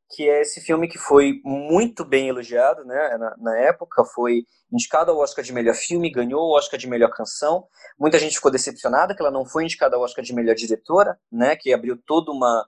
que 0.09 0.29
é 0.29 0.41
esse 0.41 0.61
filme 0.61 0.87
que 0.87 0.97
foi 0.97 1.41
muito 1.43 2.05
bem 2.05 2.29
elogiado, 2.29 2.85
né, 2.85 3.17
na, 3.17 3.35
na, 3.37 3.57
época, 3.59 4.05
foi 4.05 4.45
indicado 4.71 5.11
ao 5.11 5.17
Oscar 5.17 5.43
de 5.43 5.51
melhor 5.51 5.75
filme, 5.75 6.09
ganhou 6.09 6.41
o 6.41 6.57
Oscar 6.57 6.79
de 6.79 6.87
melhor 6.87 7.09
canção. 7.11 7.67
Muita 7.99 8.17
gente 8.17 8.35
ficou 8.35 8.51
decepcionada 8.51 9.13
que 9.13 9.21
ela 9.21 9.31
não 9.31 9.45
foi 9.45 9.65
indicada 9.65 9.95
ao 9.95 10.01
Oscar 10.01 10.23
de 10.23 10.33
melhor 10.33 10.55
diretora, 10.55 11.19
né, 11.31 11.55
que 11.55 11.73
abriu 11.73 11.97
toda 12.05 12.31
uma, 12.31 12.65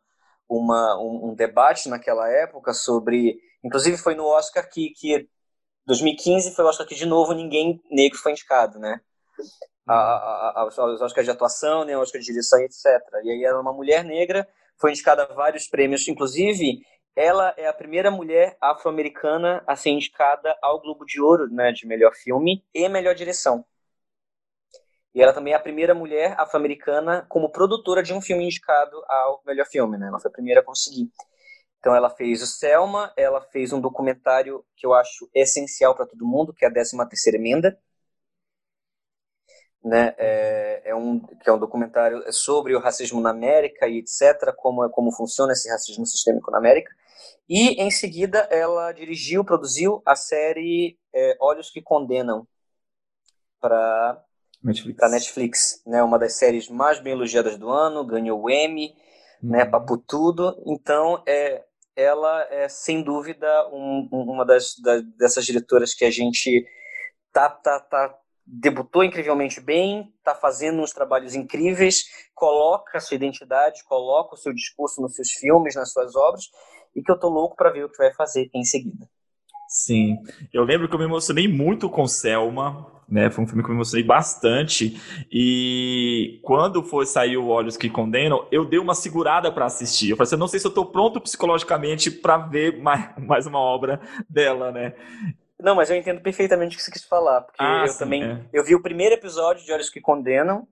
uma 0.50 1.00
um, 1.00 1.30
um 1.30 1.36
debate 1.36 1.88
naquela 1.88 2.28
época 2.30 2.74
sobre, 2.74 3.40
inclusive 3.64 3.98
foi 3.98 4.16
no 4.16 4.26
Oscar 4.26 4.70
que, 4.70 4.90
que 4.92 5.30
2015 5.86 6.56
foi 6.56 6.66
o 6.66 6.68
Oscar 6.68 6.86
que 6.86 6.96
de 6.96 7.06
novo 7.06 7.34
ninguém 7.34 7.82
negro 7.90 8.18
foi 8.18 8.34
indicado, 8.34 8.80
né? 8.80 9.00
A, 9.88 10.68
os 10.68 11.02
Oscars 11.02 11.26
de 11.26 11.32
atuação, 11.32 11.84
né, 11.84 11.98
Oscar 11.98 12.22
de 12.22 12.28
direção, 12.28 12.60
etc. 12.60 12.86
E 13.24 13.32
aí 13.32 13.44
era 13.44 13.60
uma 13.60 13.74
mulher 13.74 14.04
negra, 14.04 14.48
foi 14.78 14.92
indicada 14.92 15.24
a 15.24 15.34
vários 15.34 15.68
prêmios, 15.68 16.08
inclusive 16.08 16.80
ela 17.20 17.54
é 17.58 17.68
a 17.68 17.74
primeira 17.74 18.10
mulher 18.10 18.58
afro-americana 18.62 19.62
a 19.68 19.76
ser 19.76 19.90
indicada 19.90 20.58
ao 20.62 20.80
Globo 20.80 21.06
de 21.06 21.22
Ouro, 21.22 21.50
né, 21.50 21.74
de 21.74 21.86
melhor 21.86 22.14
filme 22.16 22.64
e 22.74 22.88
melhor 22.88 23.14
direção. 23.14 23.66
E 25.14 25.22
ela 25.22 25.34
também 25.34 25.52
é 25.52 25.56
a 25.58 25.60
primeira 25.60 25.94
mulher 25.94 26.34
afro-americana 26.40 27.26
como 27.28 27.52
produtora 27.52 28.02
de 28.02 28.14
um 28.14 28.22
filme 28.22 28.46
indicado 28.46 28.96
ao 29.10 29.42
melhor 29.46 29.66
filme, 29.66 29.98
né? 29.98 30.08
Ela 30.08 30.20
foi 30.20 30.30
a 30.30 30.32
primeira 30.32 30.62
a 30.62 30.64
conseguir. 30.64 31.12
Então 31.80 31.94
ela 31.94 32.10
fez 32.10 32.42
o 32.42 32.48
Selma, 32.48 33.12
ela 33.18 33.42
fez 33.42 33.74
um 33.74 33.82
documentário 33.82 34.64
que 34.78 34.86
eu 34.86 34.94
acho 34.94 35.30
essencial 35.36 35.96
para 35.96 36.06
todo 36.06 36.26
mundo, 36.26 36.54
que 36.54 36.64
é 36.64 36.70
a 36.70 36.72
13 36.72 36.98
terceira 37.10 37.38
emenda, 37.38 37.78
né? 39.84 40.14
É, 40.18 40.82
é, 40.86 40.96
um 40.96 41.20
que 41.20 41.50
é 41.50 41.54
um 41.54 41.60
documentário 41.60 42.24
sobre 42.32 42.76
o 42.76 42.80
racismo 42.80 43.20
na 43.22 43.32
América 43.32 43.88
e 43.88 44.00
etc, 44.00 44.54
como 44.56 44.86
é 44.86 44.90
como 44.90 45.12
funciona 45.12 45.54
esse 45.54 45.70
racismo 45.70 46.06
sistêmico 46.06 46.52
na 46.52 46.58
América. 46.58 46.94
E 47.50 47.82
em 47.82 47.90
seguida 47.90 48.48
ela 48.52 48.92
dirigiu, 48.92 49.44
produziu 49.44 50.04
a 50.06 50.16
série 50.16 51.00
é, 51.14 51.36
Olhos 51.42 51.72
que 51.72 51.82
Condenam 51.82 52.48
para 53.60 54.24
Netflix. 54.64 55.12
Netflix, 55.12 55.84
né? 55.86 56.04
Uma 56.04 56.20
das 56.20 56.38
séries 56.38 56.70
mais 56.70 57.00
bem 57.00 57.14
elogiadas 57.14 57.58
do 57.58 57.70
ano, 57.70 58.06
ganhou 58.06 58.44
o 58.44 58.50
Emmy, 58.50 58.94
uhum. 59.42 59.50
né? 59.50 59.66
Papo 59.66 59.98
tudo. 59.98 60.62
Então 60.68 61.24
é 61.26 61.66
ela 61.96 62.48
é 62.50 62.70
sem 62.70 63.04
dúvida 63.04 63.48
um, 63.74 64.08
uma 64.12 64.46
das, 64.46 64.76
das, 64.80 65.04
dessas 65.18 65.46
diretoras 65.46 65.94
que 65.94 66.06
a 66.06 66.12
gente 66.12 66.66
tá 67.34 67.50
tá 67.50 67.80
tá 67.80 68.16
debutou 68.46 69.04
incrivelmente 69.04 69.62
bem, 69.62 70.12
está 70.18 70.34
fazendo 70.34 70.82
uns 70.82 70.92
trabalhos 70.92 71.36
incríveis, 71.36 72.06
coloca 72.34 72.98
a 72.98 73.02
sua 73.02 73.16
identidade, 73.16 73.84
coloca 73.84 74.34
o 74.34 74.38
seu 74.38 74.52
discurso 74.54 75.02
nos 75.02 75.14
seus 75.16 75.30
filmes, 75.32 75.76
nas 75.76 75.92
suas 75.92 76.16
obras, 76.16 76.46
e 76.96 77.02
que 77.02 77.12
eu 77.12 77.20
tô 77.20 77.30
louco 77.30 77.56
para 77.56 77.72
ver 77.72 77.86
o 77.86 77.90
que 77.90 77.98
vai 77.98 78.14
fazer 78.14 78.50
em 78.54 78.64
seguida. 78.64 79.08
Sim, 79.68 80.18
eu 80.52 80.64
lembro 80.64 80.90
que 80.90 80.96
eu 80.96 81.00
me 81.00 81.06
emocionei 81.06 81.48
muito 81.48 81.90
com 81.90 82.08
Selma, 82.08 82.88
né? 83.08 83.30
Foi 83.30 83.44
um 83.44 83.48
filme 83.48 83.64
que 83.64 83.70
eu 83.70 83.74
me 83.74 83.78
emocionei 83.78 84.04
bastante. 84.04 85.00
E 85.32 86.40
quando 86.44 86.84
foi 86.84 87.06
sair 87.06 87.38
o 87.38 87.48
Olhos 87.48 87.78
que 87.78 87.90
Condenam, 87.90 88.48
eu 88.52 88.66
dei 88.66 88.80
uma 88.80 88.96
segurada 88.96 89.52
para 89.52 89.66
assistir. 89.66 90.10
Eu 90.10 90.18
falei 90.18 90.28
assim, 90.28 90.36
eu 90.36 90.40
não 90.40 90.48
sei 90.48 90.60
se 90.60 90.68
eu 90.68 90.70
estou 90.70 90.86
pronto 90.86 91.20
psicologicamente 91.20 92.10
para 92.12 92.38
ver 92.38 92.78
mais, 92.82 93.16
mais 93.18 93.46
uma 93.46 93.60
obra 93.60 94.00
dela, 94.30 94.72
né? 94.72 94.94
Não, 95.60 95.76
mas 95.76 95.90
eu 95.90 95.98
entendo 95.98 96.22
perfeitamente 96.22 96.76
o 96.76 96.78
que 96.78 96.84
você 96.84 96.92
quis 96.92 97.04
falar, 97.04 97.42
porque 97.42 97.62
ah, 97.62 97.84
eu 97.86 97.92
sim, 97.92 98.00
também 98.00 98.24
é. 98.24 98.46
eu 98.54 98.64
vi 98.64 98.76
o 98.76 98.82
primeiro 98.82 99.16
episódio 99.16 99.66
de 99.66 99.72
Olhos 99.74 99.90
que 99.90 100.00
Condenam 100.00 100.66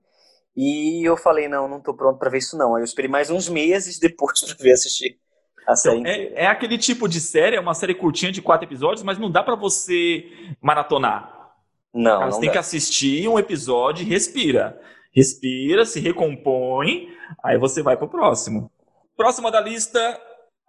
e 0.55 1.03
eu 1.05 1.18
falei 1.18 1.49
não, 1.49 1.68
não 1.68 1.80
estou 1.80 1.93
pronto 1.93 2.18
para 2.18 2.30
ver 2.30 2.38
isso 2.38 2.57
não. 2.57 2.74
Aí 2.74 2.82
eu 2.82 2.86
esperei 2.86 3.09
mais 3.09 3.30
uns 3.30 3.49
meses 3.49 3.99
depois 3.99 4.39
para 4.45 4.55
ver 4.63 4.72
assistir. 4.72 5.20
A 5.68 5.76
série 5.76 5.99
então, 5.99 6.11
é, 6.11 6.43
é, 6.43 6.47
aquele 6.47 6.78
tipo 6.78 7.09
de 7.09 7.20
série, 7.20 7.57
é 7.57 7.59
uma 7.59 7.74
série 7.74 7.93
curtinha 7.93 8.32
de 8.32 8.41
quatro 8.41 8.65
episódios, 8.65 9.03
mas 9.03 9.18
não 9.18 9.30
dá 9.30 9.43
para 9.43 9.55
você 9.55 10.26
maratonar. 10.61 11.51
Não. 11.93 12.32
Você 12.32 12.39
tem 12.39 12.47
dá. 12.47 12.53
que 12.53 12.57
assistir 12.57 13.28
um 13.28 13.38
episódio 13.38 14.03
e 14.03 14.09
respira. 14.09 14.80
Respira, 15.13 15.84
se 15.84 15.99
recompõe, 15.99 17.09
aí 17.43 17.57
você 17.57 17.82
vai 17.82 17.97
pro 17.97 18.07
próximo. 18.07 18.72
Próxima 19.18 19.51
da 19.51 19.59
lista, 19.59 19.99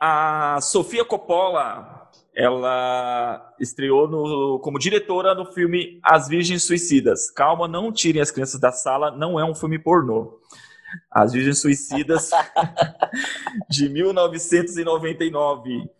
a 0.00 0.58
Sofia 0.60 1.04
Coppola. 1.04 1.96
Ela 2.34 3.52
estreou 3.60 4.08
no, 4.08 4.58
como 4.60 4.78
diretora 4.78 5.34
no 5.34 5.44
filme 5.44 6.00
As 6.02 6.28
Virgens 6.28 6.64
Suicidas. 6.64 7.30
Calma, 7.30 7.68
não 7.68 7.92
tirem 7.92 8.22
as 8.22 8.30
crianças 8.30 8.60
da 8.60 8.72
sala, 8.72 9.10
não 9.10 9.38
é 9.38 9.44
um 9.44 9.54
filme 9.54 9.78
pornô. 9.78 10.38
As 11.10 11.32
Virgens 11.32 11.60
Suicidas, 11.60 12.30
de 13.68 13.88
1999. 13.88 15.90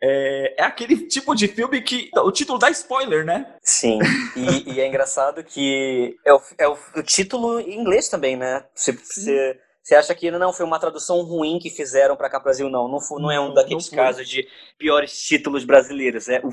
É, 0.00 0.54
é, 0.58 0.64
aquele 0.64 1.08
tipo 1.08 1.34
de 1.34 1.48
filme 1.48 1.82
que 1.82 2.08
o 2.14 2.30
título 2.30 2.58
dá 2.58 2.70
spoiler, 2.70 3.24
né? 3.24 3.54
Sim, 3.60 3.98
e, 4.36 4.74
e 4.74 4.80
é 4.80 4.86
engraçado 4.86 5.42
que 5.42 6.16
é 6.24 6.32
o, 6.32 6.40
é 6.56 6.68
o, 6.68 6.78
o, 6.96 7.02
título 7.02 7.58
em 7.58 7.80
inglês 7.80 8.08
também, 8.08 8.36
né? 8.36 8.64
Você, 8.74 8.92
você, 8.92 9.58
você 9.88 9.94
acha 9.94 10.14
que 10.14 10.30
não 10.30 10.52
foi 10.52 10.66
uma 10.66 10.78
tradução 10.78 11.22
ruim 11.22 11.58
que 11.58 11.70
fizeram 11.70 12.14
para 12.14 12.28
cá 12.28 12.38
Brasil? 12.38 12.68
Não, 12.68 12.86
não, 12.86 13.00
foi, 13.00 13.22
não 13.22 13.30
é 13.30 13.40
um 13.40 13.54
daqueles 13.54 13.88
casos 13.88 14.28
de 14.28 14.46
piores 14.78 15.18
títulos 15.18 15.64
brasileiros. 15.64 16.28
É 16.28 16.42
o, 16.44 16.52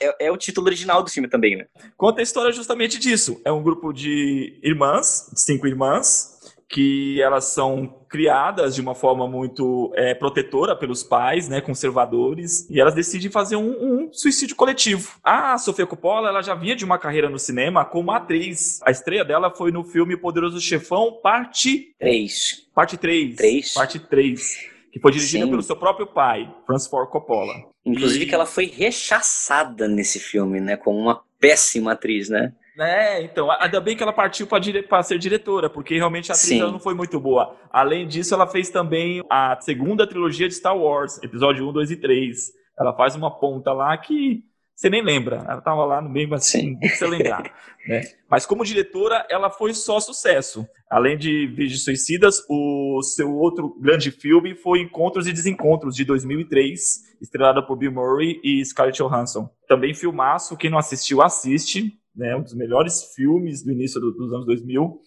é, 0.00 0.26
é 0.26 0.30
o 0.30 0.36
título 0.36 0.68
original 0.68 1.02
do 1.02 1.10
filme 1.10 1.28
também, 1.28 1.56
né? 1.56 1.66
Conta 1.96 2.20
a 2.20 2.22
história 2.22 2.52
justamente 2.52 2.98
disso. 2.98 3.40
É 3.44 3.50
um 3.50 3.62
grupo 3.62 3.92
de 3.92 4.58
irmãs, 4.62 5.30
cinco 5.34 5.66
irmãs, 5.66 6.33
que 6.74 7.22
elas 7.22 7.44
são 7.44 7.86
criadas 8.08 8.74
de 8.74 8.80
uma 8.80 8.96
forma 8.96 9.28
muito 9.28 9.92
é, 9.94 10.12
protetora 10.12 10.74
pelos 10.74 11.04
pais, 11.04 11.48
né, 11.48 11.60
conservadores, 11.60 12.68
e 12.68 12.80
elas 12.80 12.94
decidem 12.94 13.30
fazer 13.30 13.54
um, 13.54 13.70
um, 13.70 14.12
suicídio 14.12 14.56
coletivo. 14.56 15.12
A 15.22 15.56
Sofia 15.56 15.86
Coppola, 15.86 16.30
ela 16.30 16.42
já 16.42 16.52
vinha 16.52 16.74
de 16.74 16.84
uma 16.84 16.98
carreira 16.98 17.30
no 17.30 17.38
cinema 17.38 17.84
como 17.84 18.10
atriz. 18.10 18.80
A 18.84 18.90
estreia 18.90 19.24
dela 19.24 19.52
foi 19.52 19.70
no 19.70 19.84
filme 19.84 20.16
Poderoso 20.16 20.60
Chefão, 20.60 21.20
parte 21.22 21.94
3. 22.00 22.66
Parte 22.74 22.96
3. 22.96 23.36
3. 23.36 23.74
Parte 23.74 24.00
3 24.00 24.74
que 24.92 25.00
foi 25.00 25.10
dirigida 25.10 25.44
pelo 25.48 25.60
seu 25.60 25.74
próprio 25.74 26.06
pai, 26.06 26.48
Francis 26.64 26.88
Ford 26.88 27.08
Coppola. 27.10 27.52
Inclusive 27.84 28.24
e... 28.24 28.28
que 28.28 28.34
ela 28.34 28.46
foi 28.46 28.66
rechaçada 28.66 29.88
nesse 29.88 30.20
filme, 30.20 30.60
né, 30.60 30.76
como 30.76 31.00
uma 31.00 31.20
péssima 31.40 31.92
atriz, 31.92 32.28
né? 32.28 32.52
É, 32.78 33.22
então, 33.22 33.50
ainda 33.50 33.80
bem 33.80 33.96
que 33.96 34.02
ela 34.02 34.12
partiu 34.12 34.46
para 34.46 35.02
ser 35.02 35.18
diretora, 35.18 35.70
porque 35.70 35.94
realmente 35.94 36.32
a 36.32 36.34
atriz 36.34 36.60
não 36.60 36.80
foi 36.80 36.94
muito 36.94 37.20
boa. 37.20 37.56
Além 37.70 38.06
disso, 38.06 38.34
ela 38.34 38.46
fez 38.46 38.68
também 38.68 39.22
a 39.30 39.56
segunda 39.60 40.06
trilogia 40.06 40.48
de 40.48 40.54
Star 40.54 40.76
Wars, 40.76 41.22
episódio 41.22 41.68
1, 41.68 41.72
2 41.72 41.90
e 41.92 41.96
3. 41.96 42.52
Ela 42.78 42.92
faz 42.96 43.14
uma 43.14 43.30
ponta 43.30 43.72
lá 43.72 43.96
que 43.96 44.42
você 44.74 44.90
nem 44.90 45.02
lembra. 45.02 45.36
Ela 45.48 45.58
estava 45.58 45.84
lá 45.84 46.02
no 46.02 46.08
meio 46.08 46.34
assim, 46.34 46.76
não 46.82 46.88
você 46.88 47.06
lembrar. 47.06 47.44
né? 47.86 48.02
Mas 48.28 48.44
como 48.44 48.64
diretora, 48.64 49.24
ela 49.30 49.48
foi 49.48 49.72
só 49.72 50.00
sucesso. 50.00 50.66
Além 50.90 51.16
de 51.16 51.46
Vídeos 51.46 51.84
Suicidas, 51.84 52.44
o 52.48 53.00
seu 53.02 53.32
outro 53.36 53.78
grande 53.80 54.10
filme 54.10 54.56
foi 54.56 54.80
Encontros 54.80 55.28
e 55.28 55.32
Desencontros, 55.32 55.94
de 55.94 56.04
2003, 56.04 57.14
estrelado 57.20 57.64
por 57.66 57.76
Bill 57.76 57.92
Murray 57.92 58.40
e 58.42 58.64
Scarlett 58.64 58.98
Johansson. 58.98 59.48
Também 59.68 59.94
filmaço, 59.94 60.56
quem 60.56 60.70
não 60.70 60.78
assistiu, 60.78 61.22
assiste 61.22 61.96
né, 62.14 62.34
um 62.36 62.42
dos 62.42 62.54
melhores 62.54 63.12
filmes 63.14 63.62
do 63.64 63.72
início 63.72 64.00
do, 64.00 64.12
dos 64.12 64.32
anos 64.32 64.46
2000. 64.46 65.00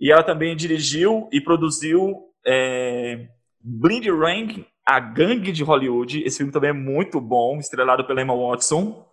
E 0.00 0.10
ela 0.10 0.22
também 0.22 0.56
dirigiu 0.56 1.28
e 1.32 1.40
produziu 1.40 2.14
é, 2.46 3.28
Blind 3.60 4.06
Rank, 4.06 4.64
A 4.86 4.98
Gangue 5.00 5.52
de 5.52 5.62
Hollywood. 5.62 6.22
Esse 6.24 6.38
filme 6.38 6.52
também 6.52 6.70
é 6.70 6.74
muito 6.74 7.20
bom, 7.20 7.58
estrelado 7.58 8.06
pela 8.06 8.22
Emma 8.22 8.34
Watson. 8.34 9.06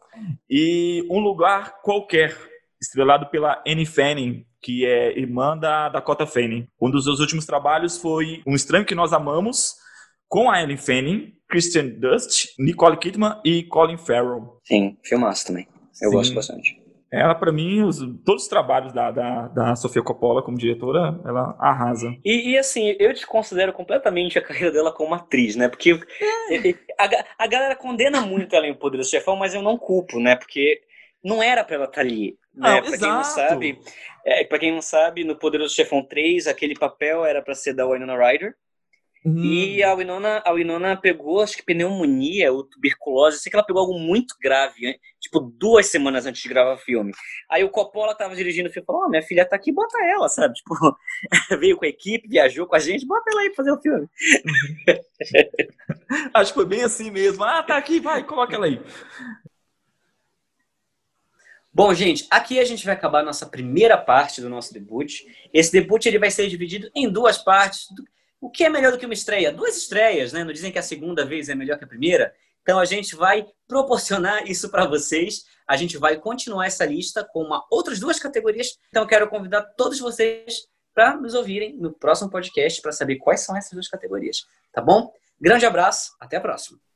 E 0.50 1.06
Um 1.10 1.20
Lugar 1.20 1.82
Qualquer, 1.82 2.36
estrelado 2.82 3.28
pela 3.28 3.62
Annie 3.68 3.86
Fanning, 3.86 4.46
que 4.62 4.86
é 4.86 5.18
irmã 5.18 5.58
da 5.58 5.90
Dakota 5.90 6.26
Fanning. 6.26 6.68
Um 6.82 6.90
dos 6.90 7.04
seus 7.04 7.20
últimos 7.20 7.46
trabalhos 7.46 7.98
foi 7.98 8.42
Um 8.46 8.56
Estranho 8.56 8.86
que 8.86 8.96
Nós 8.96 9.14
Amamos, 9.14 9.76
com 10.28 10.50
a 10.50 10.62
Ellen 10.62 10.78
Fanning, 10.78 11.34
Christian 11.50 11.90
Dust, 12.00 12.54
Nicole 12.60 12.98
Kidman 12.98 13.40
e 13.46 13.64
Colin 13.64 13.98
Farrell. 13.98 14.60
Sim, 14.66 14.98
filmaço 15.04 15.48
também. 15.48 15.68
Eu 16.02 16.10
Sim. 16.10 16.16
gosto 16.16 16.34
bastante. 16.34 16.87
Ela, 17.10 17.34
para 17.34 17.51
mim, 17.51 17.84
os, 17.84 17.99
todos 18.26 18.43
os 18.43 18.49
trabalhos 18.49 18.91
da, 18.91 19.12
da, 19.12 19.47
da, 19.47 19.76
Sofia 19.76 20.03
Coppola 20.03 20.43
como 20.43 20.58
diretora, 20.58 21.20
ela 21.26 21.55
arrasa. 21.58 22.14
E, 22.24 22.51
e, 22.51 22.58
assim, 22.58 22.95
eu 22.99 23.14
desconsidero 23.14 23.72
completamente 23.72 24.38
a 24.38 24.41
carreira 24.43 24.72
dela 24.72 24.91
como 24.91 25.16
atriz, 25.16 25.55
né? 25.55 25.70
Porque 25.70 25.91
é. 26.51 26.74
a, 26.99 27.43
a 27.43 27.47
galera 27.47 27.76
condena 27.76 28.20
muito 28.22 28.55
ela 28.55 28.68
em 28.68 28.72
O 28.72 28.76
Poder 28.76 28.97
do 28.97 29.05
Chefão, 29.05 29.38
mas 29.38 29.53
eu 29.53 29.62
não 29.62 29.78
culpo, 29.78 30.20
né? 30.20 30.36
Porque 30.36 30.82
não 31.24 31.41
era 31.41 31.64
pra 31.64 31.76
ela 31.76 31.86
estar 31.86 31.95
tá 31.95 32.01
ali. 32.01 32.38
Né? 32.53 32.82
Não, 32.82 32.82
pra 32.82 32.97
quem 32.97 33.08
não 33.08 33.24
sabe, 33.24 33.80
é, 34.26 34.43
pra 34.43 34.60
quem 34.60 34.72
não 34.74 34.82
sabe, 34.82 35.24
no 35.24 35.38
Poderoso 35.38 35.74
Chefão 35.74 36.03
3, 36.03 36.47
aquele 36.47 36.74
papel 36.74 37.24
era 37.24 37.41
para 37.41 37.55
ser 37.55 37.74
da 37.74 37.88
Winona 37.88 38.18
Ryder. 38.18 38.53
Hum. 39.26 39.43
E 39.43 39.84
a 39.84 39.93
Winona, 39.93 40.41
a 40.45 40.53
Winona 40.53 40.95
pegou, 40.95 41.41
acho 41.41 41.58
que 41.58 41.64
pneumonia 41.64 42.51
ou 42.51 42.64
tuberculose, 42.64 43.39
sei 43.39 43.49
que 43.49 43.55
ela 43.55 43.66
pegou 43.66 43.82
algo 43.82 43.99
muito 43.99 44.36
grave? 44.41 44.97
Tipo, 45.28 45.39
duas 45.39 45.88
semanas 45.88 46.25
antes 46.25 46.41
de 46.41 46.49
gravar 46.49 46.73
o 46.73 46.78
filme. 46.78 47.11
Aí 47.49 47.63
o 47.63 47.69
Coppola 47.69 48.15
tava 48.15 48.36
dirigindo 48.36 48.69
o 48.69 48.71
filme 48.71 48.84
e 48.84 48.86
falou: 48.86 49.03
oh, 49.05 49.09
minha 49.09 49.21
filha 49.21 49.45
tá 49.45 49.55
aqui, 49.55 49.71
bota 49.71 49.97
ela, 50.03 50.28
sabe? 50.28 50.55
Tipo, 50.67 50.75
veio 51.59 51.78
com 51.78 51.86
a 51.86 51.88
equipe, 51.88 52.28
viajou 52.28 52.65
com 52.65 52.75
a 52.75 52.80
gente, 52.80 53.05
bota 53.05 53.30
ela 53.32 53.41
aí 53.41 53.49
pra 53.49 53.57
fazer 53.57 53.71
o 53.71 53.82
filme. 53.82 54.07
acho 56.34 56.51
que 56.51 56.59
foi 56.59 56.65
bem 56.65 56.84
assim 56.84 57.11
mesmo. 57.11 57.43
Ah, 57.43 57.61
tá 57.61 57.78
aqui, 57.78 57.99
vai, 57.99 58.23
coloca 58.23 58.55
ela 58.55 58.65
aí. 58.65 58.82
Bom, 61.73 61.93
gente, 61.93 62.25
aqui 62.32 62.59
a 62.59 62.65
gente 62.65 62.84
vai 62.84 62.95
acabar 62.95 63.19
a 63.19 63.25
nossa 63.25 63.45
primeira 63.45 63.97
parte 63.97 64.41
do 64.41 64.49
nosso 64.49 64.73
debut. 64.73 65.21
Esse 65.53 65.71
debut 65.71 66.03
ele 66.05 66.17
vai 66.17 66.32
ser 66.32 66.47
dividido 66.47 66.89
em 66.95 67.07
duas 67.07 67.38
partes. 67.38 67.88
O 68.41 68.49
que 68.49 68.63
é 68.63 68.69
melhor 68.69 68.91
do 68.91 68.97
que 68.97 69.05
uma 69.05 69.13
estreia? 69.13 69.51
Duas 69.51 69.78
estreias, 69.78 70.34
né? 70.34 70.43
Não 70.43 70.51
dizem 70.51 70.71
que 70.71 70.80
a 70.80 70.84
segunda 70.84 71.23
vez 71.23 71.49
é 71.49 71.55
melhor 71.55 71.78
que 71.78 71.84
a 71.84 71.88
primeira? 71.88 72.34
Então 72.68 72.80
a 72.80 72.86
gente 72.86 73.15
vai 73.15 73.47
proporcionar 73.65 74.45
isso 74.45 74.70
para 74.70 74.86
vocês. 74.86 75.45
A 75.65 75.78
gente 75.78 75.97
vai 75.97 76.18
continuar 76.18 76.65
essa 76.65 76.86
lista 76.86 77.24
com 77.24 77.41
uma, 77.41 77.65
outras 77.72 77.97
duas 77.97 78.20
categorias. 78.20 78.78
Então 78.89 79.03
eu 79.03 79.07
quero 79.07 79.30
convidar 79.30 79.61
todos 79.78 79.99
vocês 79.99 80.68
para 80.93 81.15
nos 81.15 81.34
ouvirem 81.34 81.78
no 81.78 81.93
próximo 81.93 82.30
podcast 82.30 82.82
para 82.82 82.91
saber 82.91 83.20
quais 83.20 83.39
são 83.39 83.55
essas 83.55 83.72
duas 83.72 83.88
categorias. 83.88 84.45
Tá 84.74 84.82
bom? 84.82 85.13
Grande 85.39 85.65
abraço, 85.65 86.11
até 86.20 86.36
a 86.36 86.41
próxima. 86.41 86.87